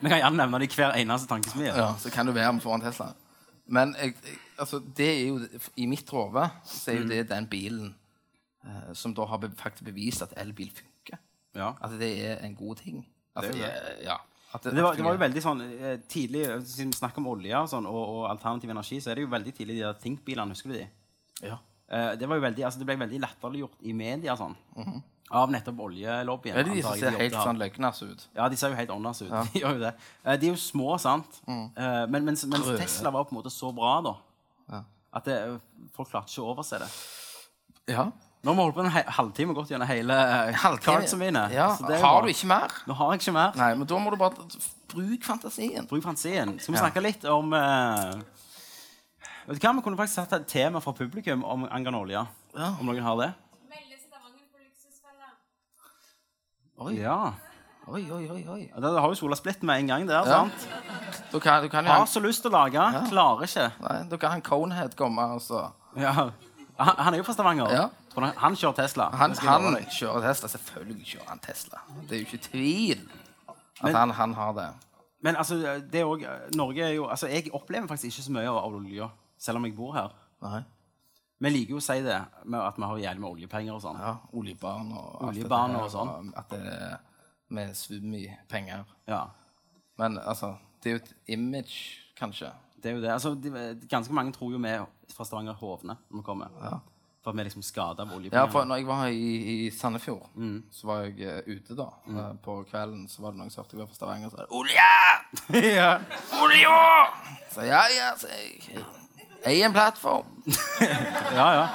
Vi 0.00 0.06
kan 0.08 0.20
gjerne 0.20 0.36
nevne 0.38 0.60
det 0.62 0.68
i 0.70 0.74
hver 0.78 0.94
eneste 1.00 1.26
tankesmie. 1.30 1.72
Ja, 1.74 1.88
så 1.98 2.10
kan 2.14 2.26
du 2.28 2.32
være 2.32 2.52
med 2.54 2.62
foran 2.62 2.80
Tesla. 2.84 3.08
Men 3.66 3.94
jeg, 3.98 4.14
altså, 4.58 4.78
det 4.96 5.08
er 5.10 5.24
jo, 5.26 5.40
i 5.76 5.86
mitt 5.90 6.08
hode 6.14 6.44
så 6.64 6.92
er 6.92 7.00
jo 7.02 7.08
det 7.10 7.24
den 7.32 7.48
bilen 7.50 7.90
eh, 8.64 8.92
som 8.96 9.12
da 9.16 9.26
har 9.28 9.42
be 9.42 9.50
faktisk 9.58 9.84
bevist 9.90 10.22
at 10.24 10.36
elbil 10.40 10.70
funker. 10.70 11.18
Ja. 11.58 11.72
At 11.82 11.96
det 11.98 12.12
er 12.30 12.38
en 12.46 12.54
god 12.56 12.76
ting. 12.84 13.02
Altså, 13.34 13.52
Det 13.52 13.64
er 13.64 13.66
jo 13.66 13.82
det, 13.88 14.04
ja. 14.06 14.16
At 14.54 14.62
Det 14.64 14.80
var, 14.82 14.94
det 14.96 15.04
var 15.04 15.12
jo 15.12 15.20
veldig 15.20 15.42
sånn 15.44 15.58
eh, 15.66 15.96
tidlig, 16.08 16.46
eh, 16.48 16.60
Siden 16.64 16.90
vi 16.94 16.96
snakker 16.96 17.20
om 17.20 17.26
olje 17.34 17.52
og, 17.58 17.66
sånn, 17.68 17.86
og, 17.86 17.98
og 18.16 18.22
alternativ 18.30 18.70
energi, 18.72 19.00
så 19.04 19.10
er 19.12 19.18
det 19.20 19.26
jo 19.26 19.32
veldig 19.34 19.52
tidlig 19.58 19.76
de 19.76 19.82
der 19.84 19.98
Think-bilene. 20.00 20.54
Husker 20.56 20.72
du 20.72 20.78
de? 20.78 20.86
ja. 21.44 21.58
Eh, 21.88 22.10
det 22.20 22.26
var 22.28 22.36
jo 22.36 22.42
veldig, 22.44 22.64
altså 22.68 22.80
det 22.82 22.84
ble 22.88 22.96
veldig 23.00 23.18
latterliggjort 23.22 23.84
i 23.88 23.92
media. 23.96 24.34
sånn. 24.36 24.56
Av 25.32 25.48
nettopp 25.52 25.78
oljelobbyen. 25.86 26.56
Er 26.56 26.64
det 26.64 26.74
de 26.78 26.82
som 26.84 26.96
ser 27.00 27.12
de 27.16 27.20
helt 27.22 27.36
sånn 27.36 27.58
løgnas 27.60 28.02
ut? 28.04 28.26
Ja, 28.36 28.48
de 28.52 28.56
ser 28.60 28.72
jo 28.72 28.76
helt 28.76 28.90
åndas 28.92 29.22
ut. 29.22 29.32
De 29.52 29.60
gjør 29.62 29.76
jo 29.76 29.82
det. 29.86 29.92
De 30.40 30.48
er 30.50 30.52
jo 30.52 30.60
små, 30.60 30.98
sant? 31.00 31.40
Eh, 31.48 32.04
Men 32.12 32.24
mens, 32.28 32.44
mens 32.48 32.68
Tesla 32.80 33.12
var 33.12 33.24
på 33.28 33.32
en 33.36 33.38
måte 33.42 33.52
så 33.52 33.72
bra, 33.76 33.94
da, 34.04 34.14
Ja. 34.72 34.82
at 35.20 35.24
det, 35.28 35.36
folk 35.96 36.08
klarte 36.12 36.28
ikke 36.32 36.44
å 36.44 36.52
overse 36.54 36.80
det. 36.84 36.88
Ja. 37.92 38.06
Nå 38.42 38.52
har 38.52 38.54
vi 38.54 38.62
holdt 38.62 38.76
på 38.76 38.82
en 38.84 38.90
he 38.94 39.02
halvtime 39.16 39.50
og 39.50 39.56
gått 39.58 39.70
gjennom 39.72 39.88
hele 39.90 40.14
eh, 40.14 40.58
cardsene 40.84 41.18
mine. 41.24 41.40
Ja. 41.52 41.72
så 41.76 41.86
det 41.88 41.96
jo 41.98 42.04
Har 42.04 42.22
du 42.22 42.28
ikke 42.30 42.46
mer? 42.46 42.74
Nå 42.86 42.94
har 42.94 43.12
jeg 43.12 43.20
ikke 43.24 43.34
mer. 43.34 43.56
Nei, 43.58 43.70
men 43.74 43.88
da 43.90 43.98
må 43.98 44.12
du 44.14 44.16
bare 44.20 44.46
Bruk 44.88 45.24
fantasien. 45.26 45.86
Bruk 45.90 46.04
fantasien. 46.06 46.54
Skal 46.62 46.74
vi 46.74 46.78
Ja. 46.78 46.84
snakke 46.86 47.02
litt 47.02 47.24
om 47.28 47.52
uh... 47.52 48.14
Vet 49.48 49.58
du 49.58 49.66
hva, 49.66 49.74
Vi 49.74 49.82
kunne 49.84 49.98
faktisk 49.98 50.22
hatt 50.22 50.32
et 50.38 50.46
tema 50.48 50.80
fra 50.84 50.92
publikum 50.92 51.42
om 51.44 51.66
angående 51.66 51.98
olje. 52.04 52.22
Ja. 52.54 52.70
Om 52.80 52.86
noen 52.86 53.02
har 53.04 53.16
det? 53.20 53.28
Melde 53.68 53.98
Stavanger 54.00 54.46
på 54.54 54.62
luksusfella. 54.62 55.34
Oi, 56.86 56.94
Ja. 57.02 57.18
oi, 57.88 58.02
oi. 58.12 58.22
oi, 58.30 58.42
oi. 58.54 58.60
ja 58.70 58.80
Da 58.80 58.94
har 59.00 59.08
jo 59.08 59.14
Sola 59.18 59.36
splitt 59.36 59.62
med 59.66 59.80
en 59.82 59.86
gang 59.92 60.06
der. 60.08 60.22
Ja. 60.22 60.24
sant? 60.44 60.68
Du 61.32 61.40
kan, 61.40 61.62
du 61.62 61.68
kan 61.68 61.84
jo 61.84 61.90
Har 61.92 62.06
så 62.06 62.20
lyst 62.22 62.42
til 62.46 62.52
å 62.52 62.56
lage, 62.62 62.86
klarer 63.10 63.44
ikke. 63.48 63.66
Nei, 63.82 63.96
da 64.08 64.16
kan 64.16 64.30
han 64.30 64.42
Conehead 64.42 64.94
komme, 64.96 65.20
altså. 65.34 65.66
Ja. 65.96 66.30
Han, 66.78 66.94
han 66.96 67.14
er 67.14 67.18
jo 67.18 67.24
fra 67.26 67.34
Stavanger. 67.34 67.72
Ja. 67.74 67.88
Han, 68.24 68.36
han 68.36 68.56
kjører 68.56 68.74
Tesla. 68.82 69.08
Han, 69.10 69.34
han 69.36 69.76
kjører 69.90 70.20
Tesla. 70.28 70.48
Selvfølgelig 70.48 71.06
kjører 71.06 71.28
han 71.28 71.38
Tesla. 71.44 71.80
Det 72.08 72.16
er 72.16 72.22
jo 72.22 72.26
ikke 72.26 72.42
tvil 72.50 73.04
at 73.48 73.84
Men- 73.84 73.94
han, 73.94 74.10
han 74.10 74.34
har 74.34 74.52
det. 74.52 74.68
Men 75.20 75.36
altså, 75.36 75.54
det 75.92 76.00
er 76.00 76.04
også, 76.06 76.34
Norge 76.54 76.82
er 76.82 76.92
jo 76.94 77.06
altså, 77.10 77.26
Jeg 77.26 77.50
opplever 77.52 77.86
faktisk 77.90 78.04
ikke 78.04 78.22
så 78.28 78.32
mye 78.32 78.48
av 78.48 78.74
olje, 78.74 79.08
selv 79.38 79.56
om 79.58 79.64
jeg 79.66 79.74
bor 79.76 79.92
her. 79.96 80.12
Nei. 80.42 80.60
Vi 81.40 81.50
liker 81.50 81.70
jo 81.74 81.78
å 81.78 81.82
si 81.82 81.96
det 82.02 82.18
med 82.44 82.60
at 82.60 82.78
vi 82.78 82.82
har 82.86 82.98
jævlig 82.98 83.20
med 83.22 83.30
oljepenger 83.30 83.74
og 83.74 83.82
sånn. 83.82 83.98
Ja, 84.02 84.12
oljebarn 84.34 84.92
og 84.98 85.22
Oljebarn 85.28 85.76
og 85.78 85.90
sånn. 85.90 86.32
At 86.38 86.48
det 86.50 86.60
er 86.66 86.96
med 87.54 87.74
svum 87.78 88.14
i 88.18 88.24
penger. 88.50 88.84
Ja. 89.10 89.24
Men 89.98 90.18
altså, 90.18 90.56
det 90.82 90.90
er 90.90 90.96
jo 90.96 91.02
et 91.04 91.12
image, 91.34 91.78
kanskje. 92.18 92.50
Det 92.82 92.90
er 92.90 92.94
jo 92.98 93.02
det. 93.02 93.10
Altså, 93.14 93.34
de, 93.34 93.50
ganske 93.90 94.14
mange 94.14 94.32
tror 94.34 94.52
jo 94.54 94.58
vi 94.62 94.74
fra 95.14 95.24
Stavanger 95.26 95.58
hovne 95.58 95.96
når 96.10 96.20
vi 96.20 96.26
kommer. 96.26 96.80
For 97.28 97.36
vi 97.36 97.44
liksom 97.44 97.62
skada 97.62 98.02
av 98.06 98.12
Ja, 98.32 98.46
for 98.48 98.64
når 98.64 98.76
jeg 98.80 98.86
var 98.88 99.06
i, 99.12 99.32
i 99.66 99.70
Sandefjord, 99.70 100.28
så 100.72 100.86
var 100.88 101.02
jeg 101.04 101.28
uh, 101.28 101.50
ute 101.58 101.76
da. 101.76 101.88
Eh, 102.08 102.30
På 102.44 102.54
kvelden 102.70 103.02
så 103.08 103.20
var 103.22 103.34
det 103.34 103.38
noen 103.42 103.50
som 103.52 103.62
hørte 103.64 103.76
jeg 103.76 103.82
var 103.82 103.90
fra 103.90 103.98
Stavanger, 103.98 104.30
så 104.32 104.36
sa 104.36 104.46
'Olje! 104.48 104.86
ja. 105.76 105.90
Olje!' 106.40 106.72
Så 107.52 107.66
ja, 107.68 107.82
ja, 107.98 108.08
så 108.16 108.28
jeg 108.32 108.84
Eier 109.46 109.66
en 109.68 109.72
plattform. 109.76 110.24
ja, 111.36 111.48
ja. 111.52 111.66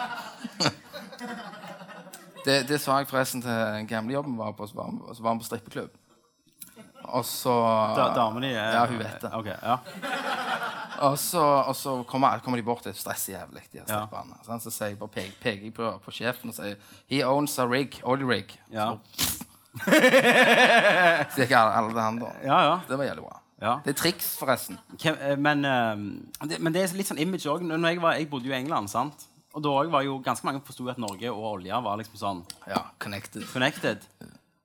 Det, 2.46 2.58
det 2.68 2.80
sa 2.82 2.98
jeg 3.00 3.08
forresten 3.08 3.42
til 3.42 3.52
den 3.52 3.88
gamle 3.88 4.14
jobben 4.18 4.36
var 4.38 4.52
på, 4.58 4.68
så 4.68 4.76
var 4.76 4.90
han- 4.90 5.16
så 5.16 5.24
var 5.24 5.30
han 5.30 5.40
på 5.40 5.46
strippeklubb. 5.48 5.94
Og 7.10 7.26
så 7.26 7.54
Da, 7.98 8.10
damene 8.16 8.48
er 8.54 8.74
Ja, 8.78 8.86
hun 8.88 9.00
vet 9.00 9.22
det. 9.22 9.32
Okay, 9.34 9.56
ja. 9.62 9.78
Og 11.04 11.18
så, 11.20 11.42
og 11.68 11.76
så 11.76 12.04
kommer, 12.08 12.40
kommer 12.40 12.58
de 12.62 12.64
bort 12.64 12.84
til 12.86 12.94
stress 12.96 13.26
jævlig, 13.30 13.64
de 13.74 13.82
Ja. 13.90 14.06
Sånn, 14.46 14.62
så 14.64 14.72
jeg 14.88 14.98
bare, 15.00 15.10
peker, 15.10 15.34
peker 15.42 15.64
jeg 15.68 15.74
på, 15.76 15.90
på 16.06 16.12
sjefen 16.16 16.50
og 16.54 16.56
sier 16.56 16.78
He 17.12 17.24
owns 17.28 17.58
a 17.60 17.66
rig, 17.68 18.00
oil 18.08 18.24
rig. 18.30 18.54
Ja. 18.72 18.94
Så 21.34 21.42
gikk 21.44 21.52
alle, 21.58 21.90
til 21.92 22.00
han 22.00 22.20
da. 22.22 22.32
ja, 22.46 22.58
ja. 22.70 22.76
Det 22.88 22.98
var 23.00 23.08
jævlig 23.10 23.24
bra. 23.26 23.40
ja. 23.64 23.76
Det 23.86 23.94
er 23.96 24.00
triks, 24.00 24.32
forresten. 24.40 24.78
Eh, 25.04 25.36
Men, 25.38 25.66
eh, 25.66 26.48
det, 26.48 26.60
men 26.62 26.74
det 26.76 26.84
er 26.84 26.96
litt 26.98 27.10
sånn 27.10 27.20
image 27.24 27.48
òg. 27.50 27.66
Jeg, 27.68 28.02
jeg 28.20 28.30
bodde 28.30 28.48
jo 28.50 28.54
i 28.54 28.60
England, 28.62 28.90
sant? 28.94 29.26
Og 29.54 29.62
da 29.62 29.74
var 29.94 30.02
jo 30.06 30.18
ganske 30.26 30.46
mange 30.48 30.62
forsto 30.66 30.88
at 30.90 30.98
Norge 31.02 31.30
og 31.30 31.44
olja 31.60 31.78
var 31.86 31.98
liksom 32.00 32.18
sånn 32.18 32.40
Ja, 32.68 32.86
connected. 33.00 33.44
connected. 33.52 34.06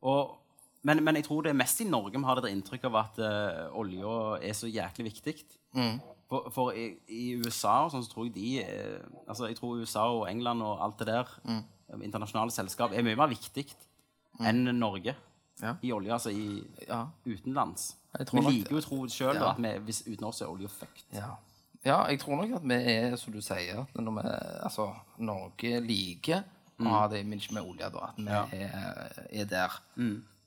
Og, 0.03 0.37
men, 0.83 1.03
men 1.05 1.17
jeg 1.19 1.25
tror 1.27 1.43
det 1.43 1.51
er 1.51 1.59
mest 1.59 1.81
i 1.83 1.89
Norge 1.89 2.19
vi 2.19 2.25
har 2.25 2.41
det 2.41 2.53
inntrykk 2.55 2.85
av 2.91 2.97
at 3.01 3.19
uh, 3.19 3.79
olja 3.79 4.39
er 4.43 4.55
så 4.57 4.71
jæklig 4.71 5.09
viktig. 5.11 5.35
For, 6.29 6.51
for 6.53 6.77
i, 6.77 6.91
i 7.09 7.23
USA 7.41 7.87
og 7.87 7.93
sånn, 7.95 8.05
så 8.05 8.13
tror 8.13 8.27
jeg 8.29 8.35
de 8.35 8.49
uh, 8.61 9.23
Altså, 9.29 9.47
jeg 9.49 9.57
tror 9.57 9.79
USA 9.81 10.05
og 10.13 10.27
England 10.31 10.63
og 10.63 10.83
alt 10.85 10.99
det 11.01 11.09
der, 11.09 11.31
mm. 11.45 12.03
internasjonale 12.05 12.53
selskap, 12.53 12.93
er 12.93 13.07
mye 13.07 13.17
mer 13.19 13.31
viktig 13.33 13.67
enn 14.45 14.69
Norge 14.79 15.17
Ja. 15.59 15.73
i 15.83 15.91
olje, 15.91 16.13
altså 16.15 16.31
i 16.31 16.63
Ja. 16.87 17.07
utenlands. 17.27 17.97
Vi 18.15 18.41
liker 18.45 18.77
jo 18.77 18.79
å 18.79 18.85
tro 18.85 18.99
sjøl 19.11 19.35
Ja. 19.35 19.51
at 19.51 19.59
vi, 19.59 19.73
hvis 19.89 20.05
uten 20.07 20.29
oss 20.29 20.41
er 20.43 20.47
olja 20.53 20.69
fucked. 20.69 21.09
Ja. 21.13 21.33
ja, 21.85 22.05
jeg 22.13 22.21
tror 22.21 22.37
nok 22.37 22.61
at 22.61 22.69
vi 22.69 22.75
er, 22.93 23.17
som 23.17 23.33
du 23.35 23.41
sier, 23.43 23.81
at 23.83 23.99
når 23.99 24.21
vi, 24.21 24.29
altså, 24.63 24.95
Norge 25.19 25.81
liker 25.81 26.45
å 26.79 26.93
ha 26.93 27.09
det 27.11 27.25
imaget 27.25 27.53
med 27.57 27.63
olje, 27.67 27.91
da, 27.91 28.13
at 28.13 28.21
vi 28.53 28.63
er, 28.63 29.25
er 29.33 29.45
der. 29.51 29.81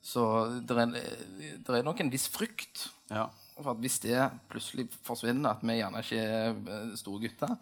Så 0.02 0.22
det 0.66 0.76
er, 0.82 0.94
det 1.62 1.76
er 1.78 1.84
nok 1.86 2.00
en 2.02 2.10
viss 2.10 2.24
frykt 2.28 2.88
Ja. 3.12 3.28
for 3.60 3.70
at 3.70 3.78
hvis 3.84 4.00
det 4.02 4.18
plutselig 4.50 4.88
forsvinner, 5.06 5.50
at 5.54 5.62
vi 5.62 5.76
gjerne 5.78 6.02
ikke 6.02 6.18
er 6.18 6.48
eh, 6.50 6.96
store 6.98 7.20
gutter 7.28 7.52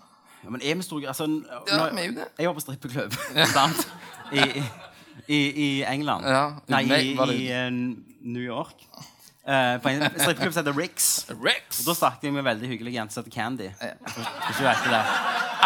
Ja, 0.44 0.48
men 0.50 0.62
er 0.64 0.74
vi 0.78 0.82
store 0.86 1.08
altså, 1.12 1.26
n- 1.28 1.44
Ja, 1.68 1.90
vi 1.92 2.00
er 2.00 2.06
jo 2.06 2.14
det. 2.16 2.28
Jeg 2.38 2.48
var 2.48 2.54
på 2.56 2.60
strippeklubb? 2.64 3.12
I, 4.32 4.62
i, 5.28 5.40
i 5.52 5.82
England. 5.84 6.24
Ja, 6.24 6.44
Nei, 6.72 6.82
i, 6.88 7.12
i 7.12 7.50
eh, 7.52 7.68
New 7.70 8.40
York. 8.42 8.86
Uh, 9.44 9.76
på 9.82 9.88
en 9.90 10.04
strippeklubb 10.16 10.52
som 10.54 10.62
heter 10.64 10.76
Ricks. 10.78 11.06
Ricks 11.42 11.80
Og 11.82 11.90
da 11.90 11.94
snakket 11.98 12.24
jeg 12.28 12.32
med 12.36 12.42
en 12.44 12.48
veldig 12.52 12.68
hyggelig 12.70 12.92
jente 12.94 13.14
som 13.16 13.24
heter 13.24 13.34
Candy. 13.36 13.68
Ja. 13.82 15.02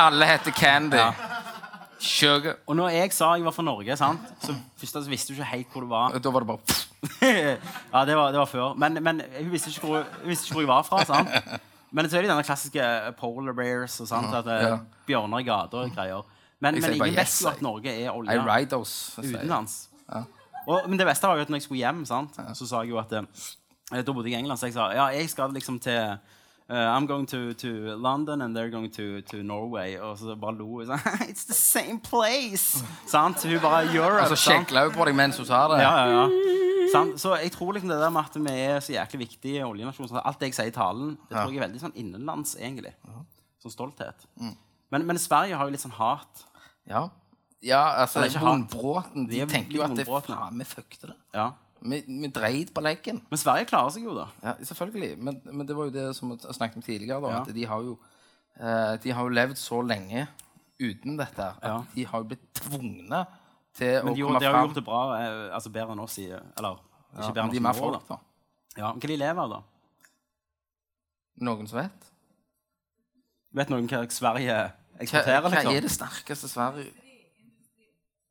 Alle 0.06 0.26
heter 0.26 0.50
Candy. 0.56 0.96
Ja. 0.98 1.12
Sugar. 2.04 2.58
Og 2.68 2.76
når 2.76 2.92
jeg 2.94 3.12
sa 3.16 3.30
jeg 3.38 3.44
var 3.46 3.54
fra 3.56 3.64
Norge, 3.64 3.96
sant? 3.96 4.32
så 4.44 4.54
først 4.80 5.10
visste 5.10 5.32
du 5.32 5.38
ikke 5.38 5.50
helt 5.54 5.72
hvor 5.72 5.84
du 5.86 5.88
var. 5.90 6.18
Da 6.20 6.32
var 6.34 6.44
det 6.44 6.50
bare 6.52 6.82
ja, 7.92 8.04
det 8.08 8.16
var, 8.16 8.32
det 8.32 8.40
var 8.40 8.48
før. 8.48 8.74
Men, 8.80 8.98
men 9.04 9.22
hun, 9.38 9.50
visste 9.52 9.72
hvor, 9.80 10.04
hun 10.20 10.28
visste 10.30 10.48
ikke 10.48 10.58
hvor 10.58 10.64
jeg 10.64 10.70
var 10.70 10.86
fra. 10.88 11.04
sant? 11.08 11.60
Men 11.94 12.08
så 12.10 12.18
er 12.18 12.24
det 12.24 12.30
denne 12.32 12.44
klassiske 12.46 12.86
polar 13.20 13.54
bears 13.56 14.00
og 14.02 14.08
sånt, 14.10 14.32
At, 14.34 14.48
eh, 14.50 14.68
Ja. 14.68 14.78
bjørner 15.06 15.44
i 15.44 15.46
gata 15.46 15.84
og 15.84 15.92
greier. 15.94 16.24
Men, 16.60 16.80
men 16.80 16.96
ingen 16.96 17.16
vet 17.16 17.34
jo 17.42 17.48
at. 17.50 17.60
Norge 17.62 17.92
er 17.92 18.10
olja 18.10 18.38
utenlands. 19.18 19.76
Og, 20.66 20.88
men 20.88 20.98
det 20.98 21.06
beste 21.06 21.28
var 21.28 21.36
jo 21.36 21.44
at 21.44 21.52
når 21.52 21.60
jeg 21.60 21.66
skulle 21.68 21.82
hjem, 21.84 22.04
sant? 22.08 22.38
så 22.56 22.66
sa 22.66 22.80
jeg 22.82 22.94
jo 22.94 22.98
at 23.02 23.12
eh, 23.12 24.00
Da 24.00 24.12
bodde 24.12 24.30
jeg 24.30 24.38
i 24.38 24.40
England, 24.40 24.58
så 24.58 24.70
jeg 24.70 24.74
sa 24.78 24.88
ja, 24.96 25.10
jeg 25.12 25.28
skal 25.30 25.52
liksom 25.52 25.76
til 25.84 26.16
eh, 26.68 26.76
I'm 26.76 27.06
going 27.06 27.26
to, 27.26 27.54
to 27.54 27.96
London, 27.96 28.42
and 28.42 28.56
they're 28.56 28.70
going 28.70 28.90
to, 28.90 29.20
to 29.22 29.42
Norway. 29.42 29.96
Og 29.98 30.18
så 30.18 30.36
bare 30.36 30.56
lo 30.58 30.66
hun 30.78 30.86
sånn 30.88 31.00
It's 31.30 31.46
the 31.48 31.56
same 31.56 32.00
place! 32.00 32.84
sant? 33.10 33.44
Hun 33.44 33.60
bare 33.62 33.86
Europe. 33.92 34.24
Og 34.24 34.34
så 34.34 34.40
sant? 34.40 34.68
sjekla 34.68 34.86
hun 34.88 34.96
på 34.96 35.08
deg 35.08 35.18
mens 35.18 35.40
hun 35.40 35.48
sa 35.48 35.66
det. 35.72 35.82
Ja, 35.84 35.94
ja, 36.04 36.22
ja. 36.22 36.62
Sant? 36.92 37.18
Så 37.20 37.34
jeg 37.40 37.52
tror 37.54 37.74
liksom 37.74 37.90
det 37.90 37.98
der 38.00 38.12
med 38.14 38.28
at 38.28 38.36
vi 38.38 38.54
er 38.68 38.80
så 38.84 38.94
jæklig 38.94 39.24
viktige 39.24 39.66
oljenasjon 39.66 40.08
så 40.10 40.20
Alt 40.22 40.40
det 40.40 40.52
jeg 40.52 40.58
sier 40.60 40.70
i 40.70 40.74
talen, 40.74 41.16
det 41.28 41.36
tror 41.36 41.50
jeg 41.50 41.58
er 41.58 41.66
veldig 41.66 41.82
sånn 41.82 41.96
innenlands, 41.98 42.54
egentlig. 42.60 42.94
Sånn 43.64 43.74
stolthet. 43.74 44.26
Mm. 44.40 44.54
Men, 44.94 45.06
men 45.08 45.18
Sverige 45.18 45.58
har 45.58 45.66
jo 45.66 45.74
litt 45.74 45.82
sånn 45.82 45.96
hat. 45.96 46.44
Ja, 46.90 47.08
ja 47.64 47.82
altså. 48.04 48.22
Bondbråten 48.38 49.26
De 49.26 49.38
De 49.38 49.42
er 49.42 49.50
tenker 49.50 49.78
jo 49.78 49.84
at 49.86 49.96
det, 49.96 50.06
faen, 50.06 50.58
vi 50.60 50.66
fuckte 50.68 51.10
det. 51.10 51.16
Ja. 51.34 51.48
Vi, 51.84 51.98
vi 52.08 52.28
dreit 52.32 52.70
på 52.74 52.80
leken. 52.80 53.18
Men 53.30 53.38
Sverige 53.38 53.66
klarer 53.68 53.90
seg 53.92 54.06
jo, 54.06 54.14
da. 54.16 54.24
Ja, 54.42 54.54
selvfølgelig. 54.64 55.18
Men, 55.20 55.40
men 55.52 55.66
det 55.68 55.74
var 55.76 55.90
jo 55.90 55.92
det 55.92 56.04
som 56.16 56.30
vi 56.32 56.38
snakket 56.56 56.76
om 56.80 56.82
tidligere. 56.86 57.20
Da, 57.20 57.30
Ja. 57.34 57.40
At 57.42 57.50
de 57.54 57.64
har 57.68 57.82
jo 57.84 57.98
eh, 58.56 58.94
De 59.04 59.12
har 59.12 59.22
jo 59.28 59.34
levd 59.36 59.58
så 59.60 59.82
lenge 59.84 60.26
uten 60.80 61.18
dette 61.20 61.44
at 61.50 61.62
Ja. 61.68 61.82
de 61.94 62.04
har 62.08 62.22
jo 62.24 62.28
blitt 62.30 62.46
tvungne 62.56 63.20
til 63.76 64.00
Men 64.04 64.12
å 64.12 64.16
de, 64.16 64.22
komme 64.24 64.40
de 64.40 64.46
har 64.48 64.56
jo 64.56 64.66
gjort 64.68 64.74
det 64.80 64.84
bra, 64.86 65.02
eh, 65.20 65.54
altså 65.54 65.70
bedre 65.74 65.92
enn 65.92 66.00
oss 66.06 66.18
i 66.18 66.26
Eller 66.32 66.80
ikke 67.14 67.34
bedre 67.36 67.46
men 67.46 67.56
enn 67.60 67.66
oss 67.70 67.76
i 67.78 67.80
år, 67.84 67.92
folk, 67.92 68.08
da. 68.08 68.14
da. 68.16 68.80
Ja, 68.80 68.88
men 68.92 69.00
Hva 69.04 69.08
de 69.12 69.16
lever 69.20 69.42
av, 69.44 69.50
da? 69.50 69.60
Noen 71.44 71.68
som 71.70 71.78
vet? 71.82 72.10
Vet 73.54 73.70
noen 73.70 73.86
hva 73.90 74.02
Sverige 74.10 74.56
Hva, 74.56 75.00
eksporterer, 75.04 75.40
hva 75.44 75.50
liksom? 75.52 75.74
er 75.76 75.80
det 75.86 75.90
sterkeste 75.94 76.48
Sverige 76.48 76.90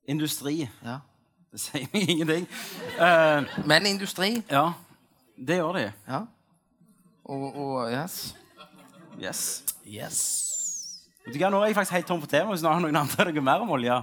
Industri. 0.07 0.69
ja. 0.83 0.99
Det 1.53 1.61
sier 1.67 1.85
meg 1.93 2.09
ingenting. 2.09 2.47
Uh, 2.97 3.45
Men 3.69 3.85
industri. 3.85 4.43
ja, 4.49 4.71
det 5.37 5.59
gjør 5.59 5.77
de. 5.77 5.83
Ja. 6.07 6.23
Og, 7.29 7.43
og 7.55 7.91
yes. 7.93 8.33
Yes. 9.21 9.63
Yes. 9.85 10.17
Vet 11.25 11.35
du 11.35 11.39
hva, 11.39 11.51
Nå 11.53 11.61
er 11.61 11.69
jeg 11.71 11.77
faktisk 11.77 11.95
helt 11.95 12.09
tom 12.09 12.19
for 12.23 12.31
tema. 12.31 12.49
Hvis 12.51 12.65
noen 12.65 12.73
har 12.79 12.83
noen 12.87 12.99
andre 13.03 13.29
noe 13.29 13.45
mer 13.45 13.63
om 13.63 13.71
olje. 13.77 14.01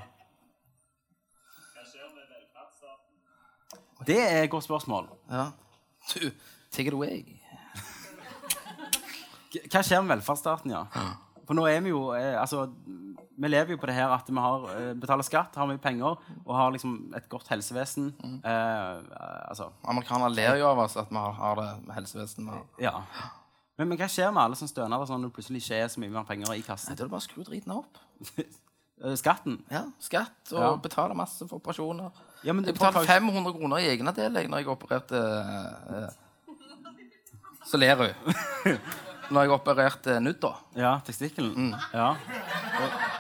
Det 4.07 4.17
er 4.17 4.45
et 4.47 4.51
godt 4.51 4.65
spørsmål. 4.65 5.11
Ja. 5.31 5.51
Du, 6.15 6.31
take 6.73 6.89
it 6.89 6.95
away. 6.97 7.21
Hva 9.71 9.83
skjer 9.83 10.01
med 10.01 10.15
velferdsstaten, 10.15 10.73
ja? 10.73 10.87
For 11.51 11.59
nå 11.59 11.65
er 11.67 11.81
vi 11.83 11.91
jo 11.91 12.05
eh, 12.15 12.37
Altså, 12.39 12.69
vi 13.41 13.49
lever 13.49 13.73
jo 13.75 13.79
på 13.83 13.89
det 13.91 13.97
her 13.97 14.13
at 14.15 14.29
vi 14.31 14.37
har, 14.39 14.67
eh, 14.77 14.93
betaler 15.01 15.27
skatt, 15.27 15.57
har 15.59 15.67
mye 15.67 15.81
penger 15.83 16.15
og 16.45 16.53
har 16.55 16.71
liksom 16.75 16.93
et 17.19 17.27
godt 17.33 17.49
helsevesen. 17.51 18.13
Eh, 18.23 18.47
eh, 18.47 19.43
altså, 19.51 19.71
Amerikanere 19.91 20.31
ler 20.37 20.61
jo 20.61 20.69
av 20.71 20.79
oss 20.85 20.95
at 21.01 21.11
vi 21.11 21.17
har, 21.19 21.33
har 21.41 21.59
det 21.59 21.69
med 21.89 21.95
helsevesenet. 21.99 22.79
ja. 22.79 22.95
Men, 23.81 23.89
men 23.89 23.97
hva 23.97 24.07
skjer 24.13 24.29
med 24.37 24.43
alle 24.45 24.57
som 24.61 24.69
stønader 24.69 25.09
sånn 25.09 25.23
når 25.25 25.31
det 25.31 25.37
plutselig 25.39 25.63
ikke 25.65 25.77
er 25.81 25.87
så 25.89 26.01
mye 26.03 26.13
mer 26.13 26.27
penger 26.29 26.51
i 26.53 26.59
Nei, 26.59 26.65
kassen? 26.67 26.93
Da 26.93 27.01
er 27.01 27.09
det 27.09 27.15
bare 27.15 27.23
å 27.25 27.29
skru 27.31 27.45
driten 27.49 27.73
opp. 27.79 27.99
Eh, 29.01 29.15
Skatten? 29.17 29.55
Ja, 29.73 29.87
skatt 30.05 30.51
og 30.53 30.61
Ja. 30.61 30.71
betaler 30.77 31.17
masse 31.17 31.47
for 31.49 31.57
operasjoner. 31.57 32.11
Ja, 32.45 32.53
men 32.53 32.67
Jeg 32.69 32.75
betalte 32.77 33.01
jo- 33.01 33.09
500 33.09 33.55
kroner 33.57 33.81
i 33.81 33.87
egenandel 33.95 34.35
jeg, 34.37 34.51
når 34.53 34.59
jeg 34.61 34.69
opererte 34.69 35.17
eh, 35.97 36.11
Så 37.65 37.81
ler 37.81 37.97
hun. 37.97 38.77
Når 39.31 39.47
jeg 39.47 39.51
opererte 39.55 40.21
nudda. 40.21 40.53
Ja, 40.77 40.97
testikkelen. 41.07 41.53
Mm. 41.55 41.75
Ja, 41.95 42.15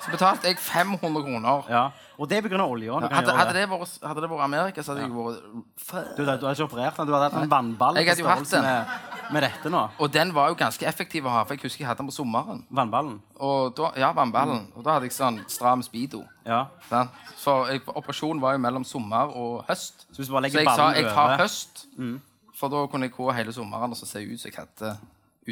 Så 0.02 0.10
betalte 0.10 0.48
jeg 0.50 0.58
500 0.58 1.22
kroner. 1.22 1.66
ja. 1.70 1.90
Og 2.20 2.28
det 2.28 2.36
er 2.44 2.60
av 2.60 2.68
olja. 2.70 2.98
du 3.00 3.14
Hadde, 3.14 3.32
hadde, 3.32 3.52
det. 3.56 3.62
vært, 3.70 3.92
hadde 4.04 4.20
det 4.20 4.28
vært 4.28 4.42
Amerika, 4.44 4.82
så 4.84 4.92
hadde 4.92 5.06
jeg 5.06 5.12
vært 5.14 6.16
Du, 6.18 6.20
du 6.20 6.28
hadde 6.28 6.50
ikke 6.52 6.66
operert 6.66 6.96
den, 6.98 7.06
du 7.08 7.12
hadde 7.14 7.28
hatt 7.30 7.36
en 7.44 7.48
vannball 7.50 7.96
på 7.96 8.14
størrelse 8.18 8.56
den. 8.58 8.66
med, 8.66 9.30
med 9.32 9.42
dette 9.46 9.70
nå. 9.72 9.80
Og 10.04 10.12
den 10.12 10.34
var 10.36 10.50
jo 10.52 10.58
ganske 10.60 10.84
effektiv 10.90 11.24
å 11.24 11.32
ha, 11.32 11.44
for 11.48 11.56
jeg 11.56 11.62
husker 11.64 11.80
jeg 11.80 11.88
hadde 11.88 12.02
den 12.02 12.10
på 12.10 12.16
sommeren. 12.18 12.60
Vannballen. 12.68 13.14
Og 13.40 13.72
da, 13.78 13.88
ja, 13.96 14.10
vannballen. 14.12 14.66
Og 14.76 14.84
da 14.84 14.98
hadde 14.98 15.08
jeg 15.08 15.16
sånn 15.16 15.40
stram 15.48 15.80
speedo. 15.86 16.20
Ja. 16.44 16.66
sant? 16.90 17.16
For 17.40 17.70
jeg, 17.72 17.80
operasjonen 17.88 18.42
var 18.44 18.52
jo 18.58 18.60
mellom 18.66 18.84
sommer 18.84 19.32
og 19.40 19.64
høst. 19.70 20.04
Så 20.10 20.20
hvis 20.20 20.28
du 20.28 20.34
bare 20.36 20.50
Så 20.52 20.60
jeg 20.60 20.76
sa 20.76 20.90
jeg 20.92 21.08
tar 21.08 21.38
høst, 21.40 21.86
høst, 21.96 22.20
for 22.60 22.68
da 22.68 22.84
kunne 22.92 23.08
jeg 23.08 23.16
gå 23.16 23.30
hele 23.32 23.52
sommeren 23.56 23.96
og 23.96 23.96
så 23.96 24.04
se 24.04 24.20
ut 24.20 24.36
som 24.36 24.50
jeg 24.50 24.58
hadde 24.60 24.92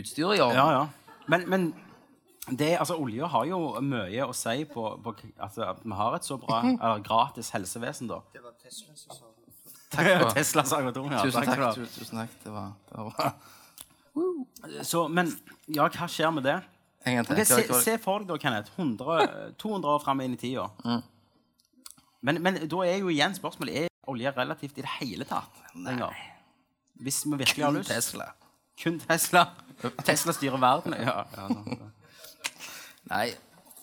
utstyr 0.00 0.34
i 0.36 0.40
orden. 0.40 0.56
Ja, 0.56 0.70
ja. 0.72 0.88
Men, 1.28 1.44
men 1.50 1.68
det, 2.56 2.78
altså, 2.80 2.96
olja 2.96 3.26
har 3.28 3.44
jo 3.50 3.58
mye 3.84 4.24
å 4.24 4.32
si 4.34 4.64
på, 4.70 4.84
på 5.04 5.14
altså, 5.38 5.66
at 5.74 5.82
vi 5.84 5.92
har 5.98 6.14
et 6.16 6.24
så 6.24 6.38
bra 6.40 6.62
Mhm. 6.62 6.78
eller 6.80 7.02
gratis 7.04 7.50
helsevesen, 7.52 8.08
da. 8.08 8.20
Takk 9.90 10.06
for- 10.20 10.32
Teslas 10.36 10.72
Agaton, 10.76 11.10
ja. 11.12 11.22
Tusen 11.24 11.42
takk 11.44 11.46
takk. 11.46 11.54
skal 11.54 11.72
sa 11.72 11.80
tu- 11.80 12.00
Tusen 12.00 12.18
takk. 12.22 12.34
Det 12.44 12.52
var, 12.52 12.72
det 12.88 12.98
var 12.98 13.10
bra. 13.16 13.32
Så, 14.82 15.04
men 15.08 15.30
ja, 15.68 15.86
hva 15.88 16.08
skjer 16.10 16.32
med 16.34 16.44
det? 16.44 16.56
En 17.06 17.14
gang 17.16 17.26
til. 17.28 17.36
Ok, 17.36 17.44
Hva- 17.46 17.78
se, 17.78 17.82
se 17.84 17.98
for 18.02 18.18
deg 18.24 18.28
da, 18.32 18.36
Kenneth. 18.42 18.70
100, 18.76 19.54
200 19.58 19.92
år 19.94 20.02
fram 20.02 20.20
inn 20.24 20.34
i 20.34 20.36
tida. 20.40 20.66
Mm. 20.84 21.02
Men, 22.26 22.42
men 22.42 22.54
da 22.68 22.80
er 22.82 22.98
jo 22.98 23.08
igjen 23.12 23.36
spørsmålet 23.36 23.84
Er 23.84 23.88
olje 24.10 24.32
relativt 24.34 24.78
i 24.78 24.82
det 24.82 24.90
hele 24.98 25.24
tatt 25.28 25.60
Nei. 25.78 25.94
Hvis 26.98 27.20
vi 27.28 27.36
virkelig 27.38 27.62
har 27.64 27.72
lyst. 27.76 27.88
Tesla. 27.92 28.32
Kun 28.82 29.00
Tesla. 29.02 29.46
Tesla 30.04 30.32
styrer 30.32 30.60
verden. 30.62 30.94
Ja, 30.98 31.24
ja. 31.36 31.48
Nei. 33.08 33.26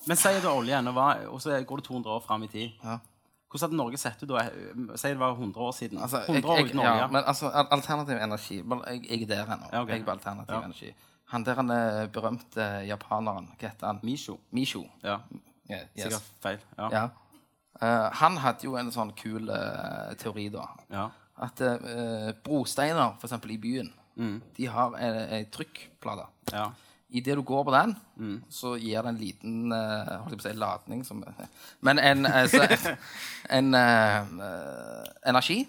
Men 0.06 0.20
sier 0.20 0.42
du 0.42 0.48
olje 0.52 0.78
og 0.78 0.98
og 1.34 1.42
så 1.42 1.58
går 1.66 1.82
det 1.82 1.86
200 1.88 2.12
år 2.14 2.24
fram 2.26 2.44
i 2.44 2.48
tid. 2.48 2.72
Ja. 2.84 3.00
Hvordan 3.50 3.70
hadde 3.70 3.78
Norge 3.78 3.98
sett 3.98 4.24
ut 4.24 4.30
da? 4.30 4.44
Si 5.00 5.08
det 5.08 5.20
var 5.20 5.32
100 5.32 5.60
år 5.60 5.72
siden. 5.72 5.98
Altså, 5.98 6.22
100 6.28 6.50
år 6.50 6.58
jeg, 6.58 6.66
uten 6.66 6.80
jeg, 6.80 6.90
olje. 6.90 7.02
ja, 7.02 7.08
men 7.08 7.24
altså, 7.24 7.50
alternativ 7.50 8.16
energi 8.16 8.56
Jeg, 8.58 9.02
jeg 9.10 9.22
er 9.22 9.28
der 9.28 9.54
ennå. 9.56 9.70
Ja. 9.72 9.84
Jeg 9.88 10.00
er 10.00 10.06
på 10.06 10.12
alternativ 10.12 10.56
energi. 10.56 10.94
Han 11.32 11.46
der 11.46 11.56
han 11.56 11.70
er 11.70 12.08
berømte 12.08 12.66
japaneren, 12.86 13.48
hva 13.60 13.70
heter 13.70 13.88
han? 13.88 14.00
Misho. 14.04 14.38
Misho. 14.52 14.84
Ja, 15.04 15.18
yes. 15.72 15.90
sikkert 15.96 16.28
feil. 16.42 16.60
Ja. 16.78 17.08
Eh, 17.82 18.10
han 18.22 18.38
hadde 18.38 18.68
jo 18.68 18.76
en 18.80 18.92
sånn 18.94 19.12
kul 19.18 19.50
uh, 19.50 20.14
teori, 20.22 20.50
da. 20.54 20.68
Ja. 20.94 21.10
At 21.42 21.60
uh, 21.62 22.30
brosteiner, 22.46 23.18
eksempel 23.24 23.56
i 23.56 23.58
byen, 23.60 23.90
de 24.16 24.68
har 24.72 24.96
ei 25.00 25.46
trykkplate. 25.52 26.26
Ja. 26.54 26.70
Idet 27.16 27.36
du 27.38 27.42
går 27.48 27.64
på 27.64 27.72
den, 27.72 27.94
så 28.50 28.74
gir 28.76 29.02
det 29.04 29.12
en 29.12 29.20
liten 29.20 29.72
uh, 29.72 30.24
holdt 30.24 30.34
jeg 30.34 30.40
på 30.40 30.44
å 30.44 30.48
si, 30.50 30.54
ladning 30.60 31.04
som 31.06 31.22
Men 31.86 32.00
en, 32.00 32.26
altså, 32.26 32.66
en 33.58 33.74
eh, 33.78 34.18
eh, 34.48 35.10
energi. 35.30 35.62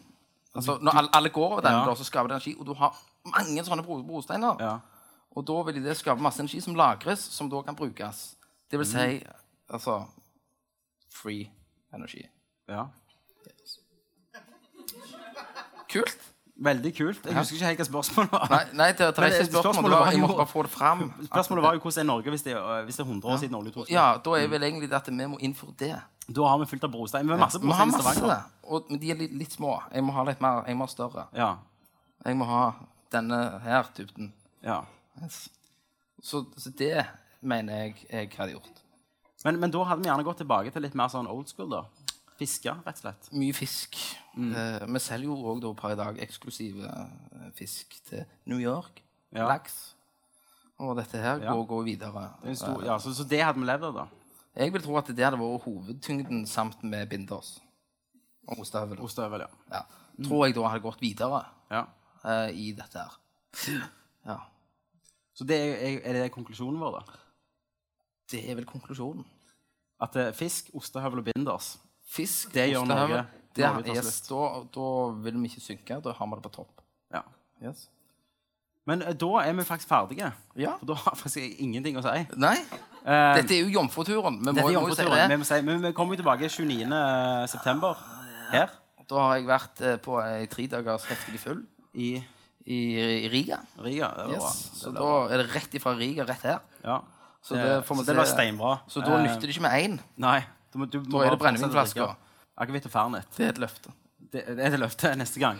Altså, 0.57 0.79
når 0.81 1.11
alle, 1.13 1.31
går 1.31 1.53
over 1.53 1.63
den, 1.63 1.73
Ja. 1.77 1.85
da, 1.87 1.95
så 1.95 2.05
skaper 2.05 2.33
det 2.33 2.39
energi. 2.39 2.55
Og 2.59 2.67
du 2.67 2.73
har 2.75 2.97
mange 3.29 3.65
sånne 3.65 3.85
bro 3.85 4.01
brosteiner. 4.03 4.57
Ja. 4.61 4.79
Og 5.37 5.47
da 5.47 5.59
vil 5.69 5.83
det 5.85 5.97
skape 6.01 6.23
masse 6.23 6.41
energi 6.41 6.63
som 6.65 6.75
lagres, 6.75 7.21
som 7.21 7.51
da 7.53 7.61
kan 7.63 7.77
brukes. 7.77 8.37
Det 8.71 8.79
vil 8.81 8.89
si 8.89 9.23
altså 9.69 10.01
free 11.13 11.51
energi. 11.95 12.25
ja. 12.69 12.87
Kult. 15.87 16.26
Veldig 16.57 16.91
kult. 16.97 17.27
Jeg 17.29 17.35
husker 17.37 17.55
ikke 17.59 17.67
helt 17.69 17.81
hva 17.83 17.85
spørsmålet 17.85 18.31
var. 18.33 18.47
Nei, 18.49 18.61
nei 18.79 18.87
det, 18.93 18.99
det 18.99 19.19
er 19.21 19.27
ikke 19.29 19.45
spørsmål. 19.45 19.63
spørsmålet 19.67 19.99
var, 20.01 20.11
jeg 20.15 20.21
måtte 20.23 20.37
bare 20.39 20.49
få 20.49 20.63
det 20.65 20.71
fram. 20.73 21.03
Spørsmålet 21.27 21.63
var 21.67 21.75
jo 21.77 21.81
hvordan 21.85 22.01
er 22.01 22.07
Norge 22.09 22.31
hvis 22.33 22.43
det, 22.47 22.53
er- 22.57 22.85
hvis 22.87 22.97
det 22.97 23.03
er 23.05 23.09
100 23.11 23.29
år 23.33 23.37
siden 23.43 23.55
oljetrosen? 23.59 23.93
Ja, 23.93 24.07
da 24.25 24.31
er 24.41 24.47
vel 24.49 24.63
egentlig 24.65 24.89
det 24.89 24.97
at 24.97 25.11
vi 25.13 25.27
må 25.29 25.37
innføre 25.45 25.75
det. 25.79 25.91
Da 26.33 26.47
har 26.49 26.59
vi 26.59 26.67
fylt 26.71 26.85
av 26.89 26.91
brostein. 26.95 27.27
Vi 27.29 27.35
har 27.37 27.39
masse 27.43 27.61
brostein 27.61 27.89
i 27.93 27.93
Stavanger. 27.99 28.43
og, 28.65 28.87
men 28.91 29.01
de 29.01 29.11
er 29.13 29.21
litt, 29.21 29.35
litt 29.43 29.53
små. 29.53 29.75
Jeg 29.93 30.03
må 30.03 30.13
ha 30.17 30.25
litt 30.25 30.41
mer, 30.41 30.63
jeg 30.67 30.77
må 30.81 30.89
ha 30.89 30.95
større. 30.95 31.27
Ja. 31.37 31.51
Jeg 32.25 32.37
må 32.41 32.45
ha 32.49 32.63
denne 33.13 33.43
her 33.63 33.85
typen. 33.95 34.33
ja. 34.65 34.81
Yes. 35.23 35.49
Så, 36.23 36.45
så 36.57 36.71
det 36.79 37.05
mener 37.43 37.73
jeg 37.85 37.95
jeg 38.11 38.31
hadde 38.39 38.53
gjort. 38.57 38.81
Men, 39.45 39.61
men 39.61 39.71
da 39.71 39.85
hadde 39.85 40.03
vi 40.03 40.09
gjerne 40.09 40.25
gått 40.25 40.39
tilbake 40.41 40.73
til 40.73 40.83
litt 40.83 40.95
mer 40.97 41.09
sånn 41.13 41.29
old 41.29 41.49
school, 41.53 41.69
da. 41.71 41.85
Fiske, 42.37 42.73
rett 42.85 42.99
og 42.99 43.01
slett. 43.01 43.29
Mye 43.33 43.55
fisk. 43.57 43.97
Eh, 44.37 44.83
vi 44.93 45.01
selger 45.01 45.31
jo 45.31 45.37
òg 45.55 45.67
per 45.79 45.95
i 45.95 45.99
dag 45.99 46.19
eksklusive 46.21 46.85
eh, 46.85 47.51
fisk 47.57 47.97
til 48.11 48.25
New 48.51 48.61
York. 48.61 49.01
Ja. 49.33 49.47
Laks. 49.49 49.95
Og 50.79 50.97
dette 50.99 51.17
her 51.23 51.41
Ja. 51.41 51.53
går, 51.55 51.65
går 51.71 51.85
videre. 51.87 52.27
Det 52.43 52.51
er 52.53 52.59
stor, 52.61 52.83
ja, 52.85 52.99
så, 53.01 53.15
så 53.17 53.25
det 53.25 53.41
hadde 53.41 53.61
vi 53.63 53.65
levd 53.69 53.89
av, 53.89 53.95
da. 54.03 54.07
Jeg 54.57 54.73
vil 54.73 54.83
tro 54.85 54.97
at 55.01 55.09
det 55.09 55.25
hadde 55.25 55.39
vært 55.41 55.65
hovedtyngden 55.65 56.45
samt 56.49 56.83
med 56.85 57.09
binders. 57.09 57.55
Og 58.49 58.61
ostehøvel. 58.61 59.01
Ostehøvel, 59.05 59.47
ja. 59.47 59.49
Ja. 59.73 59.81
Tror 60.25 60.47
jeg 60.47 60.55
da 60.57 60.69
hadde 60.69 60.85
gått 60.85 61.01
videre 61.01 61.41
ja. 61.73 61.87
eh, 62.25 62.51
i 62.53 62.69
dette 62.77 63.01
her. 63.01 63.17
Ja. 64.27 64.39
Så 65.37 65.45
det 65.49 65.57
er, 65.57 65.99
er 66.05 66.13
det 66.21 66.31
konklusjonen 66.33 66.81
vår, 66.81 67.01
da? 67.01 67.19
Det 68.33 68.45
er 68.51 68.57
vel 68.61 68.69
konklusjonen. 68.69 69.25
At 70.05 70.17
eh, 70.21 70.33
fisk, 70.37 70.69
ostehøvel 70.77 71.21
og 71.25 71.29
binders 71.33 71.75
Fisk, 72.07 72.53
Det 72.55 72.69
gjør 72.71 72.87
Norge. 72.87 73.25
Det, 73.57 73.65
Norge 73.65 73.95
yes, 73.97 74.21
da, 74.29 74.41
da 74.75 74.89
vil 75.25 75.39
vi 75.43 75.49
ikke 75.51 75.61
synke. 75.65 76.01
Da 76.05 76.13
har 76.13 76.27
vi 76.31 76.39
det 76.39 76.43
på 76.45 76.53
topp. 76.55 76.83
Ja. 77.13 77.23
Yes. 77.63 77.89
Men 78.87 79.03
eh, 79.03 79.15
da 79.19 79.31
er 79.43 79.53
vi 79.59 79.65
faktisk 79.67 79.91
ferdige. 79.91 80.29
Ja. 80.61 80.77
For 80.79 80.87
da 80.93 80.95
har 81.01 81.15
jeg 81.17 81.23
faktisk 81.25 81.63
ingenting 81.65 81.99
å 81.99 82.05
si. 82.07 82.27
Nei, 82.37 82.59
Eh, 83.07 83.37
dette 83.39 83.55
er 83.55 83.61
jo 83.63 83.69
jomfruturen. 83.71 84.41
Vi 84.43 84.51
må, 84.51 84.71
jo 84.75 84.81
si. 84.91 85.05
Vi, 85.07 85.19
det. 85.31 85.37
må 85.39 85.45
si, 85.47 85.61
men 85.63 85.79
vi 85.85 85.93
kommer 85.95 86.17
jo 86.17 86.25
tilbake 86.25 86.49
29. 86.51 86.89
september 87.47 87.95
her 88.51 88.73
Da 89.07 89.21
har 89.29 89.37
jeg 89.37 89.47
vært 89.47 89.83
eh, 89.87 89.95
på 90.03 90.17
ei 90.19 90.49
tre 90.51 90.65
dagers 90.73 91.05
heftig 91.07 91.39
full 91.39 91.61
i 91.95 92.17
i, 92.67 92.79
i 92.99 93.29
Riga. 93.31 93.61
Riga. 93.79 94.09
Det 94.19 94.41
var. 94.41 94.49
Yes. 94.51 94.57
Så 94.81 94.91
da 94.91 95.11
er 95.31 95.39
det 95.39 95.53
rett 95.55 95.77
ifra 95.79 95.93
Riga 95.95 96.27
rett 96.27 96.43
her. 96.43 96.59
Ja. 96.83 96.97
Så 97.47 97.55
det 97.55 97.63
det, 97.63 97.87
så 97.87 98.03
det 98.09 98.17
var 98.19 98.27
steinbra. 98.27 98.73
Så 98.91 99.05
da 99.07 99.15
Eh, 99.15 99.23
nytter 99.23 99.47
det 99.47 99.55
ikke 99.55 99.63
med 99.69 99.85
én. 99.85 99.95
Nei. 100.19 100.41
Du 100.77 100.81
må, 100.83 100.87
du 100.93 100.99
må 101.09 101.23
Da 101.23 101.27
er 101.31 101.35
det 101.35 101.41
brennevinflasker. 101.41 102.15
Akevitt 102.61 102.87
og 102.89 102.93
Fernet. 102.93 103.27
Det 103.37 103.47
er 103.49 103.55
et 103.55 103.59
løfte. 103.65 103.93
Det, 104.33 104.43
det 104.59 104.61
er 104.67 104.75
et 104.75 104.81
løfte 104.83 105.11
neste 105.17 105.41
gang. 105.41 105.59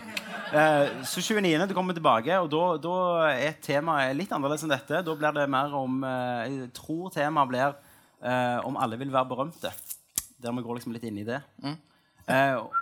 Eh, 0.53 0.89
så 1.07 1.21
29. 1.23 1.67
du 1.69 1.73
kommer 1.73 1.95
tilbake, 1.97 2.35
og 2.43 2.49
da, 2.53 2.61
da 2.83 2.95
er 3.31 3.55
temaet 3.63 4.13
litt 4.17 4.31
annerledes 4.35 4.65
enn 4.67 4.73
dette. 4.73 5.01
Da 5.07 5.15
blir 5.17 5.33
det 5.37 5.45
mer 5.49 5.73
om 5.77 6.01
eh, 6.05 6.43
Jeg 6.51 6.69
tror 6.77 7.09
temaet 7.15 7.49
blir 7.51 7.69
eh, 7.71 8.59
om 8.67 8.77
alle 8.81 8.99
vil 9.01 9.09
være 9.13 9.29
berømte. 9.31 9.71
Der 10.37 10.53
vi 10.53 10.65
går 10.67 10.77
liksom 10.79 10.93
litt 10.93 11.07
inn 11.09 11.17
i 11.23 11.25
det. 11.27 11.41
Eh, 12.27 12.53
og- 12.59 12.75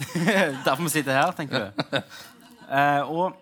Derfor 0.64 0.82
vi 0.86 0.92
sitter 0.94 1.16
her, 1.20 1.32
tenker 1.36 1.68
du. 1.68 2.00
Eh, 2.70 3.02
og 3.10 3.32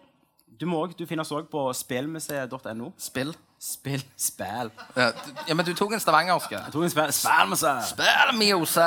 du, 0.57 0.64
må 0.64 0.79
du 0.97 1.03
finnes 1.05 1.29
òg 1.37 1.51
på 1.53 1.66
spillmuseet.no. 1.77 2.87
Spill. 2.97 3.35
Spill 3.61 4.05
Spæl. 4.17 4.71
Ja, 4.97 5.11
du, 5.11 5.33
ja, 5.49 5.55
men 5.55 5.67
du 5.67 5.73
tok 5.75 5.93
en 5.93 6.01
stavangerske. 6.01 6.55
Jeg 6.55 6.73
tok 6.73 6.85
en 6.87 6.91
spæl, 6.91 7.13
spælmuseet. 7.13 7.97
Mjose! 8.39 8.87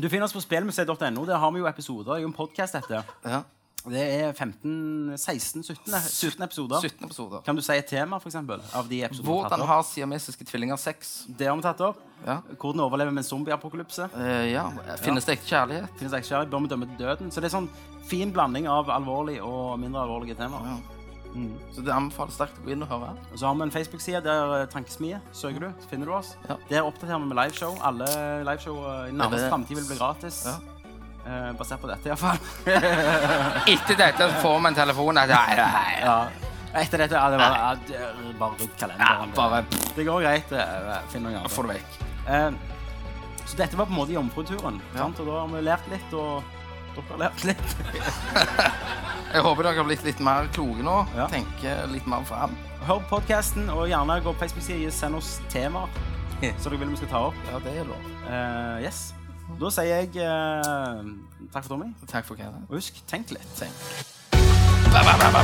Du 0.00 0.08
finner 0.08 0.24
oss 0.28 0.32
på 0.36 0.40
spelmuseet.no. 0.40 1.24
Der 1.26 1.38
har 1.38 1.50
vi 1.50 1.58
jo 1.58 1.66
episoder. 1.68 2.12
Det 2.12 2.18
er 2.18 2.22
jo 2.26 2.28
en 2.28 2.36
podkast, 2.36 2.76
dette. 2.78 3.02
Ja. 3.24 3.40
Det 3.80 4.00
er 4.14 4.32
15, 4.36 5.16
16, 5.16 5.62
17, 5.64 5.92
17 6.08 6.42
episoder. 6.44 6.80
17 6.84 7.04
episoder. 7.06 7.40
Kan 7.46 7.56
du 7.56 7.62
si 7.64 7.72
et 7.72 7.86
tema, 7.88 8.18
for 8.20 8.28
eksempel, 8.28 8.60
av 8.76 8.88
de 8.90 8.98
episodene 9.06 9.24
vi 9.24 9.32
har 9.32 9.38
Hvordan 9.40 9.50
tatt 9.54 9.64
opp? 9.64 9.70
har 9.70 9.82
siamesiske 9.88 10.44
tvillinger 10.44 10.76
sex? 10.76 11.14
Det 11.38 11.48
har 11.48 11.56
vi 11.56 11.64
tatt 11.64 11.80
opp. 11.80 12.02
Ja. 12.26 12.38
Hvordan 12.60 12.84
overleve 12.84 13.10
med 13.16 13.24
en 13.24 13.28
zombieapokalypse. 13.30 14.10
Eh, 14.20 14.50
ja. 14.52 14.66
Finnes 15.00 15.24
det 15.24 15.38
ekte 15.38 15.48
kjærlighet? 15.54 15.88
Finnes 15.96 16.12
det 16.12 16.20
ektekjærlighet? 16.20 16.52
Bør 16.52 16.66
vi 16.66 16.72
dømme 16.74 16.90
til 16.92 17.00
døden? 17.06 17.32
Så 17.32 17.40
det 17.40 17.48
er 17.48 17.56
sånn 17.56 17.70
fin 18.10 18.32
blanding 18.36 18.68
av 18.68 18.92
alvorlig 18.92 19.38
og 19.40 19.78
mindre 19.80 20.04
alvorlige 20.04 20.36
temaer. 20.36 20.76
Så 21.74 21.84
det 21.86 21.92
anbefales 21.94 22.34
sterkt 22.34 22.58
å 22.58 22.64
gå 22.66 22.72
inn 22.74 22.82
og 22.82 22.88
høre. 22.90 23.12
Og 23.32 23.38
så 23.38 23.46
har 23.46 23.54
vi 23.54 23.62
en 23.62 23.70
Facebook-side 23.70 24.22
der 24.24 24.54
eh, 24.60 24.66
Tankesmie 24.72 25.20
søker 25.32 25.60
du, 25.60 25.68
så 25.82 25.88
finner 25.92 26.06
du 26.10 26.12
oss. 26.16 26.32
Ja. 26.48 26.56
Der 26.68 26.82
oppdaterer 26.88 27.20
vi 27.22 27.30
med 27.30 27.38
liveshow. 27.38 27.76
Alle 27.86 28.08
liveshow 28.48 28.80
eh, 28.82 29.08
i 29.10 29.14
nærmeste 29.14 29.44
det- 29.44 29.50
framtid 29.52 29.76
vil 29.78 29.86
bli 29.92 29.98
gratis. 30.00 30.40
Ja. 30.50 30.56
Eh, 31.20 31.50
basert 31.60 31.80
på 31.82 31.86
dette, 31.90 32.08
iallfall. 32.10 32.38
Etter 33.74 33.98
dette 34.00 34.28
får 34.42 34.58
vi 34.60 34.70
en 34.72 34.78
telefon 34.78 35.20
at 35.20 35.28
nei, 35.30 35.56
nei, 35.58 35.92
ja. 36.02 36.16
Etter 36.80 37.02
dette 37.02 37.18
ja, 37.18 37.26
det 37.32 37.38
var, 37.40 37.54
ja, 37.58 37.70
det 38.22 38.34
bare 38.38 38.58
rydd 38.60 38.74
kalenderen. 38.78 39.32
bare 39.34 39.62
Det 39.96 40.04
går 40.06 40.22
greit. 40.22 40.52
eh, 40.54 41.00
Finn 41.10 41.24
noen 41.26 41.40
andre. 41.40 41.50
få 41.50 41.64
det 41.66 41.76
vekk. 41.76 41.98
Eh, 42.30 42.50
så 43.50 43.56
dette 43.58 43.76
var 43.78 43.86
på 43.88 43.94
en 43.94 43.98
måte 43.98 44.14
jomfruturen. 44.14 44.80
sant? 44.96 45.18
Og 45.20 45.26
da 45.26 45.40
har 45.40 45.48
vi 45.50 45.62
lært 45.66 45.88
litt, 45.90 46.12
og 46.14 46.42
dere 46.96 47.06
har 47.10 47.22
lært 47.24 47.44
litt. 47.46 47.76
jeg 49.34 49.44
håper 49.46 49.66
dere 49.66 49.78
har 49.78 49.86
blitt 49.88 50.06
litt 50.06 50.22
mer 50.24 50.50
kloke 50.54 50.84
nå. 50.86 50.96
Ja. 51.16 51.28
Tenker 51.32 51.86
litt 51.92 52.08
mer 52.10 52.24
fram. 52.28 52.56
Hør 52.88 53.02
podkasten, 53.10 53.68
og 53.70 53.88
gjerne 53.90 54.20
gå 54.24 54.32
på 54.32 54.44
Facebook-sida. 54.44 54.90
Send 54.94 55.18
oss 55.20 55.38
temaer 55.52 55.88
som 56.40 56.70
dere 56.72 56.80
vil 56.80 56.90
vi 56.90 56.96
skal 56.96 57.08
ta 57.08 57.24
opp. 57.28 57.40
Ja, 57.52 57.58
det 57.64 57.78
er 57.78 57.84
lov. 57.88 58.06
Uh, 58.24 58.80
yes. 58.84 59.10
Da 59.60 59.70
sier 59.74 59.90
jeg 59.90 60.08
uh, 60.24 61.04
takk 61.52 61.66
for 61.66 61.74
Tommy. 61.74 61.90
Takk 62.08 62.24
for 62.28 62.38
Kenneth. 62.38 62.64
Og 62.70 62.78
husk, 62.80 63.02
tenk 63.10 63.34
litt. 63.34 63.50
Tenk. 63.58 63.74
Ba, 64.90 65.04
ba, 65.04 65.14
ba, 65.20 65.42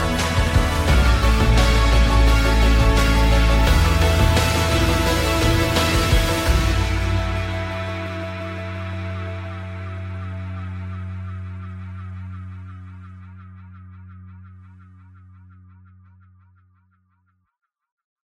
noe. 0.00 0.29